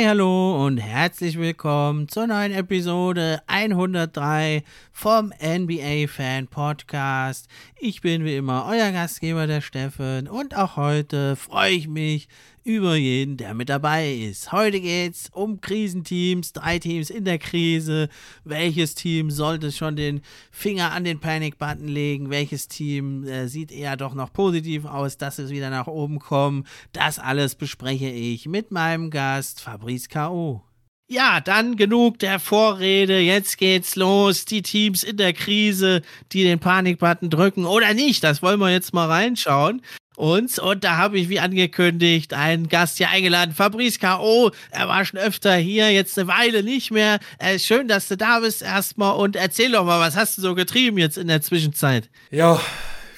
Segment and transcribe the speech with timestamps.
[0.00, 7.48] Hi, hallo und herzlich willkommen zur neuen Episode 103 vom NBA Fan Podcast.
[7.78, 12.28] Ich bin wie immer euer Gastgeber, der Steffen, und auch heute freue ich mich
[12.64, 14.52] über jeden, der mit dabei ist.
[14.52, 18.08] Heute geht es um Krisenteams, drei Teams in der Krise.
[18.44, 22.30] Welches Team sollte schon den Finger an den Panic-Button legen?
[22.30, 26.66] Welches Team äh, sieht eher doch noch positiv aus, dass es wieder nach oben kommt?
[26.92, 30.62] Das alles bespreche ich mit meinem Gast Fabrice K.O.
[31.08, 33.18] Ja, dann genug der Vorrede.
[33.18, 34.44] Jetzt geht's los.
[34.44, 38.22] Die Teams in der Krise, die den Panikbutton drücken oder nicht.
[38.22, 39.82] Das wollen wir jetzt mal reinschauen
[40.16, 40.58] uns.
[40.58, 44.50] Und da habe ich, wie angekündigt, einen Gast hier eingeladen, Fabrice K.O.
[44.70, 47.18] Er war schon öfter hier, jetzt eine Weile nicht mehr.
[47.38, 50.54] Äh, schön, dass du da bist erstmal und erzähl doch mal, was hast du so
[50.54, 52.08] getrieben jetzt in der Zwischenzeit?
[52.30, 52.60] Ja,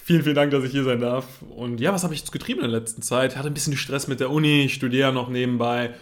[0.04, 1.26] vielen, vielen Dank, dass ich hier sein darf.
[1.42, 3.36] Und ja, was habe ich jetzt getrieben in der letzten Zeit?
[3.36, 5.94] Hatte ein bisschen Stress mit der Uni, studiere noch nebenbei.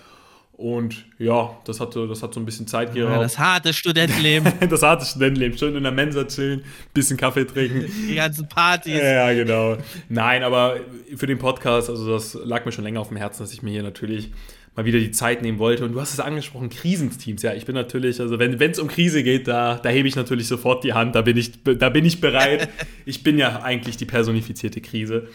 [0.61, 3.15] Und ja, das hat, das hat so ein bisschen Zeit geraubt.
[3.15, 4.53] Ja, das harte Studentenleben.
[4.69, 5.57] das harte Studentenleben.
[5.57, 7.91] Schön in der Mensa chillen, bisschen Kaffee trinken.
[8.09, 9.01] Die ganzen Partys.
[9.01, 9.79] Ja, genau.
[10.11, 10.77] Nein, aber
[11.17, 13.71] für den Podcast, also das lag mir schon länger auf dem Herzen, dass ich mir
[13.71, 14.33] hier natürlich
[14.77, 15.83] mal wieder die Zeit nehmen wollte.
[15.83, 17.41] Und du hast es angesprochen, Krisenteams.
[17.41, 20.47] Ja, ich bin natürlich, also wenn es um Krise geht, da, da hebe ich natürlich
[20.47, 22.69] sofort die Hand, da bin ich, da bin ich bereit.
[23.07, 25.29] ich bin ja eigentlich die personifizierte Krise.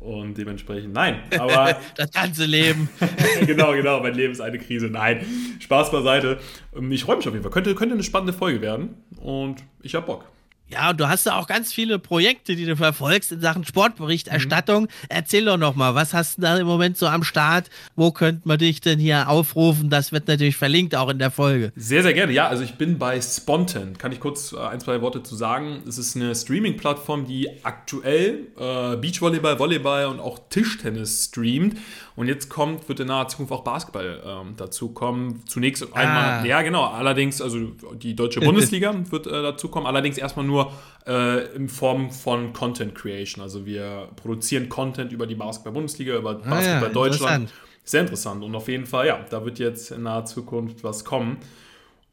[0.00, 1.22] Und dementsprechend, nein.
[1.38, 2.88] Aber das ganze Leben.
[3.46, 4.00] genau, genau.
[4.00, 4.86] Mein Leben ist eine Krise.
[4.86, 5.24] Nein.
[5.58, 6.38] Spaß beiseite.
[6.76, 7.52] Ähm, ich freue mich auf jeden Fall.
[7.52, 8.94] Könnte, könnte eine spannende Folge werden.
[9.20, 10.24] Und ich habe Bock.
[10.70, 14.82] Ja, und du hast ja auch ganz viele Projekte, die du verfolgst in Sachen Sportberichterstattung.
[14.82, 14.88] Mhm.
[15.08, 17.70] Erzähl doch nochmal, was hast du da im Moment so am Start?
[17.96, 19.88] Wo könnte man dich denn hier aufrufen?
[19.88, 21.72] Das wird natürlich verlinkt auch in der Folge.
[21.74, 22.32] Sehr, sehr gerne.
[22.32, 23.96] Ja, also ich bin bei Spontan.
[23.96, 25.82] Kann ich kurz äh, ein, zwei Worte zu sagen?
[25.88, 31.78] Es ist eine Streaming-Plattform, die aktuell äh, Beachvolleyball, Volleyball und auch Tischtennis streamt.
[32.18, 35.44] Und jetzt kommt, wird in naher Zukunft auch Basketball ähm, dazu kommen.
[35.46, 36.44] Zunächst einmal, ah.
[36.44, 37.60] ja genau, allerdings, also
[37.94, 40.72] die deutsche Bundesliga wird äh, dazu kommen, allerdings erstmal nur
[41.06, 43.40] äh, in Form von Content Creation.
[43.40, 47.52] Also wir produzieren Content über die Basketball-Bundesliga, über Basketball ah, ja, Deutschland.
[47.84, 48.42] Sehr interessant.
[48.42, 51.36] Und auf jeden Fall, ja, da wird jetzt in naher Zukunft was kommen.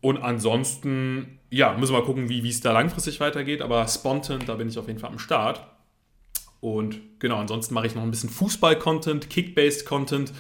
[0.02, 3.64] Und ansonsten, ja, müssen wir mal gucken, wie es da langfristig weitergeht.
[3.64, 5.66] Aber Spontan, da bin ich auf jeden Fall am Start.
[6.66, 10.34] Und genau, ansonsten mache ich noch ein bisschen Fußball-Content, Kick-Based-Content.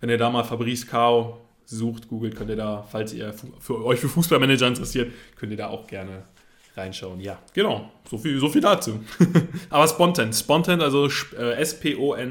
[0.00, 4.00] Wenn ihr da mal Fabrice Kao sucht, googelt, könnt ihr da, falls ihr für euch
[4.00, 6.22] für Fußballmanager interessiert, könnt ihr da auch gerne
[6.78, 7.20] reinschauen.
[7.20, 7.92] Ja, genau.
[8.08, 9.04] So viel, so viel dazu.
[9.68, 10.32] Aber Spontan.
[10.32, 12.30] Spontan, also äh, S-P-O-N-T-E-N-T.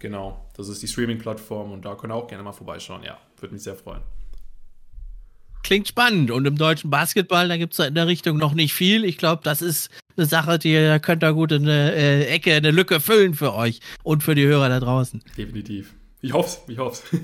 [0.00, 0.44] Genau.
[0.56, 3.04] Das ist die Streaming-Plattform und da könnt ihr auch gerne mal vorbeischauen.
[3.04, 4.02] Ja, würde mich sehr freuen
[5.62, 6.30] klingt spannend.
[6.30, 9.04] Und im deutschen Basketball, da gibt es in der Richtung noch nicht viel.
[9.04, 12.54] Ich glaube, das ist eine Sache, die da könnt ihr gut in eine äh, Ecke,
[12.54, 15.22] eine Lücke füllen für euch und für die Hörer da draußen.
[15.36, 15.94] Definitiv.
[16.22, 17.20] Ich hoffe es, ich hoffe es.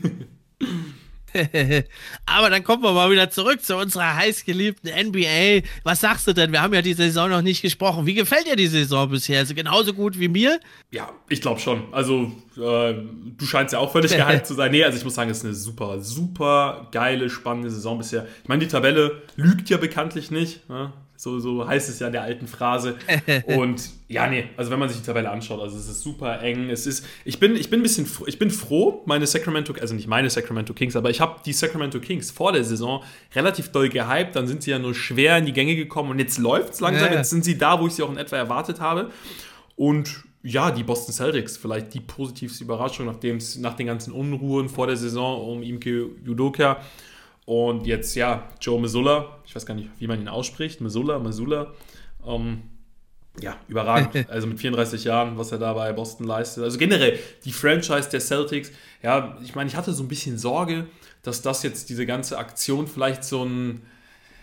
[2.26, 5.66] Aber dann kommen wir mal wieder zurück zu unserer heißgeliebten NBA.
[5.82, 6.52] Was sagst du denn?
[6.52, 8.06] Wir haben ja die Saison noch nicht gesprochen.
[8.06, 9.44] Wie gefällt dir die Saison bisher?
[9.46, 10.60] Sie genauso gut wie mir?
[10.90, 11.92] Ja, ich glaube schon.
[11.92, 14.70] Also, äh, du scheinst ja auch völlig gehypt zu sein.
[14.70, 18.26] Nee, also ich muss sagen, es ist eine super, super geile, spannende Saison bisher.
[18.42, 20.68] Ich meine, die Tabelle lügt ja bekanntlich nicht.
[20.68, 20.92] Ne?
[21.22, 22.96] So, so heißt es ja in der alten Phrase.
[23.46, 26.68] Und ja, nee, also wenn man sich die Tabelle anschaut, also es ist super eng.
[26.68, 30.08] Es ist, ich bin, ich bin ein bisschen, ich bin froh, meine Sacramento, also nicht
[30.08, 33.04] meine Sacramento Kings, aber ich habe die Sacramento Kings vor der Saison
[33.36, 34.34] relativ doll gehypt.
[34.34, 37.12] Dann sind sie ja nur schwer in die Gänge gekommen und jetzt läuft es langsam.
[37.12, 37.18] Ja.
[37.18, 39.12] Jetzt sind sie da, wo ich sie auch in etwa erwartet habe.
[39.76, 44.88] Und ja, die Boston Celtics, vielleicht die positivste Überraschung, nachdem nach den ganzen Unruhen vor
[44.88, 46.80] der Saison um Imke Judoka
[47.44, 51.72] und jetzt, ja, Joe Missoula, ich weiß gar nicht, wie man ihn ausspricht, Missoula, Missoula,
[52.26, 52.62] ähm,
[53.40, 54.26] ja, überragend.
[54.28, 56.64] Also mit 34 Jahren, was er da bei Boston leistet.
[56.64, 58.70] Also generell die Franchise der Celtics.
[59.02, 60.86] Ja, ich meine, ich hatte so ein bisschen Sorge,
[61.22, 63.82] dass das jetzt diese ganze Aktion vielleicht so ein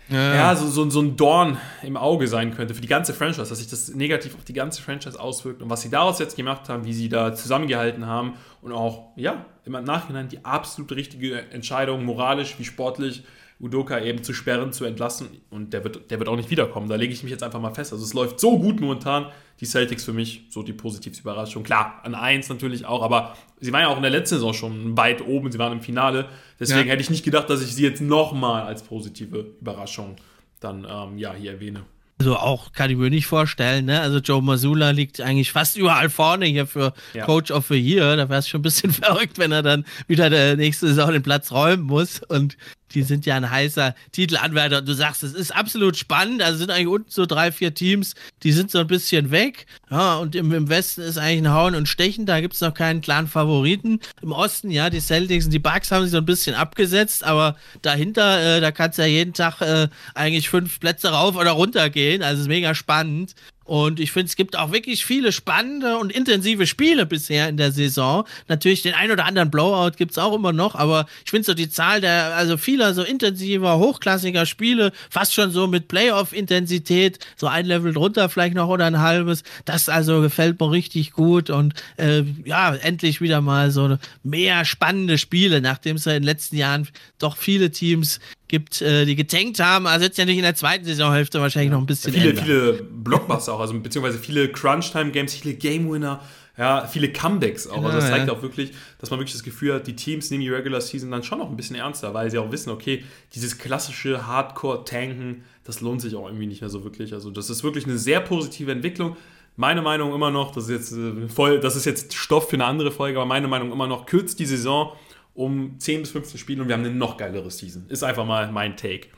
[0.08, 3.48] ja, ja so, so, so, ein Dorn im Auge sein könnte für die ganze Franchise,
[3.48, 5.62] dass sich das negativ auf die ganze Franchise auswirkt.
[5.62, 9.46] Und was sie daraus jetzt gemacht haben, wie sie da zusammengehalten haben und auch, ja,
[9.78, 13.22] im Nachhinein die absolut richtige Entscheidung, moralisch wie sportlich,
[13.60, 16.88] Udoka eben zu sperren, zu entlassen und der wird, der wird auch nicht wiederkommen.
[16.88, 17.92] Da lege ich mich jetzt einfach mal fest.
[17.92, 19.26] Also es läuft so gut momentan.
[19.60, 21.62] Die Celtics für mich so die positivste Überraschung.
[21.62, 24.96] Klar, an 1 natürlich auch, aber sie waren ja auch in der letzten Saison schon
[24.96, 26.30] weit oben, sie waren im Finale.
[26.58, 26.92] Deswegen ja.
[26.92, 30.16] hätte ich nicht gedacht, dass ich sie jetzt nochmal als positive Überraschung
[30.60, 31.84] dann ähm, ja, hier erwähne.
[32.20, 34.02] Also auch kann ich mir nicht vorstellen, ne?
[34.02, 37.24] Also Joe Masula liegt eigentlich fast überall vorne hier für ja.
[37.24, 38.14] Coach of the Year.
[38.14, 41.22] Da wäre es schon ein bisschen verrückt, wenn er dann wieder der nächste Saison den
[41.22, 42.20] Platz räumen muss.
[42.28, 42.58] Und
[42.94, 44.78] die sind ja ein heißer Titelanwärter.
[44.78, 46.42] Und du sagst, es ist absolut spannend.
[46.42, 49.66] Also sind eigentlich unten so drei, vier Teams, die sind so ein bisschen weg.
[49.90, 52.26] Ja, und im, im Westen ist eigentlich ein Hauen und Stechen.
[52.26, 54.00] Da gibt es noch keinen klaren Favoriten.
[54.22, 57.24] Im Osten, ja, die Celtics und die Bucks haben sich so ein bisschen abgesetzt.
[57.24, 61.52] Aber dahinter, äh, da kannst du ja jeden Tag äh, eigentlich fünf Plätze rauf oder
[61.52, 62.22] runter gehen.
[62.22, 63.34] Also ist mega spannend.
[63.70, 67.70] Und ich finde, es gibt auch wirklich viele spannende und intensive Spiele bisher in der
[67.70, 68.24] Saison.
[68.48, 71.54] Natürlich den ein oder anderen Blowout gibt es auch immer noch, aber ich finde so
[71.54, 77.46] die Zahl der, also vieler so intensiver, hochklassiger Spiele, fast schon so mit Playoff-Intensität, so
[77.46, 81.74] ein Level drunter vielleicht noch oder ein halbes, das also gefällt mir richtig gut und
[81.96, 86.56] äh, ja, endlich wieder mal so mehr spannende Spiele, nachdem es ja in den letzten
[86.56, 86.88] Jahren
[87.20, 88.18] doch viele Teams
[88.50, 89.86] gibt, äh, die getankt haben.
[89.86, 91.76] Also jetzt ja nicht in der zweiten Saisonhälfte wahrscheinlich ja.
[91.76, 92.12] noch ein bisschen.
[92.12, 92.44] Ja, viele, ändern.
[92.44, 96.20] viele Blockbuster auch, also beziehungsweise viele Crunch-Time-Games, viele Game-Winner.
[96.58, 97.82] Ja, viele Comebacks auch.
[97.82, 98.34] also das zeigt ja.
[98.34, 101.22] auch wirklich, dass man wirklich das Gefühl hat, die Teams nehmen die Regular Season dann
[101.22, 103.02] schon noch ein bisschen ernster, weil sie auch wissen, okay,
[103.34, 107.14] dieses klassische Hardcore-Tanken, das lohnt sich auch irgendwie nicht mehr so wirklich.
[107.14, 109.16] Also das ist wirklich eine sehr positive Entwicklung.
[109.56, 112.66] Meine Meinung immer noch, das ist jetzt äh, voll, das ist jetzt Stoff für eine
[112.66, 114.92] andere Folge, aber meine Meinung immer noch, kürzt die Saison
[115.34, 117.86] um 10 bis 15 Spiele und wir haben eine noch geilere Season.
[117.88, 119.08] Ist einfach mal mein Take.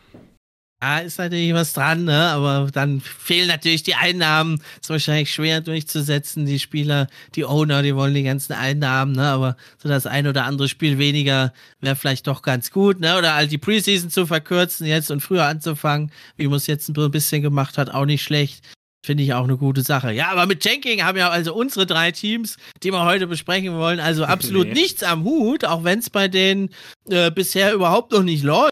[0.83, 2.31] Ja, ist natürlich was dran, ne?
[2.31, 4.61] aber dann fehlen natürlich die Einnahmen.
[4.81, 6.45] Ist wahrscheinlich schwer durchzusetzen.
[6.45, 7.07] Die Spieler,
[7.37, 9.29] die Owner, die wollen die ganzen Einnahmen, ne?
[9.29, 12.99] aber so das ein oder andere Spiel weniger wäre vielleicht doch ganz gut.
[12.99, 13.17] Ne?
[13.17, 17.11] Oder halt die Preseason zu verkürzen jetzt und früher anzufangen, wie man es jetzt ein
[17.13, 18.65] bisschen gemacht hat, auch nicht schlecht.
[19.05, 20.13] Finde ich auch eine gute Sache.
[20.13, 23.99] Ja, aber mit Tanking haben ja also unsere drei Teams, die wir heute besprechen wollen,
[23.99, 24.75] also absolut nee.
[24.75, 26.71] nichts am Hut, auch wenn es bei denen
[27.09, 28.72] äh, bisher überhaupt noch nicht läuft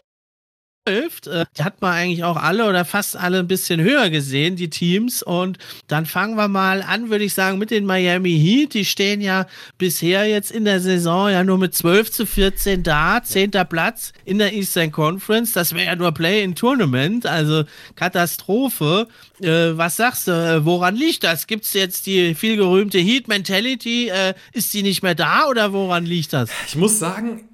[0.87, 4.69] läuft, äh, hat man eigentlich auch alle oder fast alle ein bisschen höher gesehen, die
[4.69, 5.21] Teams.
[5.21, 5.57] Und
[5.87, 8.73] dann fangen wir mal an, würde ich sagen, mit den Miami Heat.
[8.73, 9.45] Die stehen ja
[9.77, 13.51] bisher jetzt in der Saison ja nur mit 12 zu 14 da, 10.
[13.69, 15.53] Platz in der Eastern Conference.
[15.53, 17.63] Das wäre ja nur Play-in-Tournament, also
[17.95, 19.07] Katastrophe.
[19.39, 21.45] Äh, was sagst du, äh, woran liegt das?
[21.45, 24.09] Gibt es jetzt die vielgerühmte Heat-Mentality?
[24.09, 26.49] Äh, ist die nicht mehr da oder woran liegt das?
[26.67, 27.47] Ich muss sagen,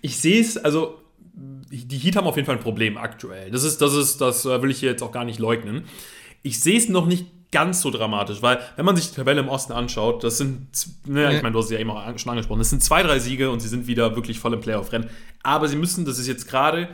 [0.00, 0.99] ich sehe es, also
[1.70, 3.50] die Heat haben auf jeden Fall ein Problem aktuell.
[3.50, 5.84] Das ist, das ist, das äh, will ich hier jetzt auch gar nicht leugnen.
[6.42, 9.48] Ich sehe es noch nicht ganz so dramatisch, weil wenn man sich die Tabelle im
[9.48, 10.68] Osten anschaut, das sind,
[11.04, 13.18] ne, ich meine, du hast es ja eben auch schon angesprochen, das sind zwei, drei
[13.18, 15.10] Siege und sie sind wieder wirklich voll im Playoff-Rennen.
[15.42, 16.88] Aber sie müssen, das ist jetzt gerade,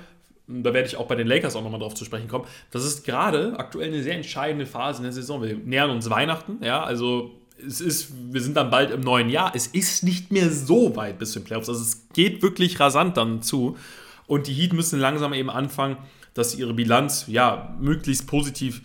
[0.47, 3.05] da werde ich auch bei den Lakers auch nochmal drauf zu sprechen kommen, das ist
[3.05, 5.43] gerade aktuell eine sehr entscheidende Phase in der Saison.
[5.43, 7.33] Wir nähern uns Weihnachten, ja, also
[7.65, 9.53] es ist, wir sind dann bald im neuen Jahr.
[9.55, 11.69] Es ist nicht mehr so weit bis zu den Playoffs.
[11.69, 13.77] Also es geht wirklich rasant dann zu.
[14.27, 15.97] Und die Heat müssen langsam eben anfangen,
[16.35, 18.83] dass sie ihre Bilanz ja möglichst positiv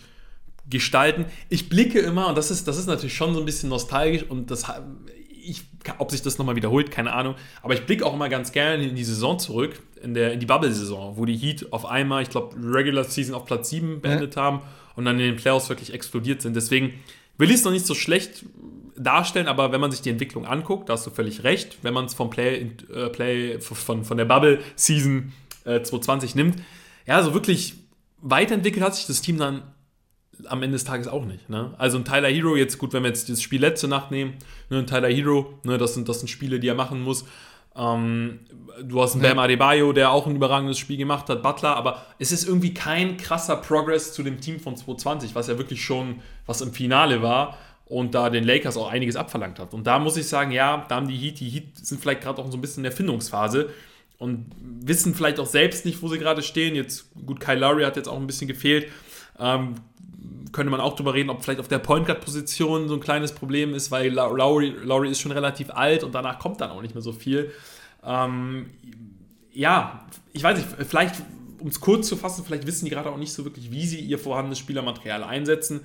[0.68, 1.26] gestalten.
[1.48, 4.50] Ich blicke immer, und das ist, das ist natürlich schon so ein bisschen nostalgisch und
[4.50, 4.64] das,
[5.28, 5.64] ich,
[5.98, 8.94] ob sich das nochmal wiederholt, keine Ahnung, aber ich blicke auch immer ganz gerne in
[8.94, 12.56] die Saison zurück, in, der, in die Bubble-Saison, wo die Heat auf einmal, ich glaube,
[12.56, 14.42] Regular Season auf Platz 7 beendet ja.
[14.42, 14.62] haben
[14.96, 16.56] und dann in den Playoffs wirklich explodiert sind.
[16.56, 16.94] Deswegen
[17.38, 18.44] will ich es noch nicht so schlecht
[18.96, 22.06] darstellen, aber wenn man sich die Entwicklung anguckt, da hast du völlig recht, wenn man
[22.06, 25.32] es vom Play, äh, Play von, von der Bubble Season
[25.64, 26.56] äh, 2020 nimmt,
[27.06, 27.74] ja, so wirklich
[28.20, 29.62] weiterentwickelt hat sich das Team dann
[30.46, 31.48] am Ende des Tages auch nicht.
[31.48, 31.74] Ne?
[31.78, 34.34] Also ein Tyler Hero, jetzt gut, wenn wir jetzt das Spiel letzte Nacht nehmen,
[34.70, 37.24] ne, ein Tyler Hero, ne, das, sind, das sind Spiele, die er machen muss.
[37.74, 38.40] Ähm,
[38.82, 39.30] du hast einen ja.
[39.30, 43.16] Bam Adebayo, der auch ein überragendes Spiel gemacht hat, Butler, aber es ist irgendwie kein
[43.16, 47.56] krasser Progress zu dem Team von 2020, was ja wirklich schon was im Finale war
[47.92, 49.74] und da den Lakers auch einiges abverlangt hat.
[49.74, 52.40] Und da muss ich sagen, ja, da haben die Heat, die Heat sind vielleicht gerade
[52.40, 53.68] auch so ein bisschen in der Findungsphase
[54.16, 56.74] und wissen vielleicht auch selbst nicht, wo sie gerade stehen.
[56.74, 58.86] Jetzt, gut, Kyle Lowry hat jetzt auch ein bisschen gefehlt.
[59.38, 59.74] Ähm,
[60.52, 63.32] könnte man auch drüber reden, ob vielleicht auf der Point Guard Position so ein kleines
[63.32, 66.94] Problem ist, weil Lowry, Lowry ist schon relativ alt und danach kommt dann auch nicht
[66.94, 67.50] mehr so viel.
[68.02, 68.70] Ähm,
[69.52, 71.16] ja, ich weiß nicht, vielleicht,
[71.58, 74.00] um es kurz zu fassen, vielleicht wissen die gerade auch nicht so wirklich, wie sie
[74.00, 75.82] ihr vorhandenes Spielermaterial einsetzen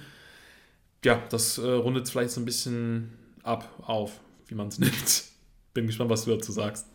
[1.07, 5.23] ja, das äh, rundet vielleicht so ein bisschen ab auf, wie man es nimmt.
[5.73, 6.85] Bin gespannt, was du dazu sagst.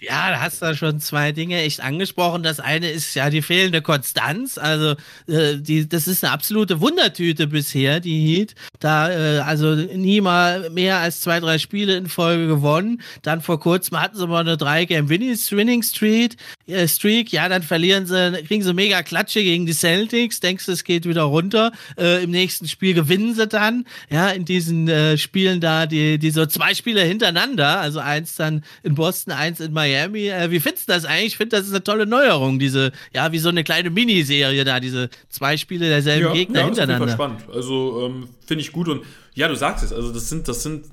[0.00, 2.42] Ja, da hast du schon zwei Dinge echt angesprochen.
[2.42, 4.58] Das eine ist ja die fehlende Konstanz.
[4.58, 8.54] Also, äh, die, das ist eine absolute Wundertüte bisher, die Heat.
[8.80, 13.02] Da, äh, also nie mal mehr als zwei, drei Spiele in Folge gewonnen.
[13.22, 17.32] Dann vor kurzem hatten sie mal eine drei Game Winning Street, äh, Streak.
[17.32, 20.40] Ja, dann verlieren sie, kriegen sie mega Klatsche gegen die Celtics.
[20.40, 21.72] Denkst du, es geht wieder runter.
[21.98, 23.86] Äh, Im nächsten Spiel gewinnen sie dann.
[24.10, 27.80] Ja, in diesen äh, Spielen da, die, die so zwei Spiele hintereinander.
[27.80, 30.28] Also eins dann in Boston, eins in Miami.
[30.28, 31.32] Äh, wie findest du das eigentlich?
[31.32, 34.80] Ich finde, das ist eine tolle Neuerung, diese, ja, wie so eine kleine Miniserie da,
[34.80, 37.06] diese zwei Spiele derselben ja, Gegner ja, hintereinander.
[37.06, 37.40] Das ist spannend.
[37.52, 39.02] Also ähm, finde ich gut und
[39.34, 40.86] ja, du sagst es, also das sind, das sind,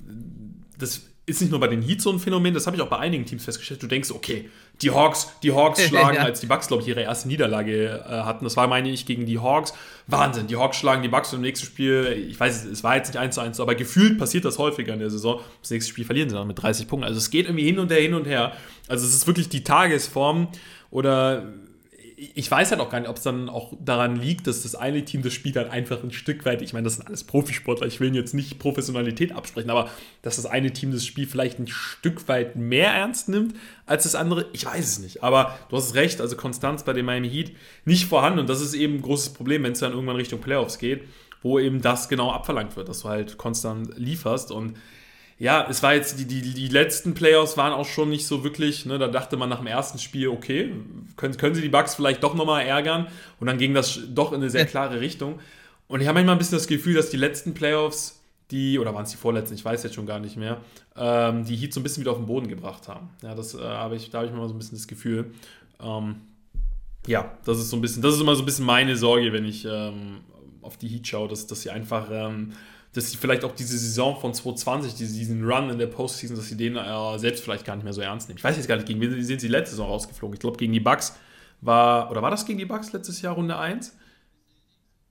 [0.78, 2.98] das ist nicht nur bei den Heat so ein Phänomen, das habe ich auch bei
[2.98, 3.82] einigen Teams festgestellt.
[3.82, 4.50] Du denkst, okay,
[4.80, 6.22] die Hawks, die Hawks schlagen, ja.
[6.22, 8.44] als die Bucks, glaube ich, ihre erste Niederlage äh, hatten.
[8.44, 9.74] Das war, meine ich, gegen die Hawks.
[10.06, 13.08] Wahnsinn, die Hawks schlagen die Bucks und im nächsten Spiel, ich weiß, es war jetzt
[13.08, 15.40] nicht 1 zu 1, aber gefühlt passiert das häufiger in der Saison.
[15.60, 17.06] Das nächste Spiel verlieren sie dann mit 30 Punkten.
[17.06, 18.52] Also es geht irgendwie hin und her, hin und her.
[18.88, 20.48] Also es ist wirklich die Tagesform
[20.90, 21.44] oder
[22.34, 25.04] ich weiß halt auch gar nicht, ob es dann auch daran liegt, dass das eine
[25.04, 27.98] Team das Spiel dann einfach ein Stück weit, ich meine, das sind alles Profisportler, ich
[27.98, 29.90] will ihnen jetzt nicht Professionalität absprechen, aber
[30.22, 34.14] dass das eine Team das Spiel vielleicht ein Stück weit mehr ernst nimmt als das
[34.14, 35.22] andere, ich weiß es nicht.
[35.22, 37.52] Aber du hast recht, also Konstanz bei dem Miami Heat
[37.84, 40.78] nicht vorhanden und das ist eben ein großes Problem, wenn es dann irgendwann Richtung Playoffs
[40.78, 41.04] geht,
[41.42, 44.76] wo eben das genau abverlangt wird, dass du halt konstant lieferst und
[45.42, 48.86] ja, es war jetzt, die, die, die letzten Playoffs waren auch schon nicht so wirklich,
[48.86, 50.72] ne, da dachte man nach dem ersten Spiel, okay,
[51.16, 53.08] können, können sie die Bugs vielleicht doch nochmal ärgern
[53.40, 55.40] und dann ging das doch in eine sehr klare Richtung.
[55.88, 58.22] Und ich habe manchmal ein bisschen das Gefühl, dass die letzten Playoffs,
[58.52, 60.60] die, oder waren es die vorletzten, ich weiß jetzt schon gar nicht mehr,
[60.94, 63.10] ähm, die Heat so ein bisschen wieder auf den Boden gebracht haben.
[63.20, 65.34] Ja, das äh, habe ich, da habe ich mal so ein bisschen das Gefühl.
[65.82, 66.20] Ähm,
[67.08, 69.44] ja, das ist so ein bisschen, das ist immer so ein bisschen meine Sorge, wenn
[69.44, 70.20] ich ähm,
[70.60, 72.52] auf die Heat schaue, dass, dass sie einfach ähm,
[72.94, 76.56] dass sie vielleicht auch diese Saison von 2020, diesen Run in der Postseason, dass sie
[76.56, 78.38] den äh, selbst vielleicht gar nicht mehr so ernst nehmen.
[78.38, 80.34] Ich weiß jetzt gar nicht, gegen wen sind sie letzte Saison rausgeflogen.
[80.34, 81.16] Ich glaube, gegen die Bucks
[81.62, 83.96] war, oder war das gegen die Bucks letztes Jahr Runde 1?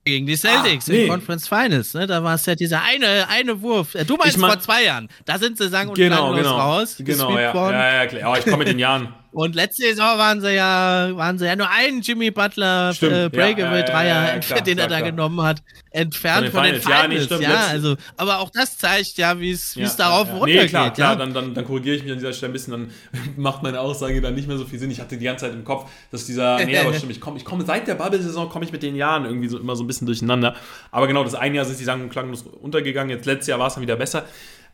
[0.04, 1.04] Gegen die Celtics ah, nee.
[1.04, 2.08] in Conference Finals, ne?
[2.08, 3.94] Da war es ja dieser eine, eine Wurf.
[3.94, 5.08] Äh, du meinst ich mein, vor zwei Jahren.
[5.24, 6.96] Da sind sie sang und genau, genau, raus.
[6.98, 8.24] Genau, ja, ja, ja, klar.
[8.24, 9.14] Aber ich komme mit den Jahren.
[9.32, 14.36] Und letzte Saison waren sie ja, waren sie ja nur einen Jimmy Butler äh, Breakaway-Dreier,
[14.36, 15.10] ja, ja, den er da klar.
[15.10, 17.30] genommen hat, entfernt von den, von den Finals.
[17.30, 20.62] Ja, nee, ja, also, aber auch das zeigt ja, wie es darauf ja, runtergeht.
[20.62, 22.90] Nee, klar, klar, dann, dann, dann korrigiere ich mich an dieser Stelle ein bisschen, dann
[23.36, 24.90] macht meine Aussage dann nicht mehr so viel Sinn.
[24.90, 27.46] Ich hatte die ganze Zeit im Kopf, dass dieser, nee, aber stimmt, ich komme ich
[27.46, 30.06] komm, seit der Bubble-Saison komme ich mit den Jahren irgendwie so immer so ein bisschen
[30.06, 30.56] durcheinander.
[30.90, 33.68] Aber genau, das eine Jahr sind die Sang- und klanglos untergegangen, jetzt letztes Jahr war
[33.68, 34.26] es dann wieder besser.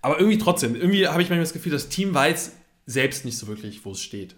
[0.02, 3.46] Aber irgendwie trotzdem, irgendwie habe ich manchmal das Gefühl, das Team weiß selbst nicht so
[3.46, 4.34] wirklich, wo es steht.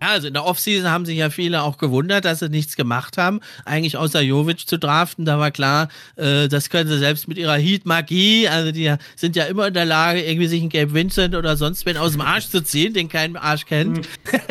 [0.00, 3.18] Ja, also in der Offseason haben sich ja viele auch gewundert, dass sie nichts gemacht
[3.18, 3.40] haben.
[3.64, 7.56] Eigentlich außer Jovic zu draften, da war klar, äh, das können sie selbst mit ihrer
[7.56, 11.56] Heat-Magie, also die sind ja immer in der Lage, irgendwie sich einen Gabe Vincent oder
[11.56, 13.98] sonst wen aus dem Arsch zu ziehen, den kein Arsch kennt.
[13.98, 14.02] Mhm.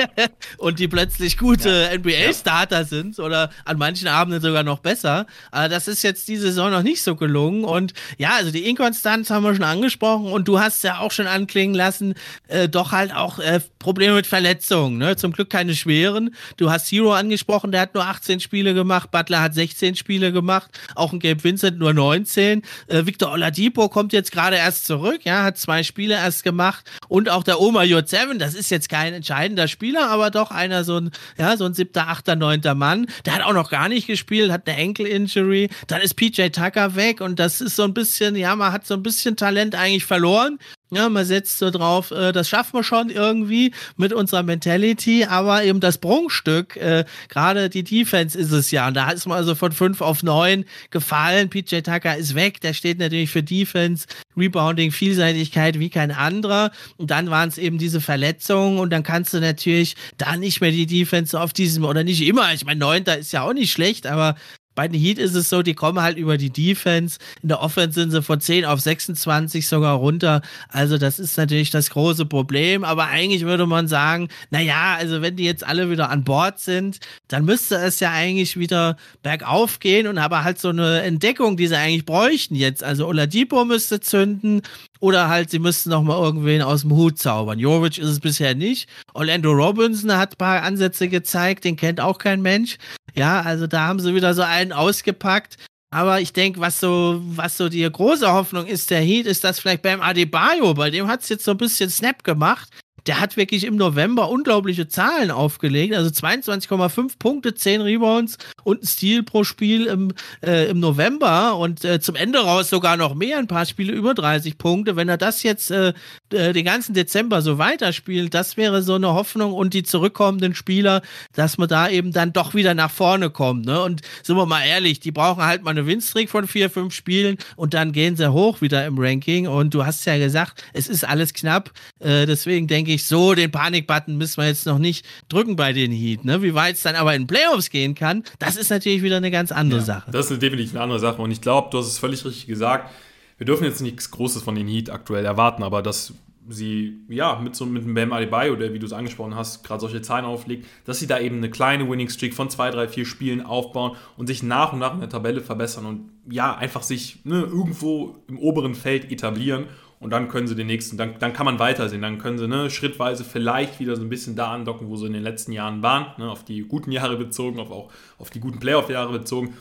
[0.57, 1.97] und die plötzlich gute ja.
[1.97, 5.25] NBA-Starter sind oder an manchen Abenden sogar noch besser.
[5.51, 7.63] Aber das ist jetzt die Saison noch nicht so gelungen.
[7.63, 11.27] Und ja, also die Inkonstanz haben wir schon angesprochen und du hast ja auch schon
[11.27, 12.15] anklingen lassen,
[12.47, 14.97] äh, doch halt auch äh, Probleme mit Verletzungen.
[14.97, 15.15] Ne?
[15.15, 16.35] Zum Glück keine schweren.
[16.57, 19.11] Du hast Hero angesprochen, der hat nur 18 Spiele gemacht.
[19.11, 20.69] Butler hat 16 Spiele gemacht.
[20.95, 22.63] Auch ein Gabe Vincent nur 19.
[22.87, 25.21] Äh, Victor Oladipo kommt jetzt gerade erst zurück.
[25.23, 26.89] Ja, hat zwei Spiele erst gemacht.
[27.07, 30.97] Und auch der Oma J7, das ist jetzt kein entscheidender Spieler, aber doch einer so
[30.97, 33.07] ein, ja, so ein siebter, achter, neunter Mann.
[33.25, 35.69] Der hat auch noch gar nicht gespielt, hat eine Enkel-Injury.
[35.87, 38.95] Dann ist PJ Tucker weg und das ist so ein bisschen, ja, man hat so
[38.95, 40.57] ein bisschen Talent eigentlich verloren.
[40.89, 45.65] Ja, man setzt so drauf, äh, das schaffen wir schon irgendwie mit unserer Mentality, aber
[45.65, 48.87] eben das Prunkstück, äh, gerade die Defense ist es ja.
[48.87, 51.49] Und da ist man also von fünf auf neun gefallen.
[51.49, 56.71] PJ Tucker ist weg, der steht natürlich für Defense, Rebounding, Vielseitigkeit wie kein anderer.
[56.95, 60.71] Und dann waren es eben diese Verletzungen und dann kannst du natürlich da nicht mehr
[60.71, 64.07] die Defense auf diesem, oder nicht immer, ich meine, neunter ist ja auch nicht schlecht,
[64.07, 64.35] aber
[64.77, 67.17] bei den Heat ist es so, die kommen halt über die Defense.
[67.41, 70.43] In der Offense sind sie von 10 auf 26 sogar runter.
[70.69, 72.83] Also das ist natürlich das große Problem.
[72.83, 76.99] Aber eigentlich würde man sagen, naja, also wenn die jetzt alle wieder an Bord sind,
[77.27, 81.65] dann müsste es ja eigentlich wieder bergauf gehen und aber halt so eine Entdeckung, die
[81.65, 82.83] sie eigentlich bräuchten jetzt.
[82.83, 84.61] Also Oladipo müsste zünden,
[84.99, 87.59] oder halt, sie müssten noch mal irgendwen aus dem Hut zaubern.
[87.59, 88.89] Jovic ist es bisher nicht.
[89.13, 92.77] Orlando Robinson hat ein paar Ansätze gezeigt, den kennt auch kein Mensch.
[93.17, 95.57] Ja, also da haben sie wieder so einen ausgepackt.
[95.89, 99.59] Aber ich denke, was so, was so die große Hoffnung ist, der Heat, ist, dass
[99.59, 102.69] vielleicht beim Adebayo, bei dem hat es jetzt so ein bisschen Snap gemacht
[103.07, 105.95] der hat wirklich im November unglaubliche Zahlen aufgelegt.
[105.95, 110.13] Also 22,5 Punkte, 10 Rebounds und ein Steal pro Spiel im,
[110.45, 114.13] äh, im November und äh, zum Ende raus sogar noch mehr, ein paar Spiele über
[114.13, 114.95] 30 Punkte.
[114.95, 115.93] Wenn er das jetzt äh,
[116.31, 121.01] äh, den ganzen Dezember so weiterspielt, das wäre so eine Hoffnung und die zurückkommenden Spieler,
[121.33, 123.65] dass man da eben dann doch wieder nach vorne kommt.
[123.65, 123.81] Ne?
[123.81, 127.37] Und sind wir mal ehrlich, die brauchen halt mal eine Winstreak von vier, fünf Spielen
[127.55, 129.47] und dann gehen sie hoch wieder im Ranking.
[129.47, 131.71] Und du hast ja gesagt, es ist alles knapp.
[131.99, 135.91] Äh, deswegen denke ich, so den Panikbutton müssen wir jetzt noch nicht drücken bei den
[135.91, 136.25] Heat.
[136.25, 136.41] Ne?
[136.41, 139.51] Wie weit es dann aber in Playoffs gehen kann, das ist natürlich wieder eine ganz
[139.51, 140.11] andere ja, Sache.
[140.11, 141.21] Das ist definitiv eine andere Sache.
[141.21, 142.89] Und ich glaube, du hast es völlig richtig gesagt
[143.37, 146.13] wir dürfen jetzt nichts Großes von den Heat aktuell erwarten, aber dass
[146.49, 149.81] sie, ja, mit so mit einem Bam Adebayo, der, wie du es angesprochen hast, gerade
[149.81, 153.05] solche Zahlen auflegt, dass sie da eben eine kleine Winning Streak von zwei, drei, vier
[153.05, 157.19] Spielen aufbauen und sich nach und nach in der Tabelle verbessern und ja, einfach sich
[157.25, 159.65] ne, irgendwo im oberen Feld etablieren
[159.99, 162.69] und dann können sie den nächsten, dann, dann kann man weitersehen, dann können sie ne,
[162.69, 166.07] schrittweise vielleicht wieder so ein bisschen da andocken, wo sie in den letzten Jahren waren,
[166.17, 169.55] ne, auf die guten Jahre bezogen, auf, auch auf die guten Playoff-Jahre bezogen.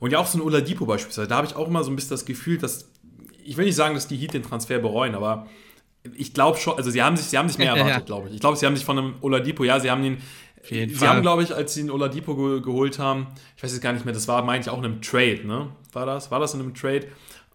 [0.00, 2.10] Und ja, auch so ein Oladipo beispielsweise, da habe ich auch immer so ein bisschen
[2.10, 2.90] das Gefühl, dass
[3.46, 5.46] ich will nicht sagen, dass die Heat den Transfer bereuen, aber
[6.16, 8.00] ich glaube schon, also sie haben sich, sie haben sich mehr erwartet, ja.
[8.00, 8.34] glaube ich.
[8.34, 10.18] Ich glaube, sie haben sich von einem Oladipo, ja, sie haben den,
[10.68, 11.08] sie Fall.
[11.08, 14.04] haben, glaube ich, als sie den Oladipo ge geholt haben, ich weiß jetzt gar nicht
[14.04, 15.68] mehr, das war, meine ich, auch in einem Trade, ne?
[15.92, 16.30] War das?
[16.30, 17.06] War das in einem Trade?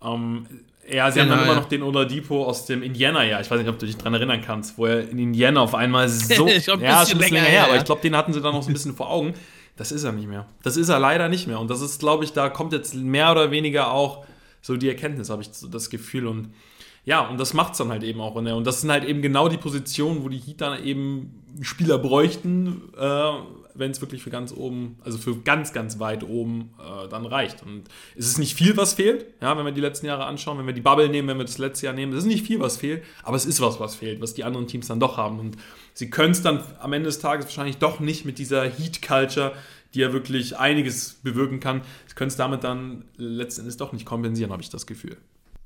[0.03, 0.47] Ähm,
[0.89, 1.51] ja, sie genau, haben dann ja.
[1.51, 3.41] immer noch den Oladipo aus dem Indiana-Jahr.
[3.41, 6.09] Ich weiß nicht, ob du dich daran erinnern kannst, wo er in Indiana auf einmal
[6.09, 6.47] so.
[6.47, 7.67] ich glaub, ja, ist ein bisschen länger her, ja.
[7.67, 9.33] aber ich glaube, den hatten sie dann noch so ein bisschen vor Augen.
[9.77, 10.47] Das ist er nicht mehr.
[10.63, 11.59] Das ist er leider nicht mehr.
[11.59, 14.25] Und das ist, glaube ich, da kommt jetzt mehr oder weniger auch
[14.61, 16.27] so die Erkenntnis, habe ich so das Gefühl.
[16.27, 16.53] Und
[17.03, 18.39] ja, und das macht es dann halt eben auch.
[18.41, 18.55] Ne?
[18.55, 22.93] Und das sind halt eben genau die Positionen, wo die Heat dann eben Spieler bräuchten,
[22.97, 23.31] äh,
[23.73, 27.63] wenn es wirklich für ganz oben, also für ganz, ganz weit oben äh, dann reicht.
[27.63, 27.83] Und
[28.15, 30.73] es ist nicht viel, was fehlt, ja, wenn wir die letzten Jahre anschauen, wenn wir
[30.73, 33.03] die Bubble nehmen, wenn wir das letzte Jahr nehmen, es ist nicht viel, was fehlt,
[33.23, 35.39] aber es ist was, was fehlt, was die anderen Teams dann doch haben.
[35.39, 35.57] Und
[35.93, 39.53] sie können es dann am Ende des Tages wahrscheinlich doch nicht mit dieser Heat-Culture,
[39.93, 41.81] die ja wirklich einiges bewirken kann.
[42.07, 45.17] Sie können es damit dann letzten Endes doch nicht kompensieren, habe ich das Gefühl.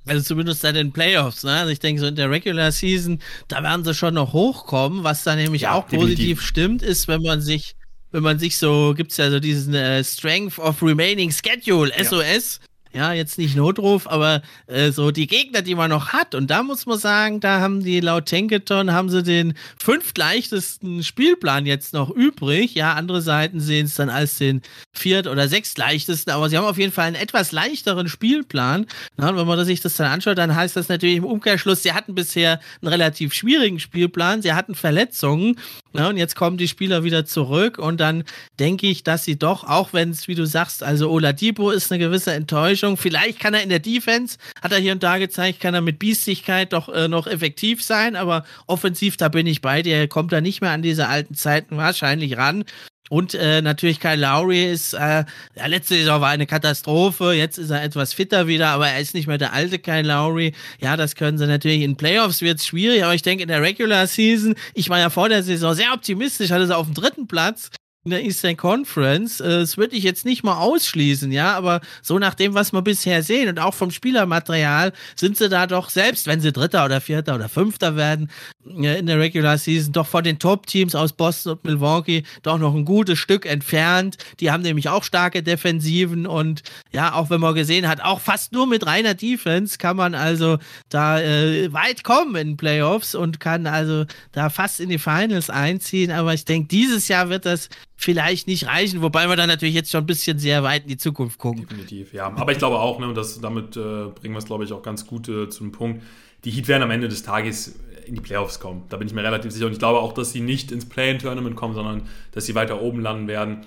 [0.05, 1.53] Also zumindest in den Playoffs, ne?
[1.53, 5.03] Also ich denke, so in der Regular Season, da werden sie schon noch hochkommen.
[5.03, 6.15] Was da nämlich ja, auch definitiv.
[6.17, 7.75] positiv stimmt, ist, wenn man sich,
[8.11, 12.59] wenn man sich so, gibt es ja so diesen äh, Strength of Remaining Schedule, SOS.
[12.61, 16.33] Ja ja, jetzt nicht Notruf, aber äh, so die Gegner, die man noch hat.
[16.33, 21.65] Und da muss man sagen, da haben die laut Tanketon haben sie den fünftleichtesten Spielplan
[21.65, 22.73] jetzt noch übrig.
[22.73, 24.61] Ja, andere Seiten sehen es dann als den
[24.93, 28.85] viert- oder sechstleichtesten, aber sie haben auf jeden Fall einen etwas leichteren Spielplan.
[29.17, 31.91] Na, und wenn man sich das dann anschaut, dann heißt das natürlich im Umkehrschluss, sie
[31.91, 35.59] hatten bisher einen relativ schwierigen Spielplan, sie hatten Verletzungen.
[35.95, 38.25] Na, und jetzt kommen die Spieler wieder zurück und dann
[38.59, 42.03] denke ich, dass sie doch, auch wenn es, wie du sagst, also Oladipo ist eine
[42.03, 42.97] gewisse Enttäuschung.
[42.97, 45.97] Vielleicht kann er in der Defense, hat er hier und da gezeigt, kann er mit
[45.97, 50.33] Biestigkeit doch äh, noch effektiv sein, aber offensiv, da bin ich bei dir, er kommt
[50.33, 52.65] da nicht mehr an diese alten Zeiten wahrscheinlich ran.
[53.09, 57.69] Und äh, natürlich Kyle Lowry ist, äh, ja, letzte Saison war eine Katastrophe, jetzt ist
[57.69, 60.53] er etwas fitter wieder, aber er ist nicht mehr der alte Kyle Lowry.
[60.79, 63.61] Ja, das können sie natürlich in Playoffs wird es schwierig, aber ich denke in der
[63.61, 67.27] Regular Season, ich war ja vor der Saison sehr optimistisch, hatte sie auf dem dritten
[67.27, 67.69] Platz
[68.05, 69.39] in der Eastern Conference.
[69.39, 72.83] Äh, das würde ich jetzt nicht mal ausschließen, ja, aber so nach dem, was wir
[72.83, 77.01] bisher sehen und auch vom Spielermaterial, sind sie da doch, selbst wenn sie Dritter oder
[77.01, 78.29] Vierter oder Fünfter werden
[78.67, 82.75] äh, in der Regular Season, doch von den Top-Teams aus Boston und Milwaukee doch noch
[82.75, 84.17] ein gutes Stück entfernt.
[84.39, 88.53] Die haben nämlich auch starke Defensiven und ja, auch wenn man gesehen hat, auch fast
[88.53, 93.65] nur mit reiner Defense kann man also da äh, weit kommen in Playoffs und kann
[93.65, 96.11] also da fast in die Finals einziehen.
[96.11, 99.91] Aber ich denke, dieses Jahr wird das vielleicht nicht reichen, wobei wir dann natürlich jetzt
[99.91, 101.67] schon ein bisschen sehr weit in die Zukunft gucken.
[101.67, 102.27] Definitiv, ja.
[102.35, 104.83] Aber ich glaube auch, ne, und das, damit äh, bringen wir es, glaube ich, auch
[104.83, 106.03] ganz gut äh, zum Punkt.
[106.43, 108.83] Die Heat werden am Ende des Tages in die Playoffs kommen.
[108.89, 109.65] Da bin ich mir relativ sicher.
[109.65, 113.01] Und ich glaube auch, dass sie nicht ins Play-In-Tournament kommen, sondern dass sie weiter oben
[113.01, 113.65] landen werden.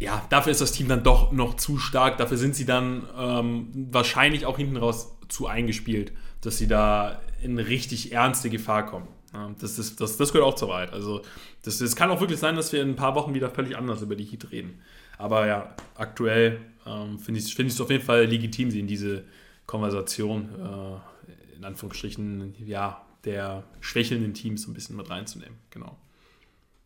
[0.00, 2.18] Ja, dafür ist das Team dann doch noch zu stark.
[2.18, 7.58] Dafür sind sie dann ähm, wahrscheinlich auch hinten raus zu eingespielt, dass sie da in
[7.58, 9.06] richtig ernste Gefahr kommen.
[9.32, 10.92] Ja, das, ist, das, das gehört auch zur Wahrheit.
[10.92, 11.22] Also,
[11.62, 14.02] das, das kann auch wirklich sein, dass wir in ein paar Wochen wieder völlig anders
[14.02, 14.80] über die Heat reden.
[15.18, 19.24] Aber ja, aktuell ähm, finde ich es find auf jeden Fall legitim, sie in diese
[19.66, 25.56] Konversation, äh, in Anführungsstrichen, ja, der schwächelnden Teams so ein bisschen mit reinzunehmen.
[25.70, 25.96] Genau.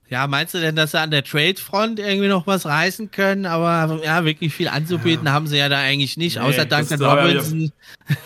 [0.09, 3.45] Ja, meinst du denn, dass sie an der Trade-Front irgendwie noch was reißen können?
[3.45, 5.33] Aber ja, wirklich viel anzubieten ja.
[5.33, 7.73] haben sie ja da eigentlich nicht, nee, außer Duncan Robinson.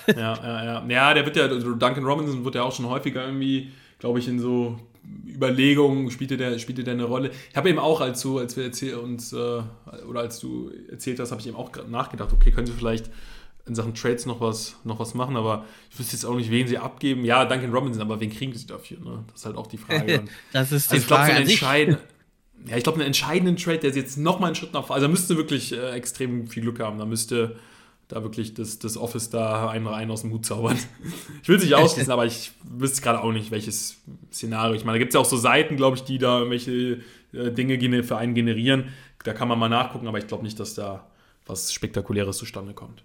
[0.09, 0.85] Ja, ja, ja.
[0.87, 4.29] Ja, der wird ja, also Duncan Robinson wird ja auch schon häufiger irgendwie glaube ich,
[4.29, 4.79] in so
[5.27, 7.31] Überlegungen spielte der, spielte der eine Rolle.
[7.51, 9.63] Ich habe eben auch, als du, als wir erzähl, uns, äh,
[10.09, 13.11] oder als du erzählt hast, habe ich eben auch nachgedacht, okay, können sie vielleicht
[13.67, 16.67] in Sachen Trades noch was, noch was machen, aber ich wüsste jetzt auch nicht, wen
[16.67, 17.25] sie abgeben.
[17.25, 18.99] Ja, Duncan Robinson, aber wen kriegen sie dafür?
[19.01, 19.25] Ne?
[19.29, 20.25] Das ist halt auch die Frage.
[20.53, 21.43] das ist die also, Frage.
[21.43, 21.99] Ich glaube, so
[22.71, 25.07] ja, ich glaube, einen entscheidenden Trade, der jetzt noch mal einen Schritt nach vorne, also
[25.07, 26.99] da müsste wirklich äh, extrem viel Glück haben.
[26.99, 27.57] Da müsste
[28.11, 30.79] da wirklich das, das Office da einen, einen aus dem Hut zaubern.
[31.43, 33.99] Ich will es nicht ausschließen, aber ich wüsste gerade auch nicht, welches
[34.33, 34.75] Szenario.
[34.75, 37.01] Ich meine, da gibt es ja auch so Seiten, glaube ich, die da irgendwelche
[37.33, 38.89] äh, Dinge für einen generieren.
[39.25, 41.07] Da kann man mal nachgucken, aber ich glaube nicht, dass da
[41.47, 43.05] was Spektakuläres zustande kommt.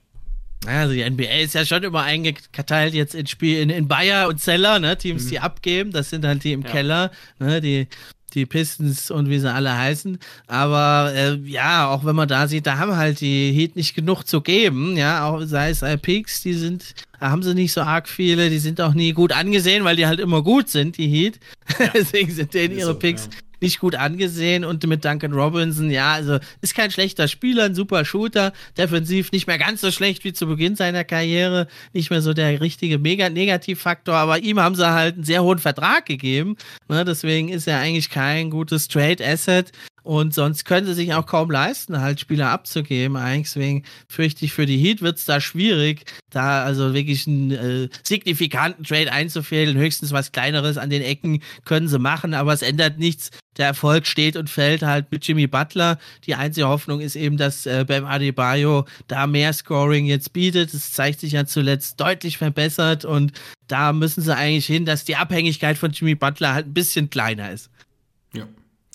[0.65, 4.39] Also die NBA ist ja schon immer eingeteilt jetzt in Spiel in, in Bayer und
[4.39, 4.97] Zeller, ne?
[4.97, 5.29] Teams, mhm.
[5.29, 6.69] die abgeben, das sind halt die im ja.
[6.69, 7.61] Keller, ne?
[7.61, 7.87] Die
[8.35, 10.19] die Pistons und wie sie alle heißen.
[10.47, 14.23] Aber äh, ja, auch wenn man da sieht, da haben halt die Heat nicht genug
[14.23, 14.97] zu geben.
[14.97, 18.49] Ja, auch sei es äh, Picks, die sind, da haben sie nicht so arg viele,
[18.49, 21.39] die sind auch nie gut angesehen, weil die halt immer gut sind, die Heat.
[21.79, 21.87] Ja.
[21.93, 26.13] Deswegen sind denen ihre so, Picks ja nicht gut angesehen und mit Duncan Robinson, ja,
[26.13, 30.33] also ist kein schlechter Spieler, ein super Shooter, defensiv nicht mehr ganz so schlecht wie
[30.33, 34.89] zu Beginn seiner Karriere, nicht mehr so der richtige mega Negativfaktor, aber ihm haben sie
[34.89, 39.71] halt einen sehr hohen Vertrag gegeben, ne, deswegen ist er eigentlich kein gutes Trade Asset
[40.05, 43.17] und sonst können sie sich auch kaum leisten, halt Spieler abzugeben.
[43.17, 47.51] Eigentlich deswegen fürchte ich, für die Heat wird es da schwierig, da also wirklich einen
[47.51, 49.77] äh, signifikanten Trade einzufädeln.
[49.77, 53.31] Höchstens was Kleineres an den Ecken können sie machen, aber es ändert nichts.
[53.57, 55.97] Der Erfolg steht und fällt halt mit Jimmy Butler.
[56.27, 60.71] Die einzige Hoffnung ist eben, dass äh, Bam Adebayo da mehr Scoring jetzt bietet.
[60.71, 63.31] Das zeigt sich ja zuletzt deutlich verbessert und
[63.67, 67.51] da müssen sie eigentlich hin, dass die Abhängigkeit von Jimmy Butler halt ein bisschen kleiner
[67.51, 67.71] ist.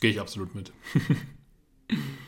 [0.00, 0.72] Gehe ich absolut mit.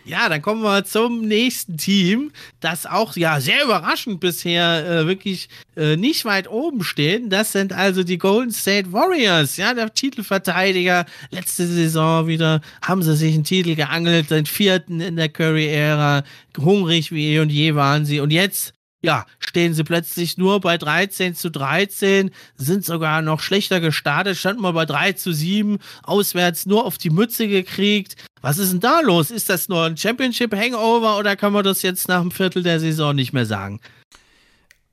[0.04, 5.48] Ja, dann kommen wir zum nächsten Team, das auch ja sehr überraschend bisher äh, wirklich
[5.76, 7.32] äh, nicht weit oben steht.
[7.32, 11.06] Das sind also die Golden State Warriors, ja, der Titelverteidiger.
[11.30, 16.24] Letzte Saison wieder haben sie sich einen Titel geangelt, den vierten in der Curry-Ära.
[16.58, 18.18] Hungrig wie eh und je waren sie.
[18.18, 23.80] Und jetzt ja, stehen sie plötzlich nur bei 13 zu 13, sind sogar noch schlechter
[23.80, 28.14] gestartet, standen mal bei 3 zu 7, auswärts nur auf die Mütze gekriegt.
[28.40, 29.30] Was ist denn da los?
[29.30, 33.14] Ist das nur ein Championship-Hangover oder kann man das jetzt nach einem Viertel der Saison
[33.14, 33.80] nicht mehr sagen?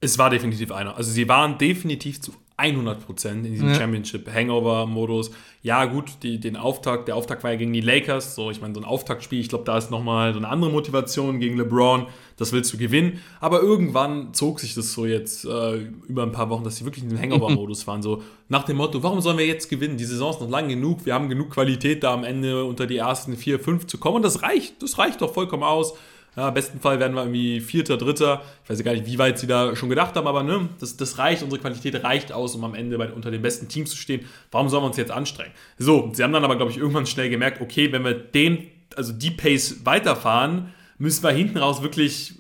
[0.02, 0.96] Es war definitiv einer.
[0.96, 3.76] Also sie waren definitiv zu 100% in diesem ja.
[3.76, 5.32] Championship-Hangover-Modus.
[5.62, 8.36] Ja, gut, die, den Auftakt, der Auftakt war ja gegen die Lakers.
[8.36, 11.40] So, ich meine, so ein Auftaktspiel, ich glaube, da ist nochmal so eine andere Motivation
[11.40, 12.08] gegen LeBron.
[12.40, 13.20] Das willst du gewinnen.
[13.42, 15.76] Aber irgendwann zog sich das so jetzt äh,
[16.08, 18.02] über ein paar Wochen, dass sie wirklich in diesem Hangover-Modus waren.
[18.02, 19.98] So nach dem Motto, warum sollen wir jetzt gewinnen?
[19.98, 21.06] Die Saison ist noch lang genug.
[21.06, 24.18] Wir haben genug Qualität, da am Ende unter die ersten vier, fünf zu kommen.
[24.18, 24.82] Und das reicht.
[24.82, 25.94] Das reicht doch vollkommen aus.
[26.38, 28.42] Ja, im besten Fall werden wir irgendwie Vierter, Dritter.
[28.64, 31.18] Ich weiß gar nicht, wie weit sie da schon gedacht haben, aber ne, das, das
[31.18, 34.22] reicht, unsere Qualität reicht aus, um am Ende bei, unter den besten Teams zu stehen.
[34.52, 35.52] Warum sollen wir uns jetzt anstrengen?
[35.78, 39.12] So, sie haben dann aber, glaube ich, irgendwann schnell gemerkt, okay, wenn wir den, also
[39.12, 42.36] die Pace weiterfahren, müssen wir hinten raus wirklich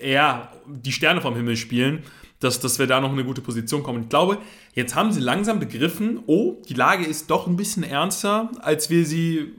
[0.00, 2.02] eher die Sterne vom Himmel spielen,
[2.40, 4.04] dass, dass wir da noch in eine gute Position kommen.
[4.04, 4.38] Ich glaube,
[4.74, 9.04] jetzt haben sie langsam begriffen, oh, die Lage ist doch ein bisschen ernster, als wir
[9.04, 9.52] sie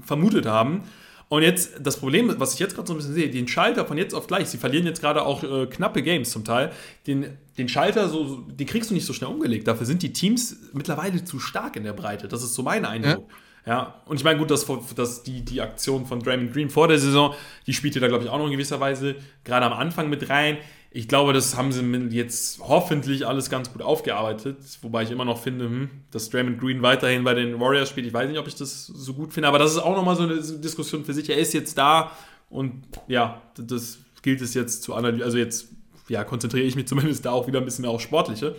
[0.00, 0.82] vermutet haben.
[1.28, 3.96] Und jetzt, das Problem, was ich jetzt gerade so ein bisschen sehe, den Schalter von
[3.96, 6.72] jetzt auf gleich, sie verlieren jetzt gerade auch äh, knappe Games zum Teil,
[7.06, 9.66] den, den Schalter, so, den kriegst du nicht so schnell umgelegt.
[9.66, 12.28] Dafür sind die Teams mittlerweile zu stark in der Breite.
[12.28, 13.30] Das ist so mein Eindruck.
[13.30, 13.36] Ja.
[13.66, 13.94] Ja.
[14.06, 17.34] und ich meine, gut, dass, dass die, die Aktion von Draymond Green vor der Saison,
[17.66, 20.58] die spielte da, glaube ich, auch noch in gewisser Weise gerade am Anfang mit rein
[20.94, 24.58] ich glaube, das haben sie jetzt hoffentlich alles ganz gut aufgearbeitet.
[24.82, 28.06] Wobei ich immer noch finde, hm, dass Draymond Green weiterhin bei den Warriors spielt.
[28.06, 30.24] Ich weiß nicht, ob ich das so gut finde, aber das ist auch nochmal so
[30.24, 31.30] eine Diskussion für sich.
[31.30, 32.12] Er ist jetzt da
[32.50, 35.24] und ja, das gilt es jetzt zu analysieren.
[35.24, 35.68] Also jetzt
[36.08, 38.54] ja, konzentriere ich mich zumindest da auch wieder ein bisschen mehr auf Sportliche.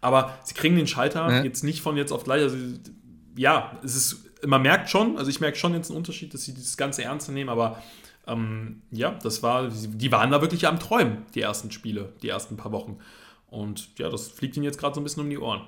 [0.00, 1.44] Aber sie kriegen den Schalter ja.
[1.44, 2.42] jetzt nicht von jetzt auf gleich.
[2.42, 2.56] Also
[3.36, 6.54] ja, es ist, man merkt schon, also ich merke schon jetzt einen Unterschied, dass sie
[6.54, 7.82] das Ganze ernst nehmen, aber
[8.26, 12.56] ähm, ja, das war, die waren da wirklich am Träumen, die ersten Spiele, die ersten
[12.56, 12.98] paar Wochen.
[13.48, 15.62] Und ja, das fliegt ihnen jetzt gerade so ein bisschen um die Ohren.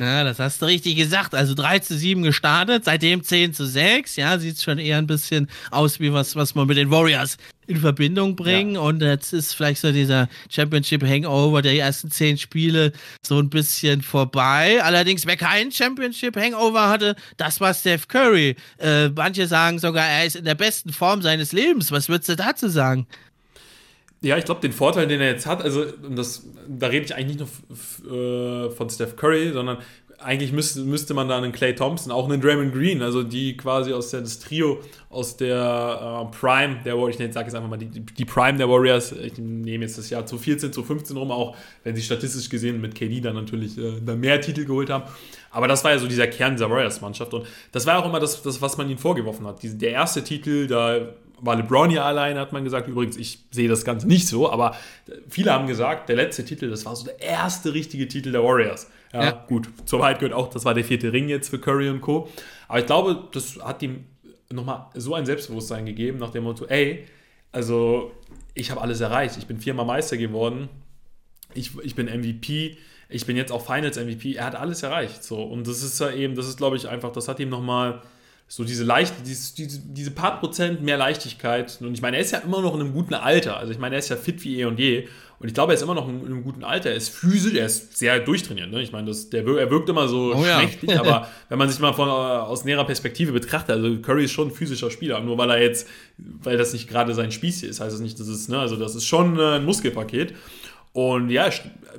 [0.00, 1.34] Ja, das hast du richtig gesagt.
[1.34, 4.16] Also 3 zu 7 gestartet, seitdem 10 zu 6.
[4.16, 7.36] Ja, sieht schon eher ein bisschen aus wie was, was man mit den Warriors
[7.66, 8.76] in Verbindung bringen.
[8.76, 8.80] Ja.
[8.80, 14.00] Und jetzt ist vielleicht so dieser Championship Hangover der ersten 10 Spiele so ein bisschen
[14.00, 14.82] vorbei.
[14.82, 18.56] Allerdings, wer keinen Championship Hangover hatte, das war Steph Curry.
[18.78, 21.92] Äh, manche sagen sogar, er ist in der besten Form seines Lebens.
[21.92, 23.06] Was würdest du dazu sagen?
[24.22, 27.38] Ja, ich glaube, den Vorteil, den er jetzt hat, also das, da rede ich eigentlich
[27.38, 29.78] nicht nur äh, von Steph Curry, sondern
[30.22, 33.92] eigentlich müsste, müsste man da einen Clay Thompson, auch einen Draymond Green, also die quasi
[33.92, 37.78] aus der, das Trio aus der äh, Prime der Warriors, ich sage jetzt einfach mal
[37.78, 41.30] die, die Prime der Warriors, ich nehme jetzt das Jahr zu 14, zu 15 rum,
[41.30, 45.04] auch wenn sie statistisch gesehen mit KD dann natürlich äh, mehr Titel geholt haben.
[45.50, 48.42] Aber das war ja so dieser Kern dieser Warriors-Mannschaft und das war auch immer das,
[48.42, 49.62] das, was man ihnen vorgeworfen hat.
[49.62, 51.08] Die, der erste Titel, da
[51.40, 52.88] war LeBron ja allein, hat man gesagt.
[52.88, 54.76] Übrigens, ich sehe das Ganze nicht so, aber
[55.28, 58.90] viele haben gesagt, der letzte Titel, das war so der erste richtige Titel der Warriors.
[59.12, 59.44] Ja, ja.
[59.48, 62.28] gut, zur Wahrheit gehört auch, das war der vierte Ring jetzt für Curry und Co.
[62.68, 64.04] Aber ich glaube, das hat ihm
[64.52, 67.06] nochmal so ein Selbstbewusstsein gegeben, nach dem Motto, ey,
[67.52, 68.12] Also,
[68.54, 69.36] ich habe alles erreicht.
[69.38, 70.68] Ich bin viermal Meister geworden.
[71.54, 72.76] Ich, ich bin MVP.
[73.08, 74.34] Ich bin jetzt auch Finals MVP.
[74.34, 75.24] Er hat alles erreicht.
[75.24, 75.42] So.
[75.42, 78.02] Und das ist ja eben, das ist, glaube ich, einfach, das hat ihm nochmal
[78.52, 81.78] so diese leicht, diese, diese, diese paar Prozent mehr Leichtigkeit.
[81.80, 83.56] Und ich meine, er ist ja immer noch in einem guten Alter.
[83.56, 85.06] Also ich meine, er ist ja fit wie eh und je.
[85.38, 86.90] Und ich glaube, er ist immer noch in einem guten Alter.
[86.90, 88.68] Er ist physisch, er ist sehr durchtrainiert.
[88.72, 88.82] Ne?
[88.82, 90.98] Ich meine, das, der, er wirkt immer so oh, schmächtig, ja.
[91.06, 94.52] aber wenn man sich mal von, aus näherer Perspektive betrachtet, also Curry ist schon ein
[94.52, 95.20] physischer Spieler.
[95.20, 95.86] Nur weil er jetzt,
[96.18, 98.96] weil das nicht gerade sein Spieß ist, heißt das nicht, dass es, ne, also das
[98.96, 100.34] ist schon äh, ein Muskelpaket.
[100.92, 101.52] Und ja, er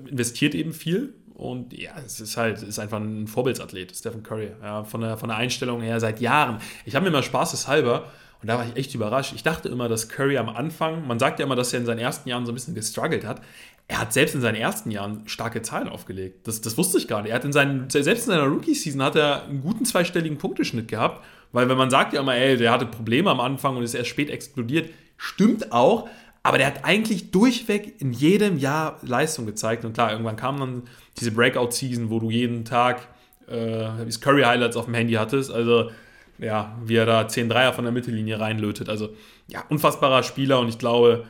[0.10, 4.52] investiert eben viel und ja, es ist halt, ist einfach ein Vorbildsathlet, Stephen Curry.
[4.62, 6.60] Ja, von, der, von der Einstellung her seit Jahren.
[6.86, 8.06] Ich habe mir mal spaßeshalber,
[8.42, 9.34] und da war ich echt überrascht.
[9.36, 11.98] Ich dachte immer, dass Curry am Anfang, man sagt ja immer, dass er in seinen
[11.98, 13.42] ersten Jahren so ein bisschen gestruggelt hat.
[13.88, 16.48] Er hat selbst in seinen ersten Jahren starke Zahlen aufgelegt.
[16.48, 17.32] Das, das wusste ich gar nicht.
[17.32, 21.26] Er hat in seinen, selbst in seiner Rookie-Season hat er einen guten zweistelligen Punkteschnitt gehabt.
[21.52, 24.12] Weil wenn man sagt ja immer, ey, der hatte Probleme am Anfang und ist erst
[24.12, 26.08] spät explodiert, stimmt auch.
[26.44, 29.86] Aber der hat eigentlich durchweg in jedem Jahr Leistung gezeigt.
[29.86, 30.84] Und klar, irgendwann kam dann
[31.20, 33.08] diese Breakout-Season, wo du jeden Tag
[33.48, 33.88] äh,
[34.20, 35.52] Curry-Highlights auf dem Handy hattest.
[35.52, 35.92] Also,
[36.40, 38.90] ja, wie er da 10 Dreier von der Mittellinie reinlötet.
[38.90, 39.10] Also,
[39.48, 41.26] ja, unfassbarer Spieler und ich glaube,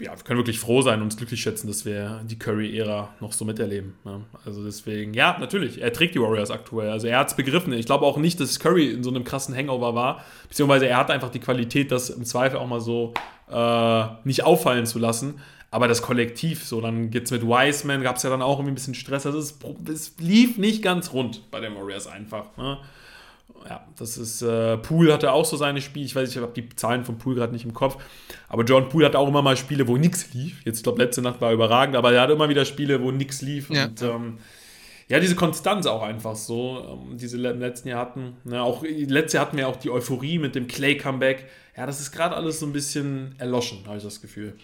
[0.00, 3.32] ja, wir können wirklich froh sein und uns glücklich schätzen, dass wir die Curry-Ära noch
[3.32, 3.94] so miterleben.
[4.04, 6.90] Ja, also deswegen, ja, natürlich, er trägt die Warriors aktuell.
[6.90, 7.72] Also er hat es begriffen.
[7.72, 11.10] Ich glaube auch nicht, dass Curry in so einem krassen Hangover war, beziehungsweise er hat
[11.10, 13.14] einfach die Qualität, das im Zweifel auch mal so
[13.50, 15.40] äh, nicht auffallen zu lassen.
[15.72, 18.74] Aber das Kollektiv, so, dann geht's mit Wiseman, gab es ja dann auch irgendwie ein
[18.74, 19.24] bisschen Stress.
[19.24, 19.56] Also es,
[19.88, 22.56] es, lief nicht ganz rund bei den Warriors einfach.
[22.56, 22.78] Ne?
[23.68, 26.06] Ja, das ist, äh, Poole hatte auch so seine Spiele.
[26.06, 28.02] Ich weiß, ich habe die Zahlen von Poole gerade nicht im Kopf.
[28.48, 30.64] Aber John Poole hatte auch immer mal Spiele, wo nichts lief.
[30.64, 33.42] Jetzt, ich glaube, letzte Nacht war überragend, aber er hatte immer wieder Spiele, wo nichts
[33.42, 33.70] lief.
[33.70, 33.84] Ja.
[33.84, 34.38] Und ähm,
[35.10, 38.36] ja, diese Konstanz auch einfach so, ähm, diese im letzten Jahr hatten.
[38.44, 41.48] Ne, auch letztes Jahr hatten wir auch die Euphorie mit dem Clay-Comeback.
[41.76, 44.56] Ja, das ist gerade alles so ein bisschen erloschen, habe ich das Gefühl.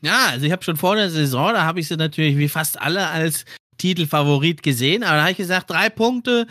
[0.00, 2.80] Ja, also ich habe schon vor der Saison, da habe ich sie natürlich wie fast
[2.80, 3.44] alle als
[3.78, 6.48] Titelfavorit gesehen, aber da habe ich gesagt, drei Punkte,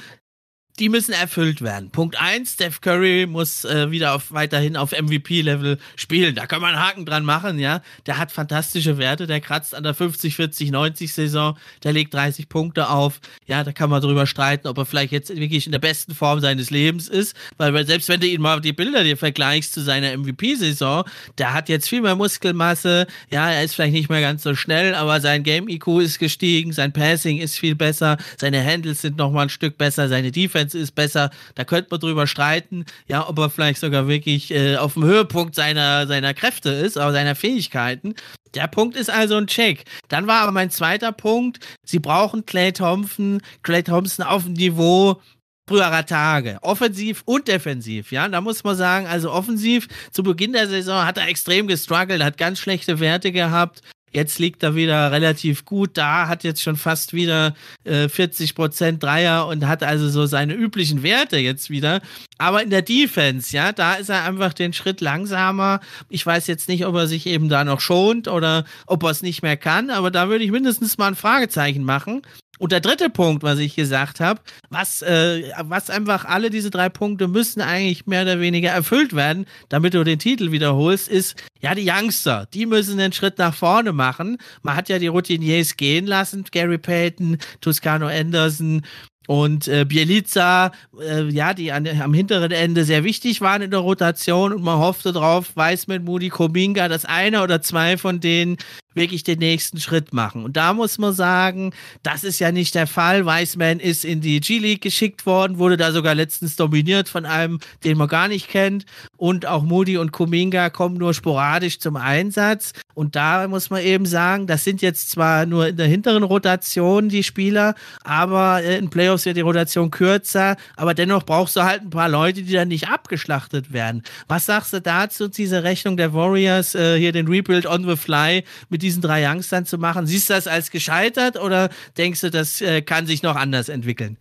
[0.82, 1.92] die müssen erfüllt werden.
[1.92, 6.34] Punkt 1, Steph Curry muss äh, wieder auf, weiterhin auf MVP-Level spielen.
[6.34, 7.84] Da kann man einen Haken dran machen, ja.
[8.08, 12.50] Der hat fantastische Werte, der kratzt an der 50, 40, 90 Saison, der legt 30
[12.50, 13.22] Punkte auf.
[13.46, 16.40] Ja, da kann man drüber streiten, ob er vielleicht jetzt wirklich in der besten Form
[16.40, 20.18] seines Lebens ist, weil selbst wenn du ihn mal die Bilder dir vergleichst zu seiner
[20.18, 21.04] MVP-Saison,
[21.38, 24.96] der hat jetzt viel mehr Muskelmasse, ja, er ist vielleicht nicht mehr ganz so schnell,
[24.96, 29.50] aber sein Game-IQ ist gestiegen, sein Passing ist viel besser, seine Handles sind nochmal ein
[29.50, 31.30] Stück besser, seine Defense Defense ist besser.
[31.56, 35.56] Da könnte man drüber streiten, ja, ob er vielleicht sogar wirklich äh, auf dem Höhepunkt
[35.56, 38.16] seiner, seiner Kräfte ist, aber seiner Fähigkeiten.
[38.54, 39.86] Der Punkt ist also ein Check.
[40.10, 45.22] Dann war aber mein zweiter Punkt, sie brauchen Clay Thompson, Clay Thompson auf dem Niveau
[45.70, 46.58] früherer Tage.
[46.62, 48.28] Offensiv und defensiv, ja.
[48.28, 52.38] Da muss man sagen, also offensiv zu Beginn der Saison hat er extrem gestruggelt, hat
[52.38, 53.82] ganz schlechte Werte gehabt.
[54.12, 59.02] Jetzt liegt er wieder relativ gut da, hat jetzt schon fast wieder äh, 40 Prozent
[59.02, 62.02] Dreier und hat also so seine üblichen Werte jetzt wieder.
[62.38, 65.80] Aber in der Defense, ja, da ist er einfach den Schritt langsamer.
[66.10, 69.22] Ich weiß jetzt nicht, ob er sich eben da noch schont oder ob er es
[69.22, 72.22] nicht mehr kann, aber da würde ich mindestens mal ein Fragezeichen machen.
[72.62, 76.90] Und der dritte Punkt, was ich gesagt habe, was, äh, was einfach alle diese drei
[76.90, 81.74] Punkte müssen eigentlich mehr oder weniger erfüllt werden, damit du den Titel wiederholst, ist, ja,
[81.74, 84.38] die Youngster, die müssen den Schritt nach vorne machen.
[84.62, 88.84] Man hat ja die Routiniers gehen lassen, Gary Payton, Toscano Anderson,
[89.28, 93.80] und äh, Bielica, äh, ja, die an, am hinteren Ende sehr wichtig waren in der
[93.80, 98.58] Rotation und man hoffte drauf, Weißmann, Moody, Kominga, dass einer oder zwei von denen
[98.94, 100.44] wirklich den nächsten Schritt machen.
[100.44, 101.74] Und da muss man sagen,
[102.04, 103.26] das ist ja nicht der Fall.
[103.26, 107.98] Weißmann ist in die G-League geschickt worden, wurde da sogar letztens dominiert von einem, den
[107.98, 108.86] man gar nicht kennt.
[109.18, 112.74] Und auch Moody und Kuminga kommen nur sporadisch zum Einsatz.
[112.94, 117.10] Und da muss man eben sagen, das sind jetzt zwar nur in der hinteren Rotation
[117.10, 121.90] die Spieler, aber in Playoffs wird die Rotation kürzer, aber dennoch brauchst du halt ein
[121.90, 124.04] paar Leute, die dann nicht abgeschlachtet werden.
[124.28, 128.44] Was sagst du dazu, diese Rechnung der Warriors, äh, hier den Rebuild on the fly
[128.70, 130.08] mit diesen drei Youngstern zu machen.
[130.08, 134.18] Siehst du das als gescheitert oder denkst du, das äh, kann sich noch anders entwickeln?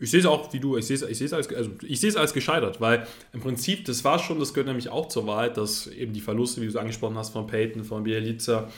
[0.00, 1.98] Ich sehe es auch wie du, ich sehe es, ich sehe es als, also ich
[1.98, 5.26] sehe es als gescheitert, weil im Prinzip, das war schon, das gehört nämlich auch zur
[5.26, 8.68] Wahrheit, dass eben die Verluste, wie du es angesprochen hast, von Peyton, von Bielica,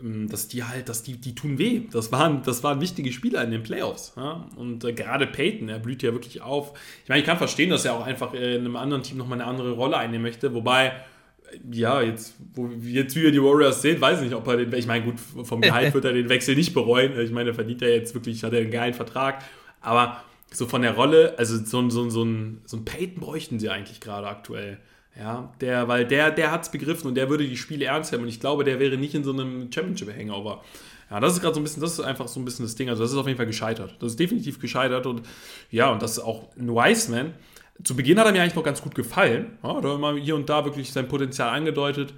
[0.00, 1.82] ähm, dass die halt, dass die, die tun weh.
[1.92, 4.14] Das waren, das waren wichtige Spieler in den Playoffs.
[4.16, 4.48] Ja?
[4.56, 6.72] Und äh, gerade Peyton, er blüht ja wirklich auf.
[7.04, 9.48] Ich meine, ich kann verstehen, dass er auch einfach in einem anderen Team nochmal eine
[9.48, 10.92] andere Rolle einnehmen möchte, wobei
[11.70, 14.72] ja, jetzt, wo, jetzt wie wir die Warriors sehen, weiß ich nicht, ob er den,
[14.72, 17.18] ich meine, gut, vom Gehalt wird er den Wechsel nicht bereuen.
[17.18, 19.42] Ich meine, verdient er jetzt wirklich, hat er einen geilen Vertrag.
[19.80, 23.68] Aber so von der Rolle, also so, so, so, ein, so ein Peyton bräuchten sie
[23.68, 24.78] eigentlich gerade aktuell.
[25.18, 28.24] Ja, der, weil der, der hat es begriffen und der würde die Spiele ernst nehmen
[28.24, 30.62] und ich glaube, der wäre nicht in so einem Championship-Hangover.
[31.10, 32.88] Ja, das ist gerade so ein bisschen, das ist einfach so ein bisschen das Ding.
[32.88, 33.96] Also, das ist auf jeden Fall gescheitert.
[33.98, 35.22] Das ist definitiv gescheitert und
[35.70, 37.32] ja, und das ist auch ein Wiseman.
[37.84, 39.58] Zu Beginn hat er mir eigentlich noch ganz gut gefallen.
[39.62, 42.14] Ja, da immer hier und da wirklich sein Potenzial angedeutet.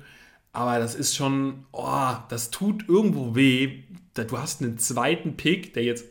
[0.52, 3.84] Aber das ist schon, oh, das tut irgendwo weh.
[4.14, 6.06] Du hast einen zweiten Pick, der jetzt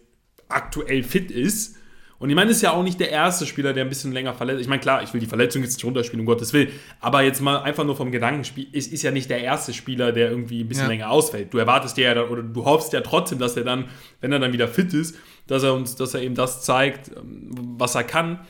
[0.47, 1.79] aktuell fit ist
[2.19, 4.59] und ich meine, ist ja auch nicht der erste Spieler, der ein bisschen länger verletzt.
[4.59, 6.67] Ich meine, klar, ich will die Verletzung jetzt nicht runterspielen, um Gottes Willen.
[6.99, 10.29] Aber jetzt mal einfach nur vom Gedankenspiel, ist, ist ja nicht der erste Spieler, der
[10.29, 10.89] irgendwie ein bisschen ja.
[10.89, 11.53] länger ausfällt.
[11.53, 13.85] Du erwartest ja dann, oder du hoffst ja trotzdem, dass er dann,
[14.19, 15.15] wenn er dann wieder fit ist,
[15.47, 18.41] dass er uns, dass er eben das zeigt, ähm, was er kann.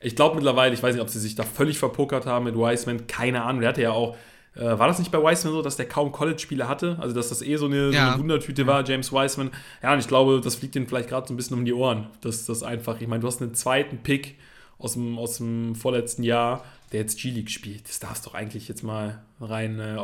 [0.00, 3.06] Ich glaube mittlerweile, ich weiß nicht, ob sie sich da völlig verpokert haben mit Wiseman,
[3.06, 3.60] keine Ahnung.
[3.60, 4.16] Der hatte ja auch
[4.58, 6.96] äh, war das nicht bei Wiseman so, dass der kaum College-Spiele hatte?
[7.00, 8.06] Also, dass das eh so eine, ja.
[8.06, 9.50] so eine Wundertüte war, James Wiseman.
[9.82, 12.08] Ja, und ich glaube, das fliegt ihnen vielleicht gerade so ein bisschen um die Ohren.
[12.22, 14.36] Dass das einfach, ich meine, du hast einen zweiten Pick
[14.78, 17.88] aus dem, aus dem vorletzten Jahr, der jetzt G-League spielt.
[17.88, 19.96] Das darf es doch eigentlich jetzt mal rein, äh,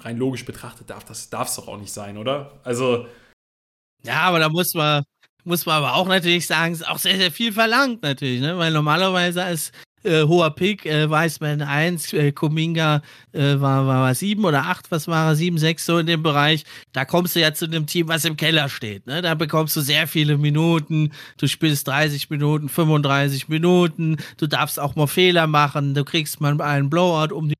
[0.00, 2.60] rein logisch betrachtet, darf das darf doch auch nicht sein, oder?
[2.64, 3.06] Also.
[4.02, 5.04] Ja, aber da muss man,
[5.44, 8.58] muss man aber auch natürlich sagen, ist auch sehr, sehr viel verlangt natürlich, ne?
[8.58, 9.72] Weil normalerweise als
[10.02, 14.90] äh, hoher Pick, äh, Weißmann 1, äh, Kuminga äh, war, war, war 7 oder 8,
[14.90, 16.64] was war er, 7, 6, so in dem Bereich.
[16.92, 19.06] Da kommst du ja zu einem Team, was im Keller steht.
[19.06, 19.22] Ne?
[19.22, 24.96] Da bekommst du sehr viele Minuten, du spielst 30 Minuten, 35 Minuten, du darfst auch
[24.96, 27.59] mal Fehler machen, du kriegst mal einen Blowout um die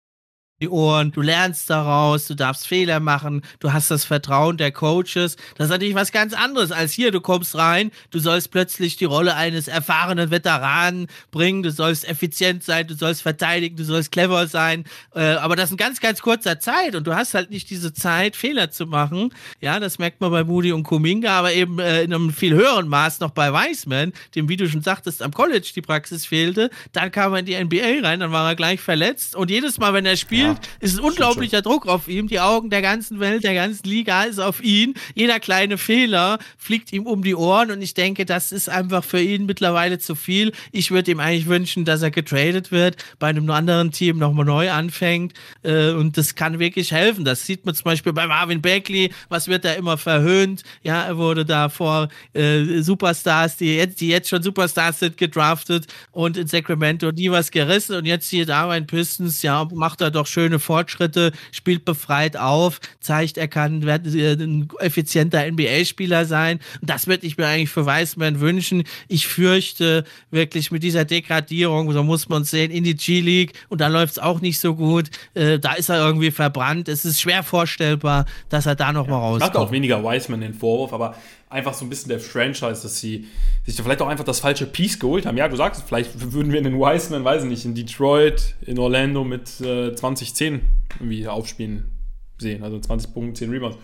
[0.61, 5.37] die Ohren, du lernst daraus, du darfst Fehler machen, du hast das Vertrauen der Coaches.
[5.57, 7.11] Das ist natürlich was ganz anderes als hier.
[7.11, 12.63] Du kommst rein, du sollst plötzlich die Rolle eines erfahrenen Veteranen bringen, du sollst effizient
[12.63, 14.85] sein, du sollst verteidigen, du sollst clever sein.
[15.15, 18.37] Äh, aber das in ganz, ganz kurzer Zeit und du hast halt nicht diese Zeit,
[18.37, 19.33] Fehler zu machen.
[19.61, 22.89] Ja, das merkt man bei Moody und Kuminga, aber eben äh, in einem viel höheren
[22.89, 26.69] Maß noch bei Weisman, dem, wie du schon sagtest, am College die Praxis fehlte.
[26.93, 29.95] Dann kam er in die NBA rein, dann war er gleich verletzt und jedes Mal,
[29.95, 32.29] wenn er spielt, spielt, ja, ist ein unglaublicher Druck auf ihm.
[32.29, 34.95] Die Augen der ganzen Welt, der ganzen Liga ist auf ihn.
[35.15, 39.21] Jeder kleine Fehler fliegt ihm um die Ohren und ich denke, das ist einfach für
[39.21, 40.53] ihn mittlerweile zu viel.
[40.73, 44.71] Ich würde ihm eigentlich wünschen, dass er getradet wird, bei einem anderen Team nochmal neu
[44.71, 47.25] anfängt äh, und das kann wirklich helfen.
[47.25, 50.63] Das sieht man zum Beispiel bei Marvin Beckley, was wird da immer verhöhnt.
[50.83, 55.87] Ja, er wurde da vor äh, Superstars, die jetzt, die jetzt schon Superstars sind, gedraftet
[56.13, 60.11] und in Sacramento nie was gerissen und jetzt hier da bei Pistons, ja, macht er
[60.11, 66.61] doch schön schöne Fortschritte, spielt befreit auf, zeigt, er kann äh, ein effizienter NBA-Spieler sein.
[66.81, 68.85] Und das würde ich mir eigentlich für Weißmann wünschen.
[69.09, 73.83] Ich fürchte wirklich mit dieser Degradierung, so muss man es sehen, in die G-League und
[73.83, 75.11] da läuft es auch nicht so gut.
[75.35, 76.89] Äh, da ist er irgendwie verbrannt.
[76.89, 79.55] Es ist schwer vorstellbar, dass er da nochmal ja, rauskommt.
[79.55, 81.17] Macht auch weniger Wiseman den Vorwurf, aber
[81.51, 83.27] einfach so ein bisschen der Franchise, dass sie
[83.67, 85.37] sich da vielleicht auch einfach das falsche Piece geholt haben.
[85.37, 88.79] Ja, du sagst, vielleicht würden wir in den Wiseman, weiß ich nicht, in Detroit, in
[88.79, 90.63] Orlando mit äh, 2010
[90.99, 91.91] irgendwie aufspielen
[92.39, 92.63] sehen.
[92.63, 93.77] Also 20 Punkte, 10 Rebounds.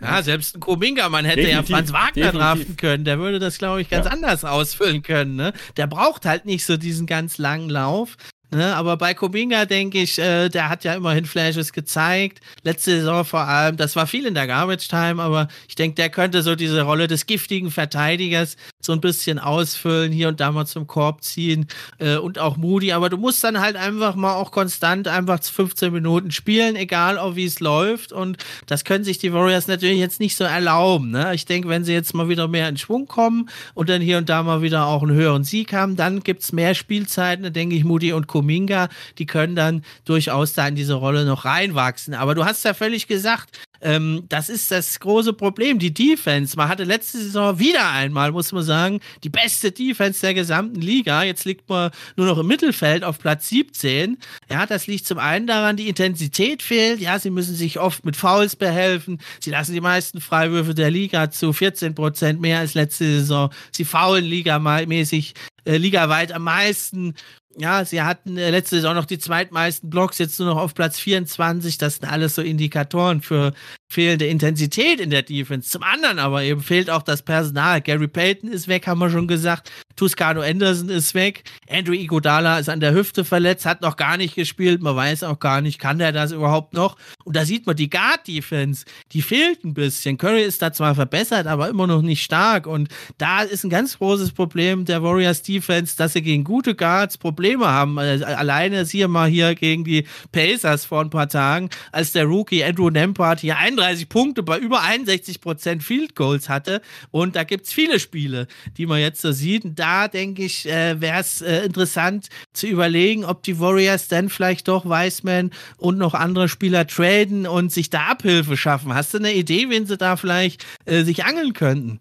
[0.00, 3.04] Ja, selbst ein Kominga, man hätte definitiv, ja Franz Wagner draften können.
[3.04, 4.12] Der würde das, glaube ich, ganz ja.
[4.12, 5.36] anders ausfüllen können.
[5.36, 5.52] Ne?
[5.76, 8.16] Der braucht halt nicht so diesen ganz langen Lauf.
[8.54, 12.42] Ne, aber bei Kuminga denke ich, äh, der hat ja immerhin Flashes gezeigt.
[12.62, 16.10] Letzte Saison vor allem, das war viel in der Garbage Time, aber ich denke, der
[16.10, 20.66] könnte so diese Rolle des giftigen Verteidigers so ein bisschen ausfüllen, hier und da mal
[20.66, 21.66] zum Korb ziehen
[21.98, 22.92] äh, und auch Moody.
[22.92, 27.36] Aber du musst dann halt einfach mal auch konstant einfach 15 Minuten spielen, egal auch
[27.36, 28.12] wie es läuft.
[28.12, 31.10] Und das können sich die Warriors natürlich jetzt nicht so erlauben.
[31.10, 31.34] Ne?
[31.34, 34.28] Ich denke, wenn sie jetzt mal wieder mehr in Schwung kommen und dann hier und
[34.28, 37.84] da mal wieder auch einen höheren Sieg haben, dann gibt es mehr Spielzeiten, denke ich,
[37.84, 42.14] Moody und Kuminga, die können dann durchaus da in diese Rolle noch reinwachsen.
[42.14, 43.50] Aber du hast ja völlig gesagt,
[43.82, 46.56] ähm, das ist das große Problem, die Defense.
[46.56, 51.24] Man hatte letzte Saison wieder einmal, muss man sagen, die beste Defense der gesamten Liga.
[51.24, 54.18] Jetzt liegt man nur noch im Mittelfeld auf Platz 17.
[54.48, 57.00] Ja, das liegt zum einen daran, die Intensität fehlt.
[57.00, 59.20] Ja, sie müssen sich oft mit Fouls behelfen.
[59.40, 63.50] Sie lassen die meisten Freiwürfe der Liga zu 14 Prozent mehr als letzte Saison.
[63.72, 67.14] Sie faulen ligamäßig äh, ligaweit am meisten
[67.58, 70.98] ja, sie hatten äh, letzte Saison noch die zweitmeisten Blocks, jetzt nur noch auf Platz
[70.98, 71.78] 24.
[71.78, 73.52] Das sind alles so Indikatoren für
[73.92, 75.68] fehlende Intensität in der Defense.
[75.68, 77.80] Zum anderen aber eben fehlt auch das Personal.
[77.82, 79.70] Gary Payton ist weg, haben wir schon gesagt.
[79.96, 81.44] Tuscano Anderson ist weg.
[81.68, 84.80] Andrew Iguodala ist an der Hüfte verletzt, hat noch gar nicht gespielt.
[84.80, 86.96] Man weiß auch gar nicht, kann der das überhaupt noch?
[87.24, 90.16] Und da sieht man die Guard-Defense, die fehlt ein bisschen.
[90.16, 92.66] Curry ist da zwar verbessert, aber immer noch nicht stark.
[92.66, 97.18] Und da ist ein ganz großes Problem der Warriors Defense, dass sie gegen gute Guards
[97.18, 97.98] Probleme haben.
[97.98, 102.64] Also alleine siehe mal hier gegen die Pacers vor ein paar Tagen, als der Rookie
[102.64, 106.82] Andrew Nembhard hier 31 Punkte bei über 61 Prozent Field Goals hatte.
[107.10, 111.00] Und da gibt es viele Spiele, die man jetzt so sieht da denke ich, äh,
[111.00, 116.14] wäre es äh, interessant zu überlegen, ob die Warriors dann vielleicht doch Wiseman und noch
[116.14, 118.94] andere Spieler traden und sich da Abhilfe schaffen.
[118.94, 122.00] Hast du eine Idee, wen sie da vielleicht äh, sich angeln könnten?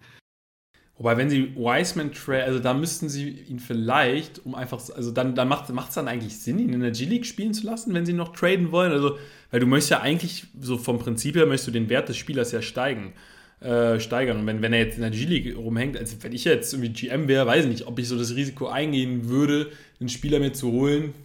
[1.02, 5.34] Wobei, wenn sie Wiseman traden, also da müssten sie ihn vielleicht, um einfach, also dann,
[5.34, 8.14] dann macht es dann eigentlich Sinn, ihn in der G-League spielen zu lassen, wenn sie
[8.14, 8.92] noch traden wollen.
[8.92, 9.18] Also,
[9.50, 12.52] weil du möchtest ja eigentlich, so vom Prinzip her, möchtest du den Wert des Spielers
[12.52, 13.14] ja steigen.
[13.62, 14.42] Äh, steigern.
[14.42, 17.28] Und wenn, wenn er jetzt in der G-League rumhängt, also wenn ich jetzt irgendwie GM
[17.28, 20.72] wäre, weiß ich nicht, ob ich so das Risiko eingehen würde, einen Spieler mir zu
[20.72, 21.16] holen,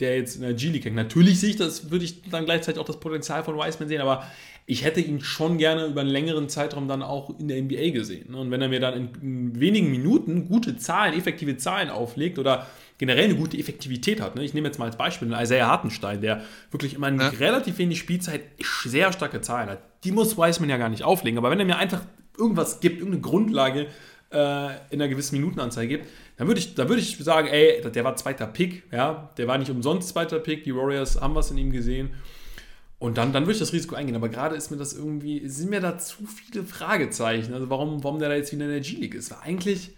[0.00, 0.96] der jetzt in der G-League hängt.
[0.96, 4.26] Natürlich sehe ich das, würde ich dann gleichzeitig auch das Potenzial von Wiseman sehen, aber
[4.68, 8.34] ich hätte ihn schon gerne über einen längeren Zeitraum dann auch in der NBA gesehen.
[8.34, 12.66] Und wenn er mir dann in, in wenigen Minuten gute Zahlen, effektive Zahlen auflegt oder
[12.98, 14.34] generell eine gute Effektivität hat.
[14.34, 14.44] Ne?
[14.44, 16.42] Ich nehme jetzt mal als Beispiel einen Isaiah Hartenstein, der
[16.72, 17.28] wirklich immer in ja.
[17.28, 18.42] relativ wenig Spielzeit
[18.84, 19.82] sehr starke Zahlen hat.
[20.02, 22.02] Die muss Wiseman ja gar nicht auflegen, aber wenn er mir einfach
[22.36, 23.86] irgendwas gibt, irgendeine Grundlage
[24.32, 26.06] äh, in einer gewissen Minutenanzahl gibt,
[26.36, 29.70] dann würde ich, würd ich sagen, ey, der war zweiter Pick, ja, der war nicht
[29.70, 32.10] umsonst zweiter Pick, die Warriors haben was in ihm gesehen.
[32.98, 34.16] Und dann, dann würde ich das Risiko eingehen.
[34.16, 37.52] Aber gerade ist mir das irgendwie, sind mir da zu viele Fragezeichen.
[37.52, 39.30] Also warum, warum der da jetzt wieder in der G-League ist.
[39.30, 39.90] Weil eigentlich,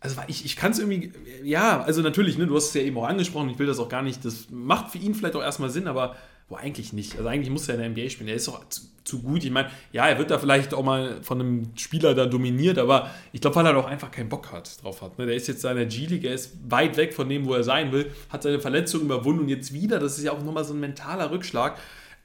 [0.00, 2.96] also ich, ich kann es irgendwie, ja, also natürlich, ne, du hast es ja eben
[2.96, 5.68] auch angesprochen, ich will das auch gar nicht, das macht für ihn vielleicht auch erstmal
[5.68, 6.16] Sinn, aber
[6.48, 7.16] wo eigentlich nicht.
[7.16, 8.28] Also eigentlich muss er in der NBA spielen.
[8.28, 9.44] Er ist doch zu, zu, gut.
[9.44, 13.10] Ich meine, ja, er wird da vielleicht auch mal von einem Spieler da dominiert, aber
[13.32, 15.18] ich glaube, weil er doch einfach keinen Bock hat, drauf hat.
[15.18, 15.26] Ne?
[15.26, 17.92] Der ist jetzt in der G-League, er ist weit weg von dem, wo er sein
[17.92, 20.80] will, hat seine Verletzung überwunden und jetzt wieder, das ist ja auch nochmal so ein
[20.80, 21.78] mentaler Rückschlag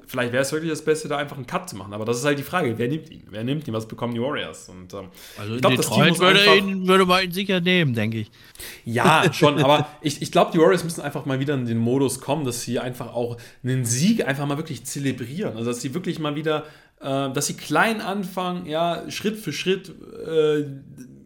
[0.08, 1.94] vielleicht wäre es wirklich das Beste, da einfach einen Cut zu machen.
[1.94, 3.24] Aber das ist halt die Frage, wer nimmt ihn?
[3.30, 3.74] Wer nimmt ihn?
[3.74, 4.70] Was bekommen die Warriors?
[4.70, 7.62] Und, ähm, also ich glaube, das Team muss würde, einfach, ihn, würde man ihn sicher
[7.62, 8.32] nehmen, denke ich.
[8.86, 9.60] Ja, schon.
[9.64, 12.62] aber ich, ich glaube, die Warriors müssen einfach mal wieder in den Modus kommen, dass
[12.62, 15.58] sie einfach auch einen Sieg einfach mal wirklich zelebrieren.
[15.58, 16.66] Also, dass sie wirklich mal wieder,
[17.00, 19.94] äh, dass sie klein anfangen, ja, Schritt für Schritt,
[20.28, 20.66] äh,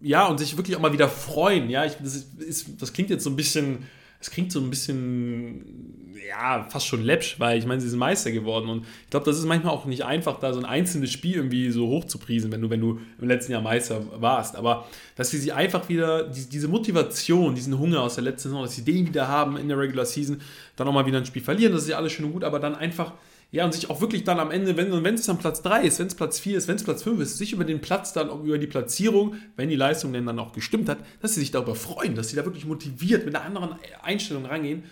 [0.02, 1.70] ja, und sich wirklich auch mal wieder freuen.
[1.70, 3.80] Ja, ich, das, ist, das klingt jetzt so ein bisschen,
[4.20, 8.32] es klingt so ein bisschen ja, fast schon läppsch, weil ich meine, sie sind Meister
[8.32, 11.36] geworden und ich glaube, das ist manchmal auch nicht einfach, da so ein einzelnes Spiel
[11.36, 14.56] irgendwie so hoch zu priesen, wenn du, wenn du im letzten Jahr Meister warst.
[14.56, 18.64] Aber dass wir sie einfach wieder, die, diese Motivation, diesen Hunger aus der letzten Saison,
[18.64, 20.42] dass sie den wieder haben in der Regular Season,
[20.76, 22.60] dann auch mal wieder ein Spiel verlieren, das ist ja alles schön und gut, aber
[22.60, 23.14] dann einfach
[23.50, 26.00] ja, und sich auch wirklich dann am Ende, wenn, wenn es dann Platz 3 ist,
[26.00, 28.30] wenn es Platz 4 ist, wenn es Platz 5 ist, sich über den Platz dann,
[28.30, 31.74] über die Platzierung, wenn die Leistung denn dann auch gestimmt hat, dass sie sich darüber
[31.74, 34.84] freuen, dass sie da wirklich motiviert mit einer anderen Einstellung rangehen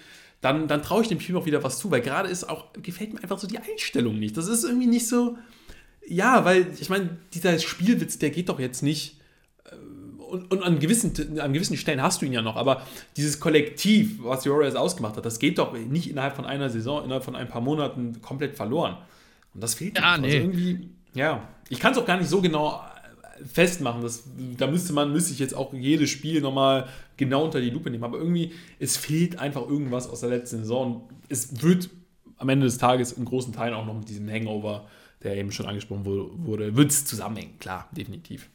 [0.46, 3.16] dann, dann traue ich dem Team auch wieder was zu, weil gerade ist auch, gefällt
[3.16, 4.38] mir einfach so die Einstellung nicht.
[4.38, 5.40] Das ist irgendwie nicht so,
[6.08, 9.20] ja, weil ich meine, dieser Spielwitz, der geht doch jetzt nicht.
[9.64, 9.76] Äh,
[10.24, 12.84] und, und, an, gewissen, an gewissen Stellen hast du ihn ja noch, aber
[13.18, 17.04] dieses Kollektiv, was die Warriors ausgemacht hat, das geht doch nicht innerhalb von einer Saison,
[17.04, 18.98] innerhalb von ein paar Monaten komplett verloren.
[19.56, 20.28] Und das fehlt ja, nee.
[20.28, 21.48] Also irgendwie, ja.
[21.70, 22.84] Ich kann es auch gar nicht so genau
[23.44, 24.02] festmachen.
[24.02, 24.24] Das,
[24.58, 28.04] da müsste man, müsste ich jetzt auch jedes Spiel nochmal genau unter die Lupe nehmen.
[28.04, 31.10] Aber irgendwie, es fehlt einfach irgendwas aus der letzten Saison.
[31.30, 31.90] Es wird
[32.38, 34.88] am Ende des Tages in großen Teilen auch noch mit diesem Hangover,
[35.24, 37.58] der eben schon angesprochen wurde, wird es zusammenhängen.
[37.60, 38.50] Klar, definitiv.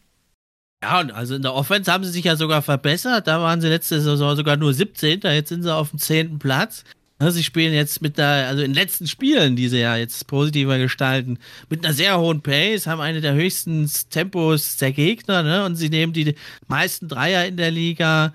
[0.83, 3.27] Ja, und also in der Offense haben sie sich ja sogar verbessert.
[3.27, 5.21] Da waren sie letzte Saison sogar nur 17.
[5.23, 6.39] Jetzt sind sie auf dem 10.
[6.39, 6.85] Platz.
[7.21, 10.27] Ne, sie spielen jetzt mit der, also in den letzten Spielen, die sie ja jetzt
[10.27, 15.65] positiver gestalten, mit einer sehr hohen Pace, haben eine der höchsten Tempos der Gegner, ne?
[15.67, 16.35] Und sie nehmen die
[16.67, 18.33] meisten Dreier in der Liga.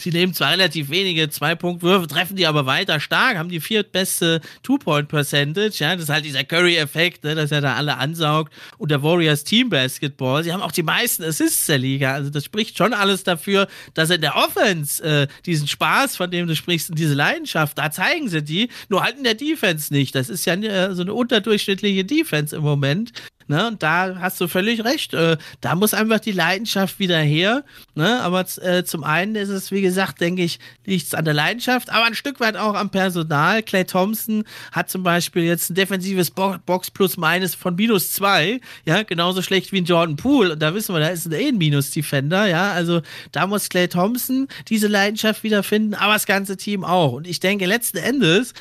[0.00, 5.76] Sie nehmen zwar relativ wenige Zwei-Punkt-Würfe, treffen die aber weiter stark, haben die viertbeste Two-Point-Percentage.
[5.78, 8.52] Ja, das ist halt dieser Curry-Effekt, ne, dass er da alle ansaugt.
[8.78, 10.42] Und der Warriors Team Basketball.
[10.42, 12.14] Sie haben auch die meisten Assists der Liga.
[12.14, 16.46] Also das spricht schon alles dafür, dass in der Offense äh, diesen Spaß, von dem
[16.46, 18.70] du sprichst, und diese Leidenschaft, da zeigen sie die.
[18.88, 20.14] Nur halt in der Defense nicht.
[20.14, 23.12] Das ist ja äh, so eine unterdurchschnittliche Defense im Moment.
[23.50, 23.66] Ne?
[23.66, 25.12] Und da hast du völlig recht.
[25.12, 27.64] Äh, da muss einfach die Leidenschaft wieder her.
[27.96, 28.20] Ne?
[28.22, 32.04] Aber äh, zum einen ist es, wie gesagt, denke ich, nichts an der Leidenschaft, aber
[32.04, 33.64] ein Stück weit auch am Personal.
[33.64, 38.60] Clay Thompson hat zum Beispiel jetzt ein defensives Bo Box plus minus von minus zwei.
[38.84, 40.52] Ja, genauso schlecht wie ein Jordan Poole.
[40.52, 42.46] Und da wissen wir, da ist ein eh ein Minus-Defender.
[42.46, 47.14] Ja, also da muss Clay Thompson diese Leidenschaft wiederfinden, aber das ganze Team auch.
[47.14, 48.54] Und ich denke, letzten Endes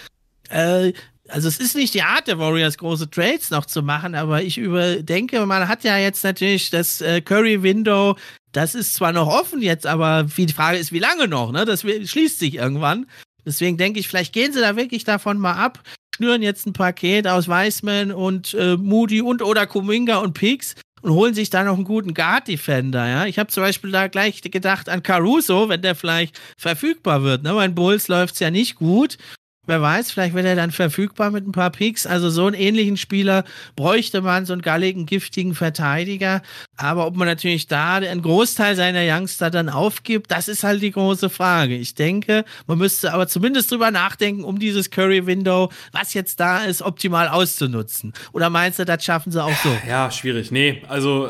[0.50, 0.94] äh,
[1.30, 4.58] also es ist nicht die Art der Warriors, große Trades noch zu machen, aber ich
[4.58, 8.16] überdenke, man hat ja jetzt natürlich das äh, Curry-Window,
[8.52, 11.66] das ist zwar noch offen jetzt, aber die Frage ist, wie lange noch, ne?
[11.66, 13.06] Das schließt sich irgendwann.
[13.46, 15.80] Deswegen denke ich, vielleicht gehen sie da wirklich davon mal ab,
[16.16, 21.12] schnüren jetzt ein Paket aus Weissman und äh, Moody und oder Kuminga und Pix und
[21.12, 23.26] holen sich da noch einen guten Guard-Defender, ja.
[23.26, 27.54] Ich habe zum Beispiel da gleich gedacht an Caruso, wenn der vielleicht verfügbar wird, ne?
[27.54, 29.18] Bei Bulls läuft es ja nicht gut
[29.66, 32.08] Wer weiß, vielleicht wird er dann verfügbar mit ein paar Picks.
[32.08, 33.44] Also so einen ähnlichen Spieler
[33.76, 36.42] bräuchte man, so einen galligen, giftigen Verteidiger.
[36.76, 40.90] Aber ob man natürlich da einen Großteil seiner Youngster dann aufgibt, das ist halt die
[40.90, 41.76] große Frage.
[41.76, 46.82] Ich denke, man müsste aber zumindest drüber nachdenken, um dieses Curry-Window, was jetzt da ist,
[46.82, 48.14] optimal auszunutzen.
[48.32, 49.70] Oder meinst du, das schaffen sie auch so?
[49.88, 50.52] Ja, schwierig.
[50.52, 51.30] Nee, also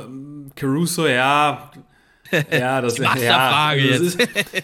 [0.55, 1.71] Caruso, ja.
[2.51, 4.21] Ja, das, die ja, Frage das jetzt.
[4.21, 4.63] Ist,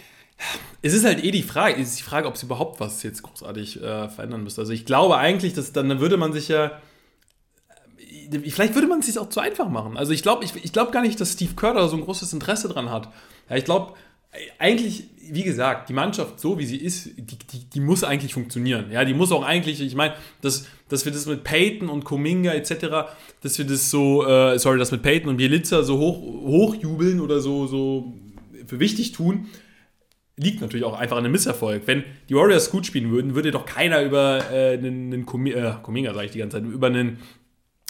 [0.82, 3.82] es ist halt eh die Frage, ist die Frage, ob es überhaupt was jetzt großartig
[3.82, 4.60] äh, verändern müsste.
[4.60, 6.72] Also ich glaube eigentlich, dass dann würde man sich ja
[8.32, 9.96] äh, vielleicht würde man es sich auch zu einfach machen.
[9.96, 12.68] Also ich glaube ich, ich glaub gar nicht, dass Steve Kerr so ein großes Interesse
[12.68, 13.12] dran hat.
[13.48, 13.94] Ja, ich glaube
[14.58, 18.90] eigentlich, wie gesagt, die Mannschaft so wie sie ist, die, die, die, muss eigentlich funktionieren.
[18.90, 22.52] Ja, die muss auch eigentlich, ich meine, dass, dass wir das mit Peyton und Kuminga
[22.52, 23.08] etc.,
[23.40, 27.40] dass wir das so, äh, sorry, das mit Peyton und Bielitzer so hoch, hochjubeln oder
[27.40, 28.14] so, so
[28.66, 29.48] für wichtig tun,
[30.36, 31.82] liegt natürlich auch einfach an einem Misserfolg.
[31.86, 35.82] Wenn die Warriors gut spielen würden, würde doch keiner über äh, einen, einen Kuminga, äh,
[35.82, 37.18] Kuminga sage ich die ganze Zeit, über einen,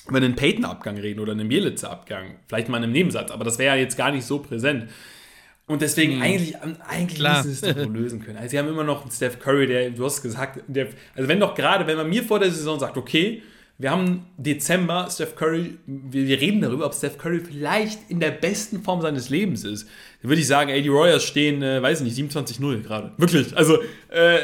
[0.09, 2.37] über einen Peyton-Abgang reden oder einen Mielitzer-Abgang.
[2.47, 4.89] Vielleicht mal in einem Nebensatz, aber das wäre ja jetzt gar nicht so präsent.
[5.69, 6.23] Und deswegen, mhm.
[6.23, 6.57] eigentlich,
[6.89, 8.37] eigentlich müssen sie es doch lösen können.
[8.37, 11.41] Also, sie haben immer noch einen Steph Curry, der, du hast gesagt, der, also wenn
[11.41, 13.43] doch gerade, wenn man mir vor der Saison sagt, okay,
[13.79, 18.31] wir haben Dezember, Steph Curry, wir, wir, reden darüber, ob Steph Curry vielleicht in der
[18.31, 19.89] besten Form seines Lebens ist.
[20.27, 23.13] Würde ich sagen, ey, die Warriors stehen, äh, weiß ich nicht, 27-0 gerade.
[23.17, 23.57] Wirklich.
[23.57, 24.39] Also, äh,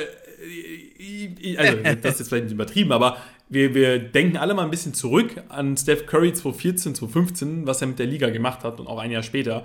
[1.57, 3.16] also, das ist jetzt vielleicht nicht übertrieben, aber
[3.49, 7.89] wir, wir denken alle mal ein bisschen zurück an Steph Curry 2014, 2015, was er
[7.89, 9.64] mit der Liga gemacht hat und auch ein Jahr später.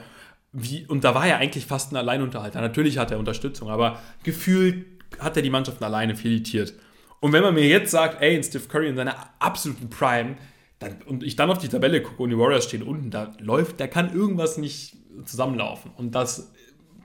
[0.52, 2.60] Wie, und da war er eigentlich fast ein Alleinunterhalter.
[2.62, 4.86] Natürlich hat er Unterstützung, aber gefühlt
[5.20, 6.74] hat er die Mannschaften alleine filetiert.
[7.20, 10.36] Und wenn man mir jetzt sagt, ey, Steph Curry in seiner absoluten Prime,
[10.80, 13.80] dann, und ich dann auf die Tabelle gucke und die Warriors stehen unten, da läuft,
[13.80, 15.92] da kann irgendwas nicht zusammenlaufen.
[15.96, 16.52] Und das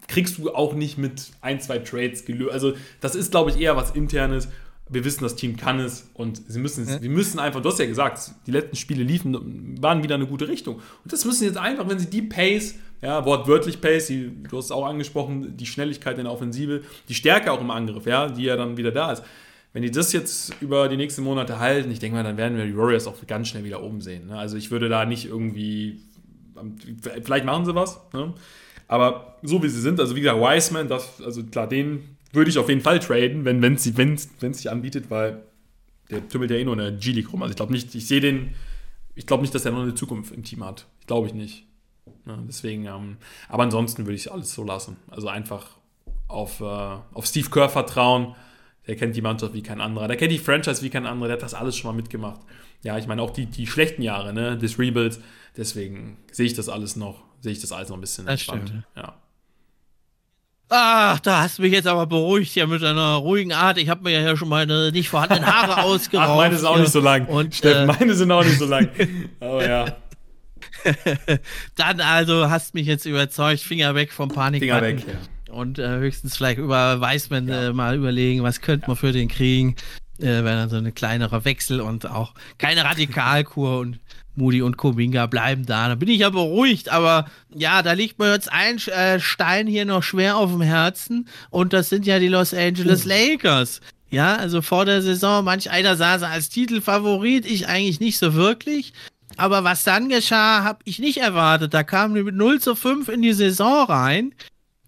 [0.09, 2.53] kriegst du auch nicht mit ein, zwei Trades gelöst.
[2.53, 4.49] Also, das ist, glaube ich, eher was Internes.
[4.89, 7.03] Wir wissen, das Team kann es und sie müssen es, ja.
[7.03, 10.49] wir müssen einfach, du hast ja gesagt, die letzten Spiele liefen, waren wieder eine gute
[10.49, 10.77] Richtung.
[10.77, 14.67] Und das müssen jetzt einfach, wenn sie die Pace, ja, wortwörtlich Pace, die, du hast
[14.67, 18.43] es auch angesprochen, die Schnelligkeit in der Offensive, die Stärke auch im Angriff, ja, die
[18.43, 19.23] ja dann wieder da ist
[19.73, 22.67] wenn die das jetzt über die nächsten Monate halten, ich denke mal, dann werden wir
[22.67, 24.27] die Warriors auch ganz schnell wieder oben sehen.
[24.27, 24.39] Ne?
[24.39, 26.01] Also ich würde da nicht irgendwie,
[27.23, 28.35] vielleicht machen sie was, ne?
[28.87, 32.59] aber so wie sie sind, also wie gesagt, Wiseman, das, also klar, den würde ich
[32.59, 35.43] auf jeden Fall traden, wenn es sich, anbietet, weil
[36.11, 37.43] der tümmelt ja eh nur in der G-League rum.
[37.43, 38.55] Also ich glaube nicht, ich sehe den,
[39.15, 40.87] ich glaube nicht, dass er noch eine Zukunft im Team hat.
[41.07, 41.67] Glaube ich nicht.
[42.27, 43.17] Ja, deswegen, ähm,
[43.49, 44.97] aber ansonsten würde ich alles so lassen.
[45.11, 45.79] Also einfach
[46.29, 48.35] auf, äh, auf Steve Kerr vertrauen
[48.87, 50.09] der kennt die Mannschaft wie kein anderer.
[50.09, 51.29] Der kennt die Franchise wie kein anderer.
[51.29, 52.41] Der hat das alles schon mal mitgemacht.
[52.83, 55.21] Ja, ich meine auch die, die schlechten Jahre ne, des Rebuilds.
[55.57, 58.69] Deswegen sehe ich das alles noch, sehe ich das alles noch ein bisschen das entspannt.
[58.69, 58.85] Stimmt.
[58.97, 59.15] Ja.
[60.75, 63.77] Ach, da hast du mich jetzt aber beruhigt ja mit einer ruhigen Art.
[63.77, 66.31] Ich habe mir ja hier schon meine nicht vorhandenen Haare ausgeraubt.
[66.31, 67.27] Ach, meine sind auch nicht so lang.
[67.27, 68.89] Und, Steffen, äh, meine sind auch nicht so lang.
[69.39, 69.97] Aber ja.
[71.77, 73.61] Dann also hast mich jetzt überzeugt.
[73.61, 74.61] Finger weg vom Panik.
[74.61, 75.15] Finger weg, ja
[75.53, 77.69] und äh, höchstens vielleicht über Weißmann ja.
[77.69, 79.77] äh, mal überlegen, was könnte man für den kriegen,
[80.19, 84.01] äh, wenn dann so ein kleinerer Wechsel und auch keine Radikalkur und
[84.35, 85.89] Moody und Kuminga bleiben da.
[85.89, 89.85] Da bin ich ja beruhigt, aber ja, da liegt mir jetzt ein äh, Stein hier
[89.85, 93.09] noch schwer auf dem Herzen und das sind ja die Los Angeles uh.
[93.09, 93.81] Lakers.
[94.11, 98.35] Ja, also vor der Saison, manch einer sah sie als Titelfavorit, ich eigentlich nicht so
[98.35, 98.93] wirklich.
[99.39, 101.73] Aber was dann geschah, habe ich nicht erwartet.
[101.73, 104.35] Da kamen die mit 0 zu 5 in die Saison rein.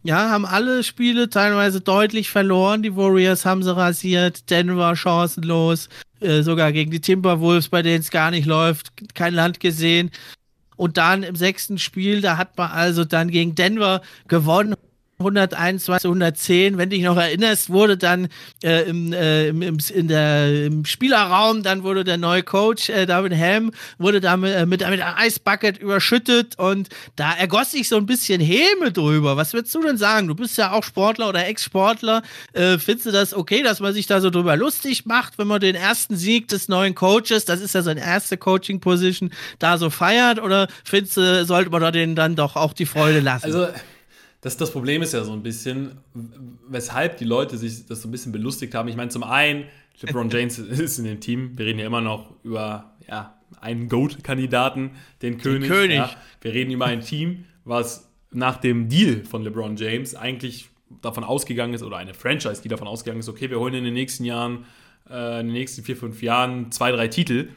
[0.06, 2.82] Ja, haben alle Spiele teilweise deutlich verloren.
[2.82, 5.88] Die Warriors haben sie rasiert, Denver chancenlos,
[6.20, 10.10] äh, sogar gegen die Timberwolves, bei denen es gar nicht läuft, kein Land gesehen.
[10.76, 14.74] Und dann im sechsten Spiel, da hat man also dann gegen Denver gewonnen,
[15.18, 18.28] 121, 110, wenn dich noch erinnerst, wurde dann
[18.64, 23.32] äh, im, äh, im, in der, im Spielerraum, dann wurde der neue Coach, äh, David
[23.32, 27.96] Helm, wurde da mit, äh, mit, mit einem Eisbucket überschüttet und da ergoss sich so
[27.96, 29.36] ein bisschen Häme drüber.
[29.36, 30.26] Was würdest du denn sagen?
[30.26, 32.22] Du bist ja auch Sportler oder Ex-Sportler.
[32.52, 35.60] Äh, findest du das okay, dass man sich da so drüber lustig macht, wenn man
[35.60, 40.42] den ersten Sieg des neuen Coaches, das ist ja seine erste Coaching-Position, da so feiert?
[40.42, 43.46] Oder findest du, sollte man da denen dann doch auch die Freude lassen?
[43.46, 43.68] Also
[44.44, 45.92] das, das Problem ist ja so ein bisschen,
[46.68, 48.90] weshalb die Leute sich das so ein bisschen belustigt haben.
[48.90, 49.64] Ich meine, zum einen,
[50.02, 51.56] LeBron James ist in dem Team.
[51.56, 54.90] Wir reden ja immer noch über ja, einen GOAT-Kandidaten,
[55.22, 55.62] den König.
[55.62, 55.96] Den König.
[55.96, 56.10] Ja.
[56.42, 60.68] Wir reden über ein Team, was nach dem Deal von LeBron James eigentlich
[61.00, 63.94] davon ausgegangen ist, oder eine Franchise, die davon ausgegangen ist, okay, wir holen in den
[63.94, 64.66] nächsten Jahren,
[65.08, 67.48] äh, in den nächsten vier, fünf Jahren zwei, drei Titel.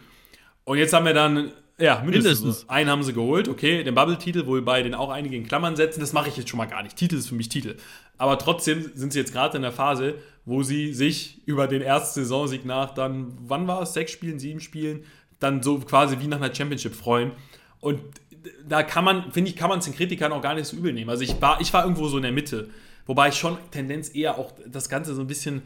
[0.63, 2.41] Und jetzt haben wir dann Ja, mindestens.
[2.41, 2.69] mindestens.
[2.69, 5.99] Einen haben sie geholt, okay, den Bubble-Titel, wobei den auch einige in Klammern setzen.
[5.99, 6.95] Das mache ich jetzt schon mal gar nicht.
[6.95, 7.75] Titel ist für mich Titel.
[8.17, 10.15] Aber trotzdem sind sie jetzt gerade in der Phase,
[10.45, 13.93] wo sie sich über den ersten Saisonsieg nach dann, wann war es?
[13.93, 15.03] Sechs Spielen, sieben Spielen,
[15.39, 17.31] dann so quasi wie nach einer Championship freuen.
[17.79, 18.01] Und
[18.67, 20.93] da kann man, finde ich, kann man es den Kritikern auch gar nicht so übel
[20.93, 21.09] nehmen.
[21.09, 22.69] Also ich war, ich war irgendwo so in der Mitte.
[23.05, 25.61] Wobei ich schon Tendenz eher auch das Ganze so ein bisschen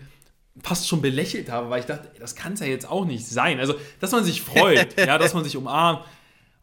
[0.62, 3.60] fast schon belächelt habe, weil ich dachte, das kann es ja jetzt auch nicht sein.
[3.60, 6.06] Also, dass man sich freut, ja, dass man sich umarmt.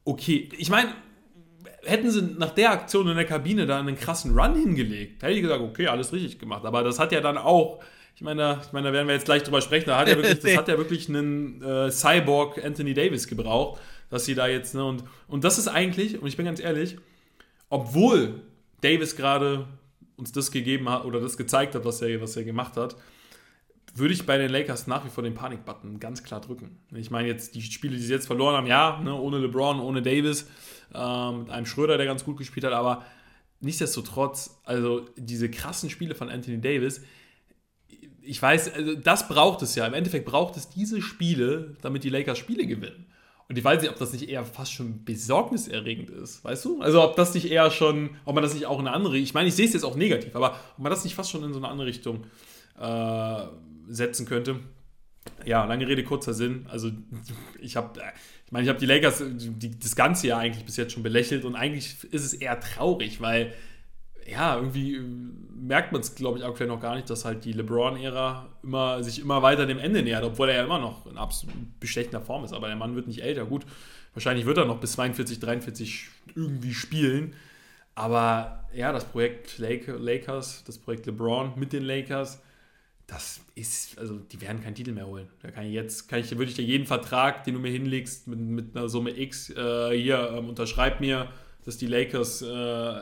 [0.05, 0.93] Okay, ich meine,
[1.84, 5.43] hätten sie nach der Aktion in der Kabine da einen krassen Run hingelegt, hätte ich
[5.43, 6.64] gesagt, okay, alles richtig gemacht.
[6.64, 7.80] Aber das hat ja dann auch,
[8.14, 10.39] ich meine, ich meine, da werden wir jetzt gleich drüber sprechen, da hat ja wirklich,
[10.39, 13.80] das hat ja wirklich einen äh, Cyborg Anthony Davis gebraucht,
[14.11, 16.97] dass sie da jetzt, ne, und, und das ist eigentlich, und ich bin ganz ehrlich,
[17.70, 18.43] obwohl
[18.80, 19.66] Davis gerade
[20.16, 22.97] uns das gegeben hat oder das gezeigt hat, was er, was er gemacht hat,
[23.95, 26.78] würde ich bei den Lakers nach wie vor den Panik-Button ganz klar drücken.
[26.95, 30.03] Ich meine jetzt die Spiele, die sie jetzt verloren haben, ja, ne, ohne LeBron, ohne
[30.03, 30.47] Davis,
[30.95, 33.05] ähm, mit einem Schröder, der ganz gut gespielt hat, aber
[33.61, 37.03] nichtsdestotrotz, also diese krassen Spiele von Anthony Davis,
[38.22, 39.86] ich weiß, also das braucht es ja.
[39.86, 43.07] Im Endeffekt braucht es diese Spiele, damit die Lakers Spiele gewinnen.
[43.49, 46.82] Und ich weiß nicht, ob das nicht eher fast schon besorgniserregend ist, weißt du?
[46.82, 49.32] Also ob das nicht eher schon, ob man das nicht auch in eine andere, ich
[49.32, 51.55] meine, ich sehe es jetzt auch negativ, aber ob man das nicht fast schon in
[51.55, 52.24] so eine andere Richtung
[52.78, 53.43] äh,
[53.89, 54.61] setzen könnte.
[55.45, 56.66] Ja, lange Rede, kurzer Sinn.
[56.68, 56.91] Also
[57.61, 58.01] ich habe,
[58.47, 61.45] ich meine, ich habe die Lakers die, das ganze Jahr eigentlich bis jetzt schon belächelt
[61.45, 63.53] und eigentlich ist es eher traurig, weil
[64.30, 67.53] ja, irgendwie äh, merkt man es, glaube ich, aktuell noch gar nicht, dass halt die
[67.53, 71.55] LeBron-Ära immer, sich immer weiter dem Ende nähert, obwohl er ja immer noch in absolut
[71.80, 72.53] bestechender Form ist.
[72.53, 73.47] Aber der Mann wird nicht älter.
[73.47, 73.64] Gut,
[74.14, 77.34] wahrscheinlich wird er noch bis 42, 43 irgendwie spielen.
[77.95, 82.41] Aber ja, das Projekt Lakers, das Projekt LeBron mit den Lakers,
[83.09, 85.28] das ist, also die werden keinen Titel mehr holen.
[85.40, 88.28] Da kann ich jetzt, kann ich, würde ich dir jeden Vertrag, den du mir hinlegst,
[88.28, 91.28] mit, mit einer Summe X, äh, hier ähm, unterschreib mir,
[91.64, 93.00] dass die Lakers äh,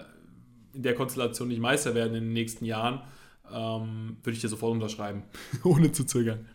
[0.73, 3.01] in der Konstellation nicht Meister werden in den nächsten Jahren,
[3.53, 5.25] ähm, würde ich dir sofort unterschreiben,
[5.65, 6.47] ohne zu zögern.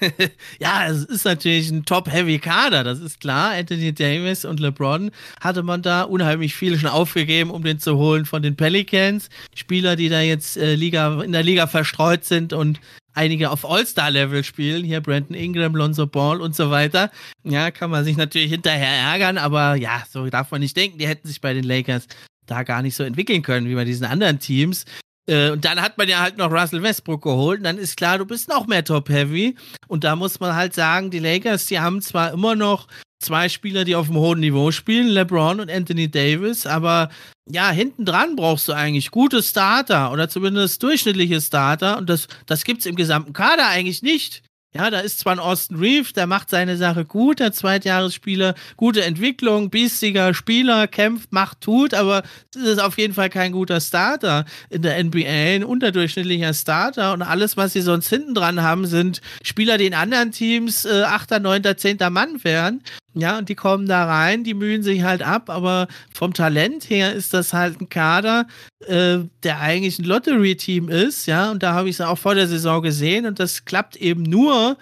[0.58, 3.52] ja, es ist natürlich ein Top-Heavy-Kader, das ist klar.
[3.52, 8.26] Anthony Davis und LeBron hatte man da unheimlich viel schon aufgegeben, um den zu holen
[8.26, 9.28] von den Pelicans.
[9.54, 12.80] Spieler, die da jetzt äh, Liga, in der Liga verstreut sind und
[13.14, 14.84] einige auf All-Star-Level spielen.
[14.84, 17.10] Hier Brandon Ingram, Lonzo Ball und so weiter.
[17.44, 20.98] Ja, kann man sich natürlich hinterher ärgern, aber ja, so darf man nicht denken.
[20.98, 22.06] Die hätten sich bei den Lakers
[22.46, 24.84] da gar nicht so entwickeln können wie bei diesen anderen Teams.
[25.26, 27.58] Äh, und dann hat man ja halt noch Russell Westbrook geholt.
[27.58, 29.56] Und dann ist klar, du bist noch mehr Top-Heavy.
[29.88, 32.86] Und da muss man halt sagen, die Lakers, die haben zwar immer noch
[33.24, 37.08] zwei Spieler, die auf einem hohen Niveau spielen, LeBron und Anthony Davis, aber
[37.50, 41.98] ja, hinten dran brauchst du eigentlich gute Starter oder zumindest durchschnittliche Starter.
[41.98, 44.42] Und das, das gibt es im gesamten Kader eigentlich nicht.
[44.76, 49.04] Ja, da ist zwar ein Austin Reeves, der macht seine Sache gut, der Zweitjahresspieler, gute
[49.04, 54.44] Entwicklung, biestiger Spieler, kämpft, macht, tut, aber das ist auf jeden Fall kein guter Starter
[54.70, 59.20] in der NBA, ein unterdurchschnittlicher Starter und alles, was sie sonst hinten dran haben, sind
[59.44, 61.98] Spieler, die in anderen Teams äh, 8., 9., 10.
[62.10, 62.82] Mann wären
[63.14, 67.12] ja, und die kommen da rein, die mühen sich halt ab, aber vom Talent her
[67.12, 68.46] ist das halt ein Kader,
[68.86, 72.48] äh, der eigentlich ein Lottery-Team ist, ja, und da habe ich es auch vor der
[72.48, 74.76] Saison gesehen und das klappt eben nur,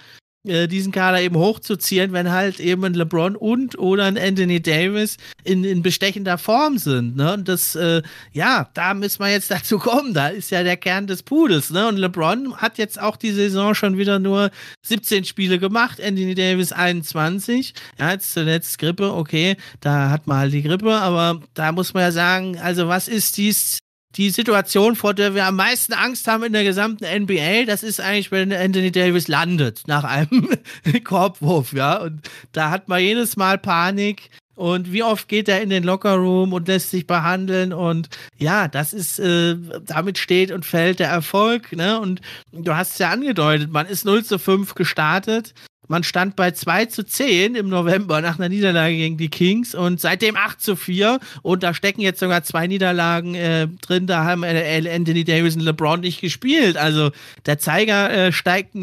[0.47, 5.16] äh, diesen Kader eben hochzuziehen, wenn halt eben ein LeBron und oder ein Anthony Davis
[5.45, 7.14] in, in bestechender Form sind.
[7.16, 7.34] Ne?
[7.34, 10.14] Und das, äh, ja, da müssen wir jetzt dazu kommen.
[10.14, 11.70] Da ist ja der Kern des Pudels.
[11.70, 11.86] Ne?
[11.86, 14.51] Und LeBron hat jetzt auch die Saison schon wieder nur
[14.84, 17.74] 17 Spiele gemacht, Anthony Davis 21.
[17.99, 22.03] Ja, jetzt zuletzt Grippe, okay, da hat man halt die Grippe, aber da muss man
[22.03, 23.78] ja sagen, also was ist dies
[24.16, 28.00] die Situation, vor der wir am meisten Angst haben in der gesamten NBA, das ist
[28.00, 30.48] eigentlich, wenn Anthony Davis landet nach einem
[31.04, 31.98] Korbwurf, ja.
[31.98, 32.20] Und
[32.52, 34.30] da hat man jedes Mal Panik.
[34.54, 37.72] Und wie oft geht er in den Lockerroom und lässt sich behandeln?
[37.72, 39.56] Und ja, das ist, äh,
[39.86, 41.72] damit steht und fällt der Erfolg.
[41.72, 41.98] Ne?
[41.98, 42.20] Und
[42.52, 45.54] du hast es ja angedeutet, man ist 0 zu 5 gestartet.
[45.89, 50.01] Man stand bei 2 zu 10 im November nach einer Niederlage gegen die Kings und
[50.01, 54.45] seitdem 8 zu 4 und da stecken jetzt sogar zwei Niederlagen äh, drin, da haben
[54.45, 56.76] äh, Anthony Davis und LeBron nicht gespielt.
[56.76, 57.11] Also
[57.47, 58.76] der Zeiger äh, steigt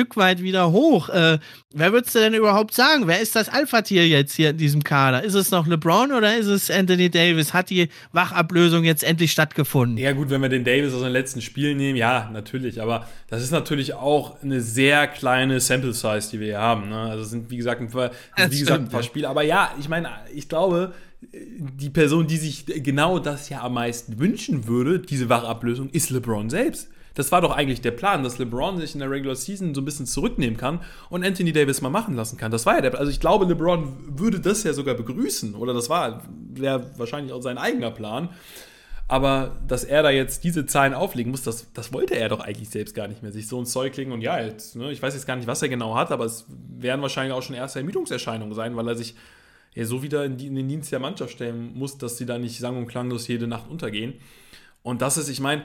[0.00, 1.10] Stück weit wieder hoch.
[1.10, 1.38] Äh,
[1.74, 3.06] wer würdest du denn überhaupt sagen?
[3.06, 5.22] Wer ist das Alpha-Tier jetzt hier in diesem Kader?
[5.22, 7.52] Ist es noch LeBron oder ist es Anthony Davis?
[7.52, 9.98] Hat die Wachablösung jetzt endlich stattgefunden?
[9.98, 13.42] Ja gut, wenn wir den Davis aus den letzten Spielen nehmen, ja, natürlich, aber das
[13.42, 16.88] ist natürlich auch eine sehr kleine Sample-Size, die wir hier haben.
[16.88, 16.96] Ne?
[16.96, 18.10] Also es sind, wie gesagt, ein paar,
[18.48, 19.28] wie gesagt, ein paar Spiele.
[19.28, 20.94] Aber ja, ich meine, ich glaube,
[21.30, 26.48] die Person, die sich genau das ja am meisten wünschen würde, diese Wachablösung, ist LeBron
[26.48, 26.88] selbst.
[27.20, 29.84] Das war doch eigentlich der Plan, dass LeBron sich in der Regular Season so ein
[29.84, 32.50] bisschen zurücknehmen kann und Anthony Davis mal machen lassen kann.
[32.50, 35.90] Das war ja der, also ich glaube, LeBron würde das ja sogar begrüßen oder das
[35.90, 38.30] war wäre wahrscheinlich auch sein eigener Plan.
[39.06, 42.70] Aber dass er da jetzt diese Zahlen auflegen muss, das, das wollte er doch eigentlich
[42.70, 43.32] selbst gar nicht mehr.
[43.32, 45.60] Sich so ein Zeug legen und ja, jetzt, ne, ich weiß jetzt gar nicht, was
[45.62, 49.16] er genau hat, aber es werden wahrscheinlich auch schon erste Ermüdungserscheinungen sein, weil er sich
[49.74, 52.38] ja so wieder in, die, in den Dienst der Mannschaft stellen muss, dass sie da
[52.38, 54.14] nicht sang- und klanglos jede Nacht untergehen.
[54.82, 55.62] Und das ist, ich meine,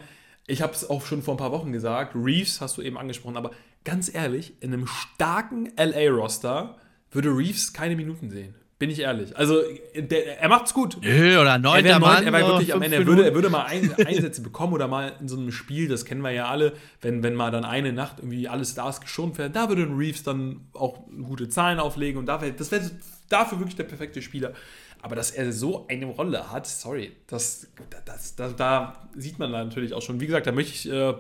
[0.48, 3.38] ich habe es auch schon vor ein paar Wochen gesagt, Reeves hast du eben angesprochen,
[3.38, 3.52] aber
[3.84, 6.78] ganz ehrlich, in einem starken LA-Roster
[7.12, 8.56] würde Reeves keine Minuten sehen.
[8.78, 9.38] Bin ich ehrlich.
[9.38, 9.62] Also,
[9.96, 10.98] der, er macht's gut.
[11.02, 12.26] Nö, oder neunter er Mann.
[12.26, 15.14] Er war wirklich am Ende, er würde, er würde mal ein, Einsätze bekommen oder mal
[15.22, 18.18] in so einem Spiel, das kennen wir ja alle, wenn, wenn mal dann eine Nacht
[18.20, 22.26] irgendwie alle Stars geschont werden, da würde ein Reeves dann auch gute Zahlen auflegen und
[22.26, 22.92] da wär, das wäre
[23.30, 24.52] dafür wirklich der perfekte Spieler.
[25.06, 27.68] Aber dass er so eine Rolle hat, sorry, das,
[28.06, 30.20] das, das, da sieht man natürlich auch schon.
[30.20, 31.14] Wie gesagt, da möchte ich äh,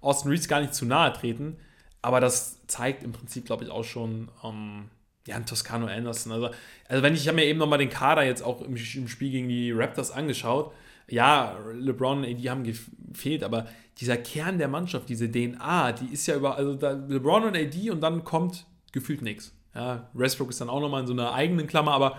[0.00, 1.56] Austin Reeves gar nicht zu nahe treten,
[2.02, 4.30] aber das zeigt im Prinzip, glaube ich, auch schon.
[4.44, 4.90] Ähm,
[5.26, 6.30] ja, Toscano Anderson.
[6.30, 6.50] Also,
[6.86, 9.32] also wenn ich, ich habe mir eben nochmal den Kader jetzt auch im, im, Spiel
[9.32, 10.72] gegen die Raptors angeschaut.
[11.08, 13.66] Ja, LeBron und AD haben gefehlt, aber
[13.98, 17.90] dieser Kern der Mannschaft, diese DNA, die ist ja über, also da, LeBron und AD
[17.90, 19.52] und dann kommt gefühlt nichts.
[19.74, 22.18] Ja, Westbrook ist dann auch nochmal in so einer eigenen Klammer, aber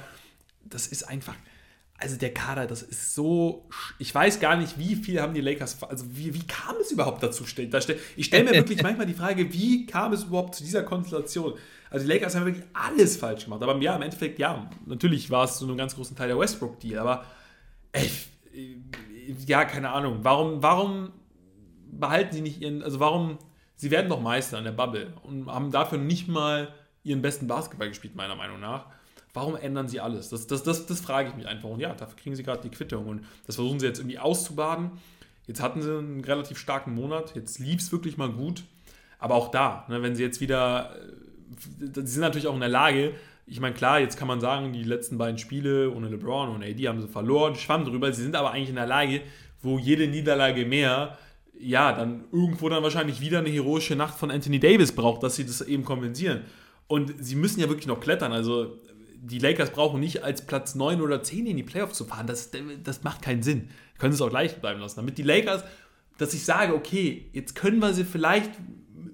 [0.64, 1.36] das ist einfach,
[1.98, 5.82] also der Kader, das ist so, ich weiß gar nicht, wie viel haben die Lakers,
[5.84, 7.46] also wie, wie kam es überhaupt dazu?
[8.16, 11.54] Ich stelle mir wirklich manchmal die Frage, wie kam es überhaupt zu dieser Konstellation?
[11.90, 13.62] Also die Lakers haben wirklich alles falsch gemacht.
[13.62, 16.98] Aber ja, im Endeffekt, ja, natürlich war es zu einem ganz großen Teil der Westbrook-Deal.
[16.98, 17.24] Aber
[17.92, 18.10] ey,
[19.46, 20.20] ja, keine Ahnung.
[20.24, 21.12] Warum, warum
[21.92, 23.38] behalten sie nicht ihren, also warum,
[23.76, 27.90] sie werden doch Meister in der Bubble und haben dafür nicht mal ihren besten Basketball
[27.90, 28.88] gespielt, meiner Meinung nach.
[29.34, 30.30] Warum ändern sie alles?
[30.30, 31.70] Das, das, das, das frage ich mich einfach.
[31.70, 33.08] Und ja, dafür kriegen sie gerade die Quittung.
[33.08, 34.92] Und das versuchen sie jetzt irgendwie auszubaden.
[35.48, 37.36] Jetzt hatten sie einen relativ starken Monat.
[37.36, 38.64] Jetzt lief es wirklich mal gut.
[39.20, 40.96] Aber auch da, ne, wenn sie jetzt wieder
[41.60, 43.14] sie sind natürlich auch in der Lage,
[43.46, 46.88] ich meine, klar, jetzt kann man sagen, die letzten beiden Spiele ohne LeBron und AD
[46.88, 48.12] haben sie verloren, schwamm drüber.
[48.14, 49.22] Sie sind aber eigentlich in der Lage,
[49.62, 51.18] wo jede Niederlage mehr,
[51.60, 55.46] ja, dann irgendwo dann wahrscheinlich wieder eine heroische Nacht von Anthony Davis braucht, dass sie
[55.46, 56.42] das eben kompensieren.
[56.88, 58.32] Und sie müssen ja wirklich noch klettern.
[58.32, 58.78] Also
[59.26, 62.28] die Lakers brauchen nicht als Platz 9 oder 10 in die Playoffs zu fahren.
[62.28, 62.52] Das,
[62.84, 63.70] das macht keinen Sinn.
[63.98, 64.98] Können sie es auch gleich bleiben lassen.
[64.98, 65.64] Damit die Lakers,
[66.18, 68.52] dass ich sage, okay, jetzt können wir sie vielleicht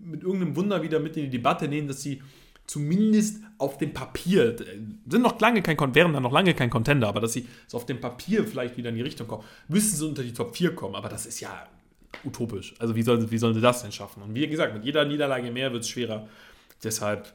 [0.04, 2.24] mit irgendeinem Wunder wieder mit in die Debatte nehmen, dass sie
[2.66, 7.20] zumindest auf dem Papier, sind noch lange kein, wären dann noch lange kein Contender, aber
[7.20, 10.24] dass sie so auf dem Papier vielleicht wieder in die Richtung kommen, müssen sie unter
[10.24, 11.68] die Top 4 kommen, aber das ist ja
[12.24, 12.76] utopisch.
[12.80, 14.24] Also wie sollen, wie sollen sie das denn schaffen?
[14.24, 16.28] Und wie gesagt, mit jeder Niederlage mehr wird es schwerer.
[16.84, 17.34] Deshalb,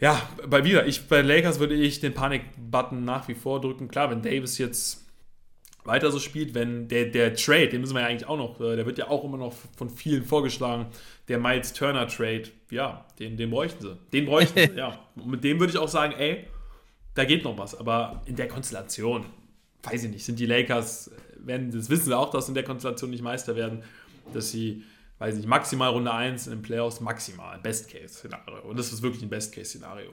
[0.00, 3.88] ja, bei wieder, ich, bei Lakers würde ich den Panik-Button nach wie vor drücken.
[3.88, 5.06] Klar, wenn Davis jetzt
[5.84, 8.76] weiter so spielt, wenn der, der Trade, den müssen wir ja eigentlich auch noch, äh,
[8.76, 10.86] der wird ja auch immer noch von vielen vorgeschlagen,
[11.28, 13.98] der Miles Turner Trade, ja, den, den bräuchten sie.
[14.12, 14.98] Den bräuchten sie, ja.
[15.16, 16.44] Und mit dem würde ich auch sagen, ey,
[17.14, 17.78] da geht noch was.
[17.78, 19.26] Aber in der Konstellation,
[19.82, 23.10] weiß ich nicht, sind die Lakers, werden, das wissen sie auch, dass in der Konstellation
[23.10, 23.82] nicht Meister werden,
[24.32, 24.84] dass sie,
[25.20, 28.62] weiß ich nicht, maximal Runde 1 in den Playoffs, maximal, Best-Case-Szenario.
[28.62, 30.10] Und das ist wirklich ein Best-Case-Szenario.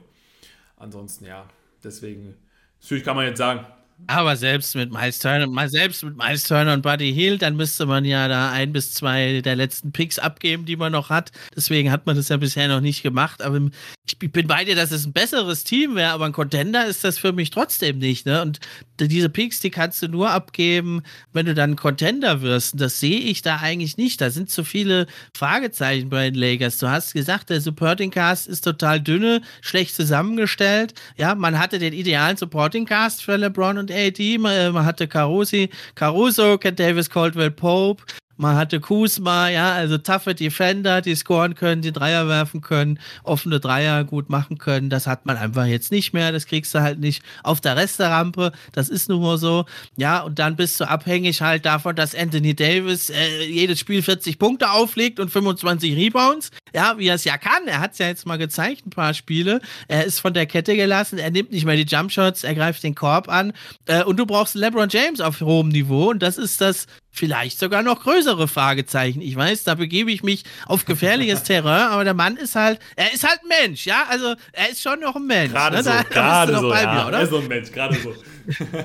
[0.76, 1.48] Ansonsten, ja,
[1.82, 2.36] deswegen,
[2.80, 3.66] natürlich kann man jetzt sagen,
[4.06, 8.04] aber selbst mit Miles Turner, selbst mit Miles Turner und Buddy Hield, dann müsste man
[8.04, 11.32] ja da ein bis zwei der letzten Picks abgeben, die man noch hat.
[11.54, 13.42] Deswegen hat man das ja bisher noch nicht gemacht.
[13.42, 13.60] Aber
[14.06, 17.18] ich bin bei dir, dass es ein besseres Team wäre, aber ein Contender ist das
[17.18, 18.24] für mich trotzdem nicht.
[18.24, 18.40] Ne?
[18.40, 18.60] Und
[19.00, 22.74] diese Picks, die kannst du nur abgeben, wenn du dann Contender wirst.
[22.74, 24.20] Und das sehe ich da eigentlich nicht.
[24.20, 26.78] Da sind zu viele Fragezeichen bei den Lakers.
[26.78, 30.94] Du hast gesagt, der Supporting Cast ist total dünne, schlecht zusammengestellt.
[31.16, 35.08] Ja, man hatte den idealen Supporting Cast für LeBron und und AD, man, man hatte
[35.08, 38.04] Carusi, Caruso, Davis, Caldwell Pope,
[38.38, 43.58] man hatte Kuzma, ja, also taffe Defender, die scoren können, die Dreier werfen können, offene
[43.58, 44.90] Dreier gut machen können.
[44.90, 46.30] Das hat man einfach jetzt nicht mehr.
[46.30, 48.52] Das kriegst du halt nicht auf der Resterampe.
[48.72, 49.64] Das ist nun mal so.
[49.96, 54.38] Ja, und dann bist du abhängig halt davon, dass Anthony Davis äh, jedes Spiel 40
[54.38, 56.50] Punkte auflegt und 25 Rebounds.
[56.72, 57.66] Ja, wie er es ja kann.
[57.66, 59.60] Er hat es ja jetzt mal gezeigt, ein paar Spiele.
[59.88, 61.18] Er ist von der Kette gelassen.
[61.18, 62.44] Er nimmt nicht mehr die Jumpshots.
[62.44, 63.52] Er greift den Korb an.
[63.86, 66.10] Äh, und du brauchst LeBron James auf hohem Niveau.
[66.10, 66.86] Und das ist das
[67.18, 69.20] vielleicht sogar noch größere Fragezeichen.
[69.20, 73.12] Ich weiß, da begebe ich mich auf gefährliches Terrain, aber der Mann ist halt, er
[73.12, 75.52] ist halt Mensch, ja, also er ist schon noch ein Mensch.
[75.52, 75.82] Gerade ne?
[75.82, 76.94] so, da, gerade so, ja.
[76.94, 77.18] Mir, oder?
[77.18, 78.14] Er ist so ein Mensch, gerade so.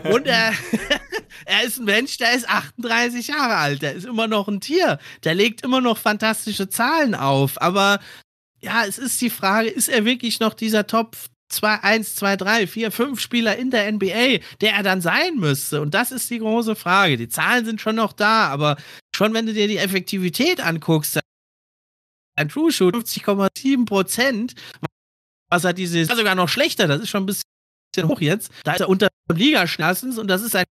[0.09, 0.51] Und er,
[1.45, 4.99] er ist ein Mensch, der ist 38 Jahre alt, der ist immer noch ein Tier,
[5.23, 7.99] der legt immer noch fantastische Zahlen auf, aber
[8.59, 11.17] ja, es ist die Frage, ist er wirklich noch dieser Top
[11.53, 15.81] zwei, eins, zwei, drei, vier, fünf Spieler in der NBA, der er dann sein müsste?
[15.81, 17.17] Und das ist die große Frage.
[17.17, 18.77] Die Zahlen sind schon noch da, aber
[19.15, 21.19] schon wenn du dir die Effektivität anguckst,
[22.35, 24.55] ein True Shoot 50,7 Prozent,
[25.49, 27.43] was hat diese, sogar noch schlechter, das ist schon ein bisschen
[28.07, 28.51] hoch jetzt.
[28.63, 30.65] Da ist er unter Liga schnassens und das ist ein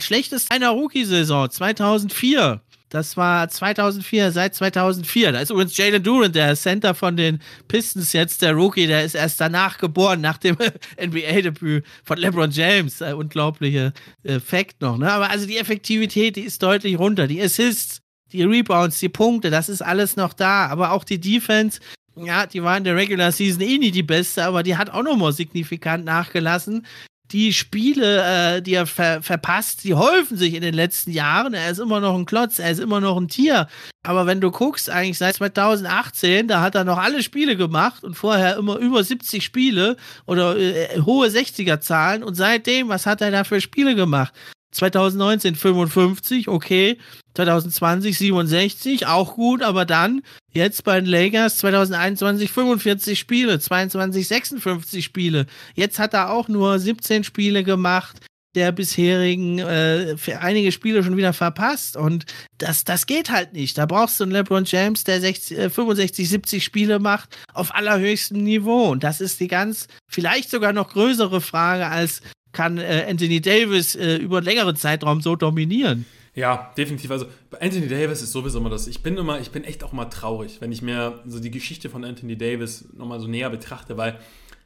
[0.00, 2.60] schlechtes einer Rookie-Saison 2004.
[2.90, 5.32] Das war 2004, seit 2004.
[5.32, 9.14] Da ist übrigens Jalen Durant, der Center von den Pistons jetzt, der Rookie, der ist
[9.14, 10.56] erst danach geboren, nach dem
[11.00, 13.00] NBA-Debüt von LeBron James.
[13.02, 13.92] Äh, unglaubliche
[14.22, 14.96] äh, Fact noch.
[14.96, 15.12] Ne?
[15.12, 17.26] Aber also die Effektivität, die ist deutlich runter.
[17.26, 18.00] Die Assists,
[18.32, 20.66] die Rebounds, die Punkte, das ist alles noch da.
[20.68, 21.80] Aber auch die Defense,
[22.16, 25.02] ja, die war in der Regular Season eh nie die beste, aber die hat auch
[25.02, 26.86] nochmal signifikant nachgelassen
[27.30, 31.54] die Spiele, äh, die er ver verpasst, die häufen sich in den letzten Jahren.
[31.54, 33.68] Er ist immer noch ein Klotz, er ist immer noch ein Tier.
[34.02, 38.14] Aber wenn du guckst, eigentlich seit 2018, da hat er noch alle Spiele gemacht und
[38.14, 42.22] vorher immer über 70 Spiele oder äh, hohe 60er-Zahlen.
[42.22, 44.32] Und seitdem, was hat er da für Spiele gemacht?
[44.72, 46.98] 2019 55, okay.
[47.34, 55.04] 2020 67, auch gut, aber dann jetzt bei den Lakers 2021 45 Spiele, 22 56
[55.04, 55.46] Spiele.
[55.74, 58.20] Jetzt hat er auch nur 17 Spiele gemacht
[58.54, 62.24] der bisherigen äh, für einige Spiele schon wieder verpasst und
[62.56, 63.76] das das geht halt nicht.
[63.78, 68.42] Da brauchst du einen LeBron James, der 60, äh, 65, 70 Spiele macht auf allerhöchstem
[68.42, 72.22] Niveau und das ist die ganz vielleicht sogar noch größere Frage als
[72.52, 76.06] kann äh, Anthony Davis äh, über einen längeren Zeitraum so dominieren.
[76.34, 77.10] Ja, definitiv.
[77.10, 78.86] Also bei Anthony Davis ist sowieso immer das.
[78.86, 81.90] Ich bin immer, ich bin echt auch mal traurig, wenn ich mir so die Geschichte
[81.90, 84.18] von Anthony Davis nochmal so näher betrachte, weil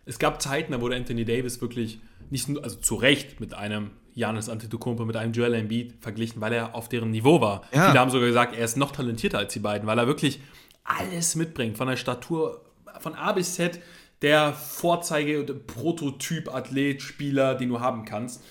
[0.04, 3.90] es gab Zeiten, da wurde Anthony Davis wirklich nicht nur, also zu Recht mit einem
[4.14, 7.62] Janis Antetokounmpo, mit einem Joel Embiid verglichen, weil er auf deren Niveau war.
[7.72, 7.88] Ja.
[7.88, 10.40] Viele haben sogar gesagt, er ist noch talentierter als die beiden, weil er wirklich
[10.84, 12.62] alles mitbringt, von der Statur
[13.00, 13.80] von A bis Z
[14.22, 18.42] der Vorzeige- Prototyp-Athlet, Spieler, den du haben kannst.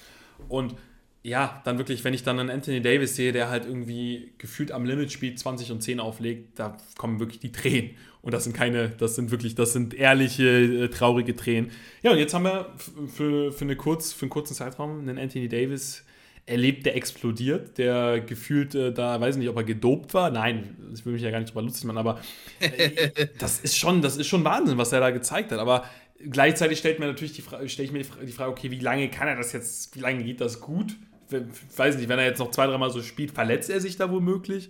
[0.48, 0.76] Und
[1.24, 4.86] ja, dann wirklich, wenn ich dann einen Anthony Davis sehe, der halt irgendwie gefühlt am
[4.86, 7.92] Limit spielt, 20 und 10 auflegt, da kommen wirklich die Tränen.
[8.24, 11.72] Und das sind keine, das sind wirklich, das sind ehrliche, äh, traurige Tränen.
[12.02, 12.74] Ja, und jetzt haben wir
[13.08, 16.04] für, für, eine kurz, für einen kurzen Zeitraum einen Anthony Davis
[16.52, 20.30] erlebt, der explodiert, der gefühlt äh, da, weiß nicht, ob er gedopt war.
[20.30, 22.20] Nein, ich will mich ja gar nicht drüber lustig machen, aber
[22.60, 25.60] äh, das ist schon, das ist schon Wahnsinn, was er da gezeigt hat.
[25.60, 25.86] Aber
[26.30, 29.28] gleichzeitig stellt mir natürlich die Frage, stelle ich mir die Frage, okay, wie lange kann
[29.28, 30.96] er das jetzt, wie lange geht das gut?
[31.32, 34.12] Ich weiß nicht, wenn er jetzt noch zwei, dreimal so spielt, verletzt er sich da
[34.12, 34.70] womöglich.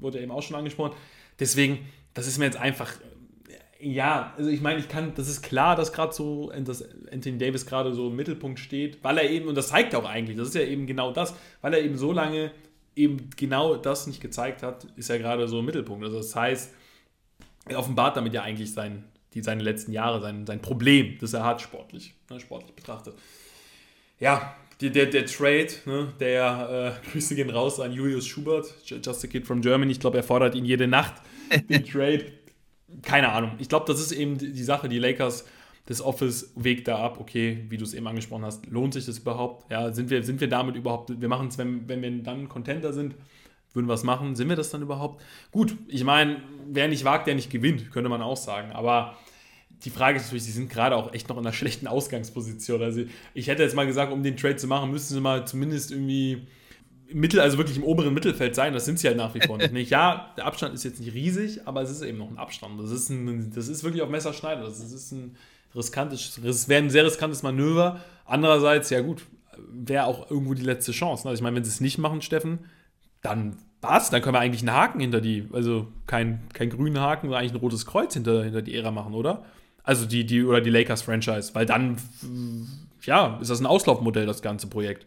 [0.00, 0.96] Wurde eben auch schon angesprochen.
[1.38, 2.92] Deswegen, das ist mir jetzt einfach
[3.80, 7.64] ja, also ich meine, ich kann, das ist klar, dass gerade so, dass Anthony Davis
[7.64, 10.54] gerade so im Mittelpunkt steht, weil er eben, und das zeigt auch eigentlich, das ist
[10.54, 12.50] ja eben genau das, weil er eben so lange
[12.96, 16.04] eben genau das nicht gezeigt hat, ist er gerade so im Mittelpunkt.
[16.04, 16.74] Also das heißt,
[17.66, 19.04] er offenbart damit ja eigentlich sein,
[19.34, 23.14] die, seine letzten Jahre, sein, sein Problem, das er hat, sportlich, ne, sportlich betrachtet.
[24.18, 29.24] Ja, der, der, der Trade, ne, der äh, Grüße gehen raus an Julius Schubert, Just
[29.24, 29.92] a Kid from Germany.
[29.92, 31.14] Ich glaube, er fordert ihn jede Nacht,
[31.68, 32.32] den Trade
[33.02, 33.52] keine Ahnung.
[33.58, 35.44] Ich glaube, das ist eben die Sache, die Lakers,
[35.86, 39.18] das Office wägt da ab, okay, wie du es eben angesprochen hast, lohnt sich das
[39.18, 39.70] überhaupt?
[39.70, 42.92] Ja, sind wir, sind wir damit überhaupt, wir machen es, wenn, wenn wir dann Contenter
[42.92, 43.14] sind,
[43.72, 45.22] würden wir es machen, sind wir das dann überhaupt?
[45.50, 49.16] Gut, ich meine, wer nicht wagt, der nicht gewinnt, könnte man auch sagen, aber
[49.84, 52.82] die Frage ist natürlich, sie sind gerade auch echt noch in einer schlechten Ausgangsposition.
[52.82, 55.92] Also ich hätte jetzt mal gesagt, um den Trade zu machen, müssten sie mal zumindest
[55.92, 56.46] irgendwie
[57.12, 58.72] Mittel, also wirklich im oberen Mittelfeld sein.
[58.72, 59.90] Das sind sie halt nach wie vor nicht.
[59.90, 62.80] Ja, der Abstand ist jetzt nicht riesig, aber es ist eben noch ein Abstand.
[62.80, 64.62] Das ist, ein, das ist wirklich auf Messerschneider.
[64.62, 65.36] Das ist ein
[65.74, 68.00] riskantes, das wäre ein sehr riskantes Manöver.
[68.26, 69.22] Andererseits, ja gut,
[69.70, 71.28] wäre auch irgendwo die letzte Chance.
[71.28, 72.60] Also ich meine, wenn sie es nicht machen, Steffen,
[73.22, 74.10] dann was?
[74.10, 77.52] Dann können wir eigentlich einen Haken hinter die, also kein, kein grünen Haken, sondern eigentlich
[77.52, 79.44] ein rotes Kreuz hinter, hinter die Ära machen, oder?
[79.84, 81.96] Also die, die, oder die Lakers-Franchise, weil dann,
[83.02, 85.06] ja, ist das ein Auslaufmodell, das ganze Projekt.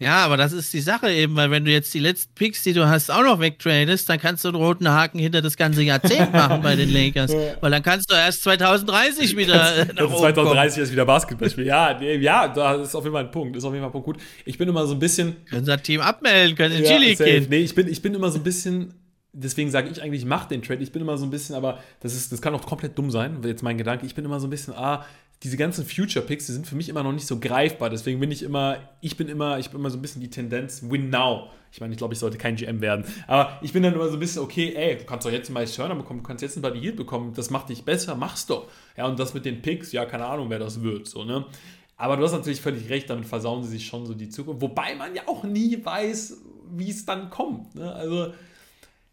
[0.00, 2.72] Ja, aber das ist die Sache eben, weil wenn du jetzt die letzten Picks, die
[2.72, 6.32] du hast, auch noch wegtradest, dann kannst du einen roten Haken hinter das ganze Jahrzehnt
[6.32, 7.32] machen bei den Lakers.
[7.60, 11.66] Weil dann kannst du erst 2030 wieder kannst, nach 2030 ist wieder Basketball spielen.
[11.66, 13.56] Ja, ja, da ist auf jeden Fall ein Punkt.
[13.56, 14.18] Ist auf jeden Fall ein Punkt gut.
[14.44, 15.36] Ich bin immer so ein bisschen.
[15.46, 17.46] Können das Team abmelden, können sie in ja, Chili gehen.
[17.50, 18.94] Nee, ich bin, ich bin immer so ein bisschen
[19.32, 20.82] deswegen sage ich eigentlich, mach den Trade.
[20.82, 23.38] Ich bin immer so ein bisschen, aber das, ist, das kann auch komplett dumm sein,
[23.44, 24.06] jetzt mein Gedanke.
[24.06, 25.04] Ich bin immer so ein bisschen, ah,
[25.42, 27.90] diese ganzen Future Picks, die sind für mich immer noch nicht so greifbar.
[27.90, 30.82] Deswegen bin ich immer, ich bin immer, ich bin immer so ein bisschen die Tendenz,
[30.88, 31.50] win now.
[31.70, 33.04] Ich meine, ich glaube, ich sollte kein GM werden.
[33.26, 35.54] Aber ich bin dann immer so ein bisschen, okay, ey, du kannst doch jetzt einen
[35.54, 38.46] Miles Turner bekommen, du kannst jetzt einen Buddy Hield bekommen, das macht dich besser, mach's
[38.46, 38.68] doch.
[38.96, 41.44] Ja, und das mit den Picks, ja, keine Ahnung, wer das wird, so, ne?
[41.96, 44.62] Aber du hast natürlich völlig recht, damit versauen sie sich schon so die Zukunft.
[44.62, 47.74] Wobei man ja auch nie weiß, wie es dann kommt.
[47.74, 47.92] Ne?
[47.92, 48.32] Also,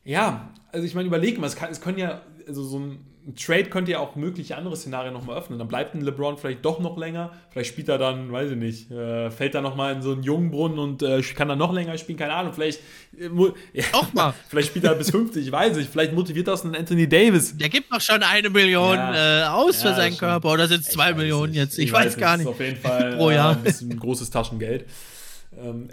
[0.04, 3.36] ja, also ich meine, überleg mal, es, kann, es können ja, also so ein ein
[3.36, 5.58] Trade könnte ja auch mögliche andere Szenarien nochmal öffnen.
[5.58, 7.32] Dann bleibt ein LeBron vielleicht doch noch länger.
[7.50, 10.78] Vielleicht spielt er dann, weiß ich nicht, äh, fällt er nochmal in so einen Jungbrunnen
[10.78, 12.20] und äh, kann dann noch länger spielen.
[12.20, 12.54] Keine Ahnung.
[12.54, 12.82] Vielleicht,
[13.18, 13.30] äh,
[13.74, 14.34] ja, auch mal.
[14.48, 15.90] vielleicht spielt er bis 50, ich weiß nicht.
[15.90, 17.58] Vielleicht motiviert das einen Anthony Davis.
[17.58, 19.44] Der gibt doch schon eine Million ja.
[19.44, 20.52] äh, aus ja, für seinen Körper.
[20.52, 21.62] Oder sind es zwei Millionen nicht.
[21.62, 21.80] jetzt?
[21.80, 22.48] Ich, ich weiß, weiß, gar nicht.
[22.48, 23.58] Das ist auf jeden Fall pro Jahr.
[23.66, 24.86] Äh, ein großes Taschengeld.
[25.58, 25.90] Ähm,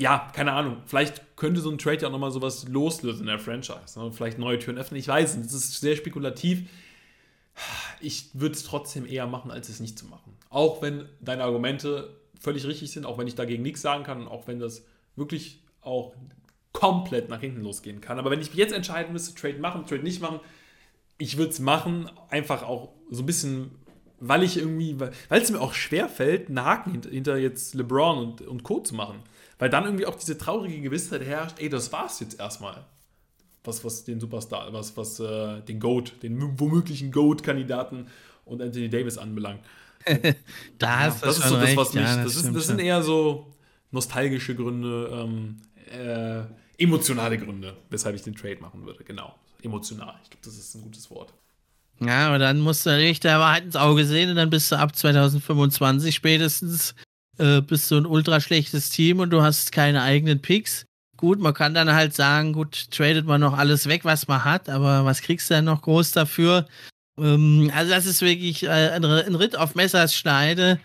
[0.00, 0.78] ja, keine Ahnung.
[0.86, 4.00] Vielleicht könnte so ein Trade ja auch nochmal sowas loslösen in der Franchise.
[4.00, 4.10] Ne?
[4.10, 4.98] Vielleicht neue Türen öffnen.
[4.98, 6.70] Ich weiß das ist sehr spekulativ.
[8.00, 10.34] Ich würde es trotzdem eher machen, als es nicht zu machen.
[10.48, 14.28] Auch wenn deine Argumente völlig richtig sind, auch wenn ich dagegen nichts sagen kann und
[14.28, 14.86] auch wenn das
[15.16, 16.14] wirklich auch
[16.72, 18.18] komplett nach hinten losgehen kann.
[18.18, 20.40] Aber wenn ich mich jetzt entscheiden müsste, Trade machen, Trade nicht machen,
[21.18, 23.72] ich würde es machen, einfach auch so ein bisschen,
[24.20, 28.42] weil ich irgendwie, weil es mir auch schwer fällt, einen Haken hinter, jetzt LeBron und,
[28.42, 28.80] und Co.
[28.80, 29.20] zu machen.
[29.58, 32.84] Weil dann irgendwie auch diese traurige Gewissheit herrscht, ey, das war's jetzt erstmal.
[33.64, 38.06] Was, was den Superstar, was, was äh, den GOAT, den womöglichen GOAT-Kandidaten
[38.46, 39.60] und Anthony Davis anbelangt.
[40.78, 42.02] da ja, das ist so das, was mich.
[42.02, 43.52] Ja, das, das, ist, das sind eher so
[43.90, 45.60] nostalgische Gründe, ähm,
[45.92, 46.42] äh,
[46.82, 49.04] emotionale Gründe, weshalb ich den Trade machen würde.
[49.04, 49.34] Genau.
[49.62, 50.14] Emotional.
[50.22, 51.34] Ich glaube, das ist ein gutes Wort.
[52.02, 54.76] Ja, aber dann musst du richtig der Wahrheit ins Auge sehen und dann bist du
[54.76, 56.94] ab 2025 spätestens
[57.38, 60.86] äh, bist du ein ultra schlechtes Team und du hast keine eigenen Picks.
[61.16, 64.70] Gut, man kann dann halt sagen, gut, tradet man noch alles weg, was man hat,
[64.70, 66.66] aber was kriegst du denn noch groß dafür?
[67.18, 70.80] Ähm, also das ist wirklich äh, ein, Ritt auf Messers Schneide.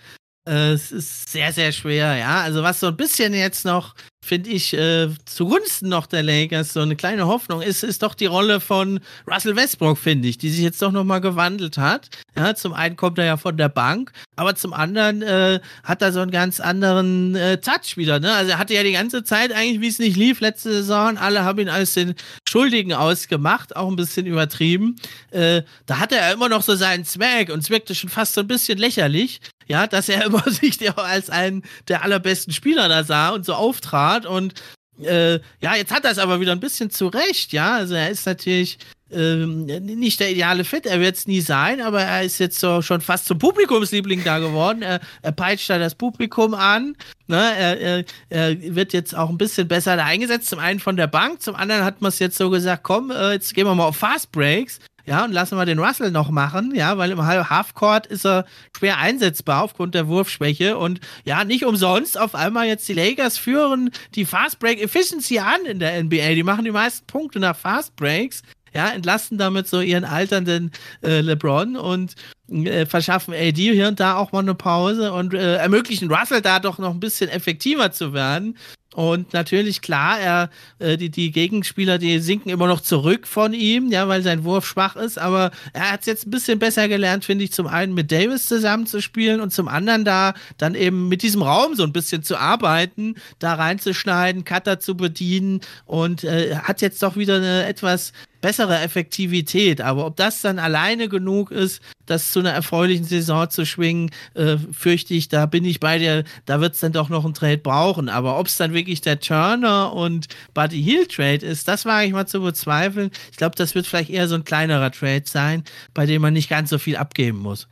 [0.48, 2.42] Äh, es ist sehr, sehr schwer, ja.
[2.42, 3.96] Also was so ein bisschen jetzt noch
[4.26, 8.26] finde ich, äh, zugunsten noch der Lakers so eine kleine Hoffnung ist, ist doch die
[8.26, 9.00] Rolle von
[9.30, 12.10] Russell Westbrook, finde ich, die sich jetzt doch nochmal gewandelt hat.
[12.36, 16.12] Ja, zum einen kommt er ja von der Bank, aber zum anderen äh, hat er
[16.12, 18.20] so einen ganz anderen äh, Touch wieder.
[18.20, 18.34] Ne?
[18.34, 21.44] Also er hatte ja die ganze Zeit eigentlich, wie es nicht lief, letzte Saison, alle
[21.44, 22.16] haben ihn als den
[22.50, 24.96] Schuldigen ausgemacht, auch ein bisschen übertrieben.
[25.32, 28.42] Äh, da hatte er immer noch so seinen Swag und es wirkte schon fast so
[28.42, 33.30] ein bisschen lächerlich ja, dass er immer sich als einen der allerbesten Spieler da sah
[33.30, 34.54] und so auftrat und
[35.02, 37.76] äh, ja, jetzt hat er es aber wieder ein bisschen zurecht, ja.
[37.76, 38.78] Also er ist natürlich
[39.12, 42.82] ähm, nicht der ideale Fit, er wird es nie sein, aber er ist jetzt so
[42.82, 44.82] schon fast zum Publikumsliebling da geworden.
[44.82, 46.96] Er, er peitscht da das Publikum an.
[47.28, 47.38] Ne?
[47.38, 50.50] Er, er, er, wird jetzt auch ein bisschen besser da eingesetzt.
[50.50, 53.34] Zum einen von der Bank, zum anderen hat man es jetzt so gesagt, komm, äh,
[53.34, 54.80] jetzt gehen wir mal auf Fast Breaks.
[55.06, 58.46] Ja, und lassen wir den Russell noch machen, ja, weil im Halfcourt ist er
[58.76, 60.78] schwer einsetzbar aufgrund der Wurfschwäche.
[60.78, 65.66] Und ja, nicht umsonst auf einmal jetzt die Lakers führen die Fast Break Efficiency an
[65.66, 66.34] in der NBA.
[66.34, 68.42] Die machen die meisten Punkte nach Fast Breaks
[68.76, 72.16] ja, entlasten damit so ihren alternden äh, LeBron und
[72.50, 76.60] äh, verschaffen AD hier und da auch mal eine Pause und äh, ermöglichen Russell da
[76.60, 78.58] doch noch ein bisschen effektiver zu werden.
[78.96, 83.92] Und natürlich, klar, er, äh, die, die Gegenspieler, die sinken immer noch zurück von ihm,
[83.92, 87.26] ja, weil sein Wurf schwach ist, aber er hat es jetzt ein bisschen besser gelernt,
[87.26, 91.42] finde ich, zum einen mit Davis zusammenzuspielen und zum anderen da dann eben mit diesem
[91.42, 95.60] Raum so ein bisschen zu arbeiten, da reinzuschneiden, Cutter zu bedienen.
[95.86, 98.14] Und äh, hat jetzt doch wieder eine etwas
[98.46, 99.82] bessere Effektivität.
[99.82, 104.58] Aber ob das dann alleine genug ist, das zu einer erfreulichen Saison zu schwingen, äh,
[104.72, 107.58] fürchte ich, da bin ich bei dir, da wird es dann doch noch einen Trade
[107.58, 108.08] brauchen.
[108.08, 112.14] Aber ob es dann wirklich der Turner und Buddy Hill Trade ist, das wage ich
[112.14, 113.10] mal zu bezweifeln.
[113.32, 115.64] Ich glaube, das wird vielleicht eher so ein kleinerer Trade sein,
[115.96, 117.68] bei dem man nicht ganz so viel abgeben muss.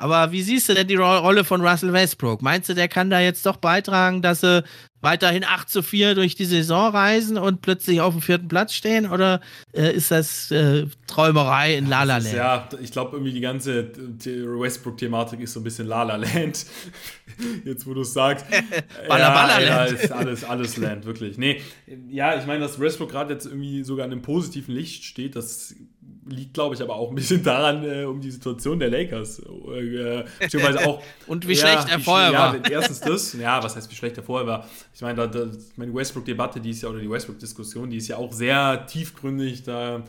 [0.00, 2.40] Aber wie siehst du denn die Rolle von Russell Westbrook?
[2.40, 4.64] Meinst du, der kann da jetzt doch beitragen, dass sie
[5.02, 9.10] weiterhin 8 zu 4 durch die Saison reisen und plötzlich auf dem vierten Platz stehen?
[9.10, 9.42] Oder
[9.74, 12.32] äh, ist das äh, Träumerei in La La Land?
[12.32, 13.92] Ja, ich glaube irgendwie die ganze
[14.24, 16.64] Westbrook-Thematik ist so ein bisschen La La Land.
[17.66, 18.46] Jetzt, wo du es sagst.
[19.08, 21.36] Baller, ja, Baller ja, ist alles, alles Land, wirklich.
[21.36, 21.60] Nee,
[22.08, 25.74] ja, ich meine, dass Westbrook gerade jetzt irgendwie sogar in einem positiven Licht steht, das
[26.30, 29.40] liegt, glaube ich, aber auch ein bisschen daran, äh, um die Situation der Lakers.
[29.40, 30.24] Äh,
[30.84, 31.02] auch.
[31.26, 32.56] Und wie schlecht er vorher war.
[32.56, 33.32] Ja, erstens das.
[33.34, 34.68] Ja, was heißt, wie schlecht er vorher war?
[34.94, 38.16] Ich meine, da, da, meine Westbrook-Debatte, die ist ja, oder die Westbrook-Diskussion, die ist ja
[38.16, 39.62] auch sehr tiefgründig.
[39.62, 40.02] Da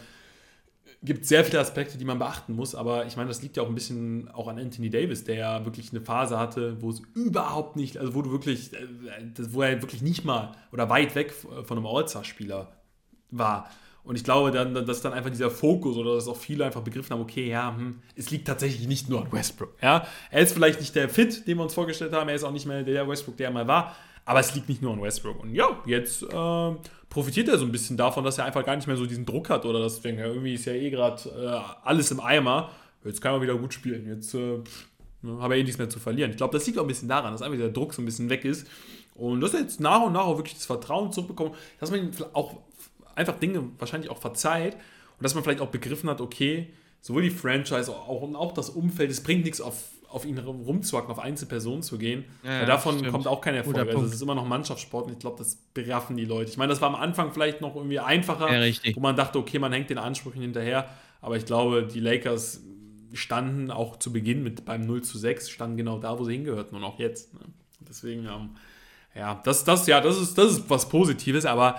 [1.03, 2.75] gibt es sehr viele Aspekte, die man beachten muss.
[2.75, 5.65] Aber ich meine, das liegt ja auch ein bisschen auch an Anthony Davis, der ja
[5.65, 8.87] wirklich eine Phase hatte, wo es überhaupt nicht, also wo du wirklich, äh,
[9.49, 12.71] wo er wirklich nicht mal oder weit weg von einem All-Star-Spieler
[13.31, 13.69] war.
[14.03, 17.11] Und ich glaube, dann, dass dann einfach dieser Fokus oder dass auch viele einfach begriffen
[17.11, 19.75] haben, okay, ja, hm, es liegt tatsächlich nicht nur an Westbrook.
[19.81, 20.07] Ja?
[20.31, 22.65] Er ist vielleicht nicht der Fit, den wir uns vorgestellt haben, er ist auch nicht
[22.65, 23.95] mehr der Westbrook, der er mal war,
[24.25, 25.41] aber es liegt nicht nur an Westbrook.
[25.41, 26.71] Und ja, jetzt äh,
[27.09, 29.49] profitiert er so ein bisschen davon, dass er einfach gar nicht mehr so diesen Druck
[29.49, 32.71] hat oder dass denkt, ja, irgendwie ist ja eh gerade äh, alles im Eimer.
[33.03, 34.07] Jetzt kann er wieder gut spielen.
[34.07, 34.59] Jetzt äh,
[35.21, 36.31] ne, habe er eh nichts mehr zu verlieren.
[36.31, 38.29] Ich glaube, das liegt auch ein bisschen daran, dass einfach der Druck so ein bisschen
[38.29, 38.67] weg ist.
[39.15, 42.11] Und dass er jetzt nach und nach auch wirklich das Vertrauen zurückbekommt, dass man ihn
[42.33, 42.57] auch
[43.15, 47.29] einfach Dinge wahrscheinlich auch verzeiht und dass man vielleicht auch begriffen hat, okay, sowohl die
[47.29, 51.81] Franchise auch, und auch das Umfeld, es bringt nichts auf, auf ihn rumzuhacken, auf Einzelpersonen
[51.83, 52.25] zu gehen.
[52.43, 53.11] Ja, davon stimmt.
[53.11, 53.77] kommt auch kein Erfolg.
[53.77, 56.49] Also es ist immer noch Mannschaftssport und ich glaube, das beraffen die Leute.
[56.49, 59.57] Ich meine, das war am Anfang vielleicht noch irgendwie einfacher, ja, wo man dachte, okay,
[59.57, 60.89] man hängt den Ansprüchen hinterher.
[61.21, 62.61] Aber ich glaube, die Lakers
[63.13, 66.75] standen auch zu Beginn mit beim 0 zu 6, standen genau da, wo sie hingehörten
[66.75, 67.33] und auch jetzt.
[67.33, 67.41] Ne?
[67.87, 68.51] Deswegen, ähm,
[69.15, 71.75] ja, das, das, ja, das ist, das ist was Positives, aber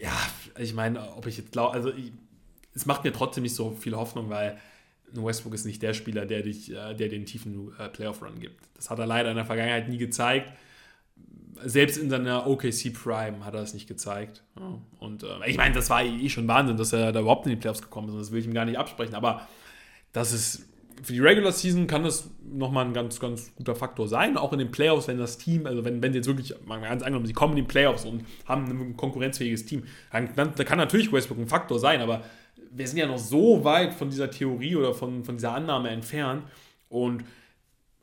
[0.00, 0.12] ja,
[0.58, 2.12] ich meine, ob ich jetzt glaube, also ich,
[2.74, 4.58] es macht mir trotzdem nicht so viel Hoffnung, weil
[5.12, 8.60] Westbrook ist nicht der Spieler, der dich, äh, der den tiefen äh, Playoff-Run gibt.
[8.74, 10.52] Das hat er leider in der Vergangenheit nie gezeigt.
[11.64, 14.42] Selbst in seiner OKC Prime hat er es nicht gezeigt.
[14.98, 17.56] Und äh, ich meine, das war eh schon Wahnsinn, dass er da überhaupt in die
[17.56, 18.16] Playoffs gekommen ist.
[18.16, 19.14] Das will ich ihm gar nicht absprechen.
[19.14, 19.48] Aber
[20.12, 20.66] das ist
[21.02, 24.36] für die Regular Season kann das nochmal ein ganz, ganz guter Faktor sein.
[24.36, 27.26] Auch in den Playoffs, wenn das Team, also wenn, wenn jetzt wirklich, mal ganz angenommen,
[27.26, 31.12] sie kommen in die Playoffs und haben ein konkurrenzfähiges Team, dann, dann da kann natürlich
[31.12, 32.22] Westbrook ein Faktor sein, aber
[32.70, 36.44] wir sind ja noch so weit von dieser Theorie oder von, von dieser Annahme entfernt.
[36.88, 37.24] Und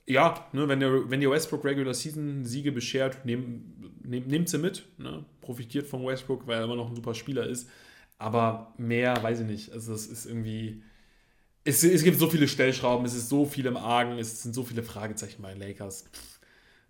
[0.05, 4.57] ja, ne, wenn, der, wenn die Westbrook Regular Season Siege beschert, nehm, nehm, nehmt sie
[4.57, 4.83] mit.
[4.97, 5.25] Ne?
[5.41, 7.69] Profitiert von Westbrook, weil er immer noch ein super Spieler ist.
[8.17, 9.71] Aber mehr weiß ich nicht.
[9.71, 10.83] Also, das ist irgendwie
[11.63, 14.63] es, es gibt so viele Stellschrauben, es ist so viel im Argen, es sind so
[14.63, 16.05] viele Fragezeichen bei den Lakers.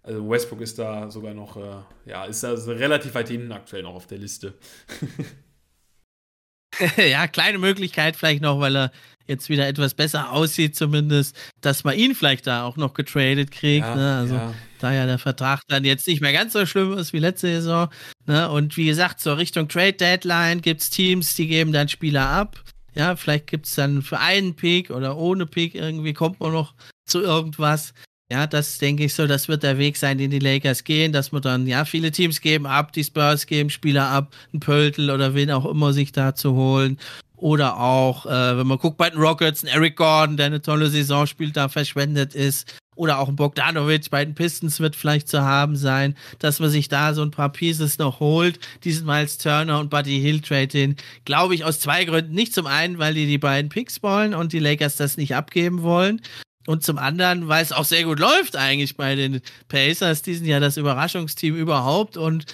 [0.01, 3.95] Also Westbrook ist da sogar noch, äh, ja, ist da relativ weit hinten aktuell noch
[3.95, 4.53] auf der Liste.
[6.97, 8.91] ja, kleine Möglichkeit vielleicht noch, weil er
[9.27, 13.85] jetzt wieder etwas besser aussieht, zumindest, dass man ihn vielleicht da auch noch getradet kriegt.
[13.85, 14.17] Ja, ne?
[14.17, 14.53] Also ja.
[14.79, 17.89] da ja der Vertrag dann jetzt nicht mehr ganz so schlimm ist wie letzte Saison.
[18.25, 18.49] Ne?
[18.49, 22.61] Und wie gesagt, zur Richtung Trade Deadline gibt es Teams, die geben dann Spieler ab.
[22.95, 26.73] Ja, vielleicht gibt es dann für einen Pick oder ohne Pick irgendwie kommt man noch
[27.05, 27.93] zu irgendwas.
[28.31, 31.31] Ja, das denke ich so, das wird der Weg sein, den die Lakers gehen, dass
[31.31, 35.35] man dann, ja, viele Teams geben ab, die Spurs geben Spieler ab, ein Pöltl oder
[35.35, 36.97] wen auch immer sich da zu holen.
[37.35, 40.87] Oder auch, äh, wenn man guckt bei den Rockets, ein Eric Gordon, der eine tolle
[40.89, 42.73] Saison spielt, da verschwendet ist.
[42.95, 46.87] Oder auch ein Bogdanovic bei den Pistons wird vielleicht zu haben sein, dass man sich
[46.87, 48.59] da so ein paar Pieces noch holt.
[48.83, 52.33] Diesen Miles Turner und Buddy Hill Trade glaube ich, aus zwei Gründen.
[52.33, 55.81] Nicht zum einen, weil die die beiden Picks wollen und die Lakers das nicht abgeben
[55.81, 56.21] wollen.
[56.65, 60.21] Und zum anderen, weil es auch sehr gut läuft eigentlich bei den Pacers.
[60.21, 62.45] Die sind ja das Überraschungsteam überhaupt und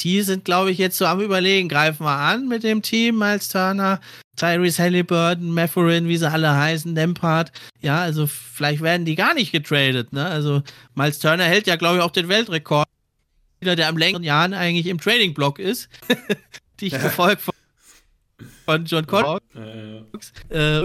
[0.00, 1.68] die sind, glaube ich, jetzt so am Überlegen.
[1.68, 4.00] Greifen wir an mit dem Team, Miles Turner,
[4.36, 7.50] Tyrese Halliburton, Matherin, wie sie alle heißen, Lampard.
[7.80, 10.12] Ja, also vielleicht werden die gar nicht getradet.
[10.12, 10.24] Ne?
[10.24, 10.62] Also
[10.94, 12.86] Miles Turner hält ja, glaube ich, auch den Weltrekord.
[13.56, 15.88] Spieler, der am längeren Jahren eigentlich im Trading-Block ist.
[16.80, 17.54] die ich gefolgt von,
[18.64, 20.32] von John Collins.
[20.48, 20.84] Äh,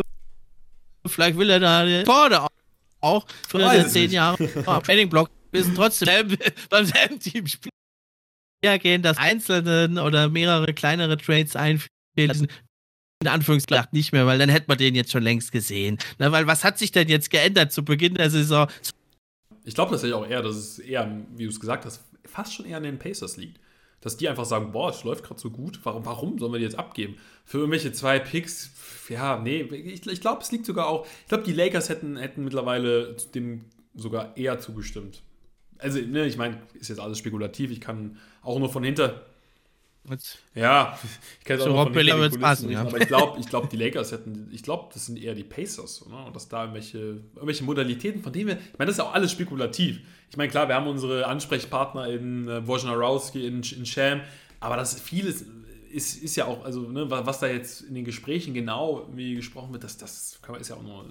[1.06, 2.48] vielleicht will er da den Torde
[3.02, 4.38] auch für zehn Jahre
[4.84, 5.30] Trading-Block.
[5.52, 6.36] Wir sind trotzdem
[6.72, 7.74] beim selben Team spielen
[8.80, 12.48] gehen, dass einzelne oder mehrere kleinere Trades einführen,
[13.24, 15.98] in Anführungszeichen nicht mehr, weil dann hätte man den jetzt schon längst gesehen.
[16.18, 18.68] Na, weil was hat sich denn jetzt geändert zu Beginn der Saison?
[19.64, 22.66] Ich glaube tatsächlich auch eher, dass es eher, wie du es gesagt hast, fast schon
[22.66, 23.60] eher an den Pacers liegt.
[24.02, 26.66] Dass die einfach sagen, boah, es läuft gerade so gut, warum, warum sollen wir die
[26.66, 27.16] jetzt abgeben?
[27.46, 28.72] Für irgendwelche zwei Picks,
[29.08, 32.44] ja, nee, ich, ich glaube, es liegt sogar auch, ich glaube, die Lakers hätten, hätten
[32.44, 33.64] mittlerweile dem
[33.96, 35.24] sogar eher zugestimmt
[35.84, 39.26] also, ne, ich meine, ist jetzt alles spekulativ, ich kann auch nur von hinter.
[40.06, 40.38] Was?
[40.54, 41.00] Ja,
[41.40, 42.82] ich kann es auch die passen, ja.
[42.82, 46.06] aber ich glaube, ich glaub, die Lakers hätten, ich glaube, das sind eher die Pacers,
[46.06, 46.26] oder?
[46.26, 49.32] Und dass da irgendwelche, irgendwelche Modalitäten, von denen wir, ich meine, das ist auch alles
[49.32, 50.02] spekulativ.
[50.30, 54.22] Ich meine, klar, wir haben unsere Ansprechpartner in äh, Wojnarowski, in, in Sham,
[54.60, 55.46] aber das vieles
[55.90, 59.72] ist, ist ja auch, also, ne, was da jetzt in den Gesprächen genau wie gesprochen
[59.72, 61.06] wird, das, das ist ja auch nur.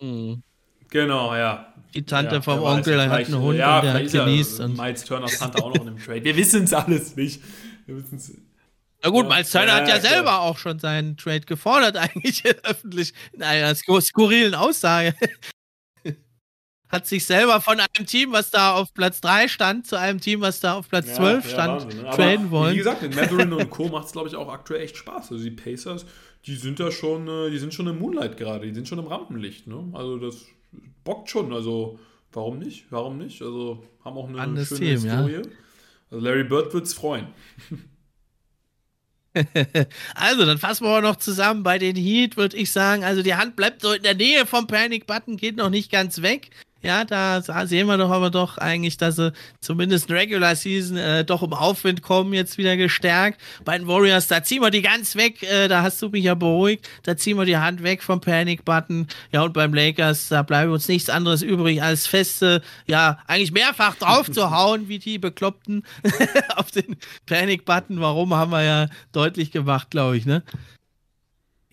[0.00, 0.42] Äh, mhm
[0.90, 1.72] Genau, ja.
[1.94, 4.58] Die Tante ja, vom Onkel hat einen Hund ja, und der hat genießt.
[4.58, 6.24] Ja Miles Turners Tante auch noch in dem Trade.
[6.24, 7.40] Wir wissen es alles nicht.
[7.86, 8.32] Wir wissen's.
[9.02, 13.12] Na gut, Miles Turner ja, hat ja selber auch schon seinen Trade gefordert, eigentlich öffentlich,
[13.32, 15.14] in einer skurrilen Aussage.
[16.88, 20.40] hat sich selber von einem Team, was da auf Platz 3 stand, zu einem Team,
[20.40, 22.10] was da auf Platz ja, 12 stand, Wahnsinn, ne?
[22.10, 22.72] traden wollen.
[22.72, 23.88] Wie gesagt, mit Matherin und Co.
[23.88, 25.32] macht es, glaube ich, auch aktuell echt Spaß.
[25.32, 26.06] Also die Pacers,
[26.46, 29.06] die sind da schon, äh, die sind schon im Moonlight gerade, die sind schon im
[29.06, 29.66] Rampenlicht.
[29.66, 29.90] Ne?
[29.92, 30.46] Also das
[31.04, 31.52] bockt schon.
[31.52, 31.98] Also,
[32.32, 32.86] warum nicht?
[32.90, 33.40] Warum nicht?
[33.42, 35.32] Also, haben auch eine Anderes schöne Team, Historie.
[35.32, 35.42] Ja.
[36.10, 37.28] Also, Larry Bird wird es freuen.
[40.14, 41.62] also, dann fassen wir noch zusammen.
[41.62, 44.66] Bei den Heat würde ich sagen, also die Hand bleibt so in der Nähe vom
[44.66, 46.50] Panic-Button, geht noch nicht ganz weg.
[46.84, 51.24] Ja, da sehen wir doch aber doch eigentlich, dass sie zumindest in Regular Season äh,
[51.24, 53.40] doch im Aufwind kommen, jetzt wieder gestärkt.
[53.64, 56.34] Bei den Warriors, da ziehen wir die ganz weg, äh, da hast du mich ja
[56.34, 59.06] beruhigt, da ziehen wir die Hand weg vom Panic-Button.
[59.32, 63.94] Ja, und beim Lakers, da bleibt uns nichts anderes übrig, als feste, ja, eigentlich mehrfach
[63.94, 65.84] drauf zu hauen, wie die Bekloppten
[66.56, 68.02] auf den Panic-Button.
[68.02, 70.42] Warum, haben wir ja deutlich gemacht, glaube ich, ne?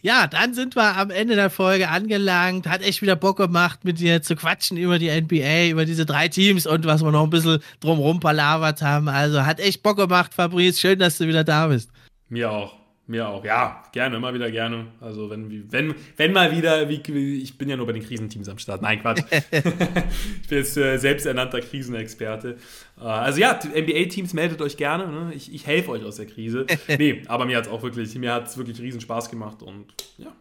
[0.04, 2.68] Ja, dann sind wir am Ende der Folge angelangt.
[2.68, 6.28] Hat echt wieder Bock gemacht, mit dir zu quatschen über die NBA, über diese drei
[6.28, 9.08] Teams und was wir noch ein bisschen drumrum palavert haben.
[9.08, 10.80] Also hat echt Bock gemacht, Fabrice.
[10.80, 11.92] Schön, dass du wieder da bist.
[12.30, 12.81] Mir auch.
[13.12, 14.88] Mir auch, ja, gerne, immer wieder gerne.
[15.02, 18.58] Also wenn, wenn, wenn mal wieder, wie, ich bin ja nur bei den Krisenteams am
[18.58, 18.82] Start.
[18.82, 19.22] Nein, Quatsch.
[19.52, 22.56] ich bin jetzt äh, selbsternannter Krisenexperte.
[22.98, 25.12] Äh, also ja, NBA-Teams meldet euch gerne.
[25.12, 25.34] Ne?
[25.36, 26.66] Ich, ich helfe euch aus der Krise.
[26.88, 29.94] nee, aber mir hat es auch wirklich, mir hat es wirklich riesen Spaß gemacht und
[30.18, 30.34] ja,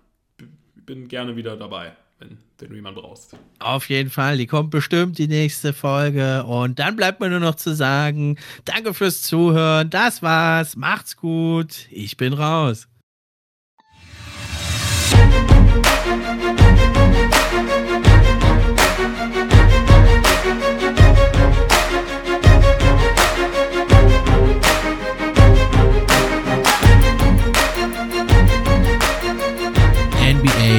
[0.86, 1.90] bin gerne wieder dabei
[2.20, 3.36] wenn, du jemanden brauchst.
[3.58, 6.44] Auf jeden Fall, die kommt bestimmt die nächste Folge.
[6.44, 9.90] Und dann bleibt mir nur noch zu sagen, danke fürs Zuhören.
[9.90, 10.76] Das war's.
[10.76, 11.86] Macht's gut.
[11.90, 12.86] Ich bin raus.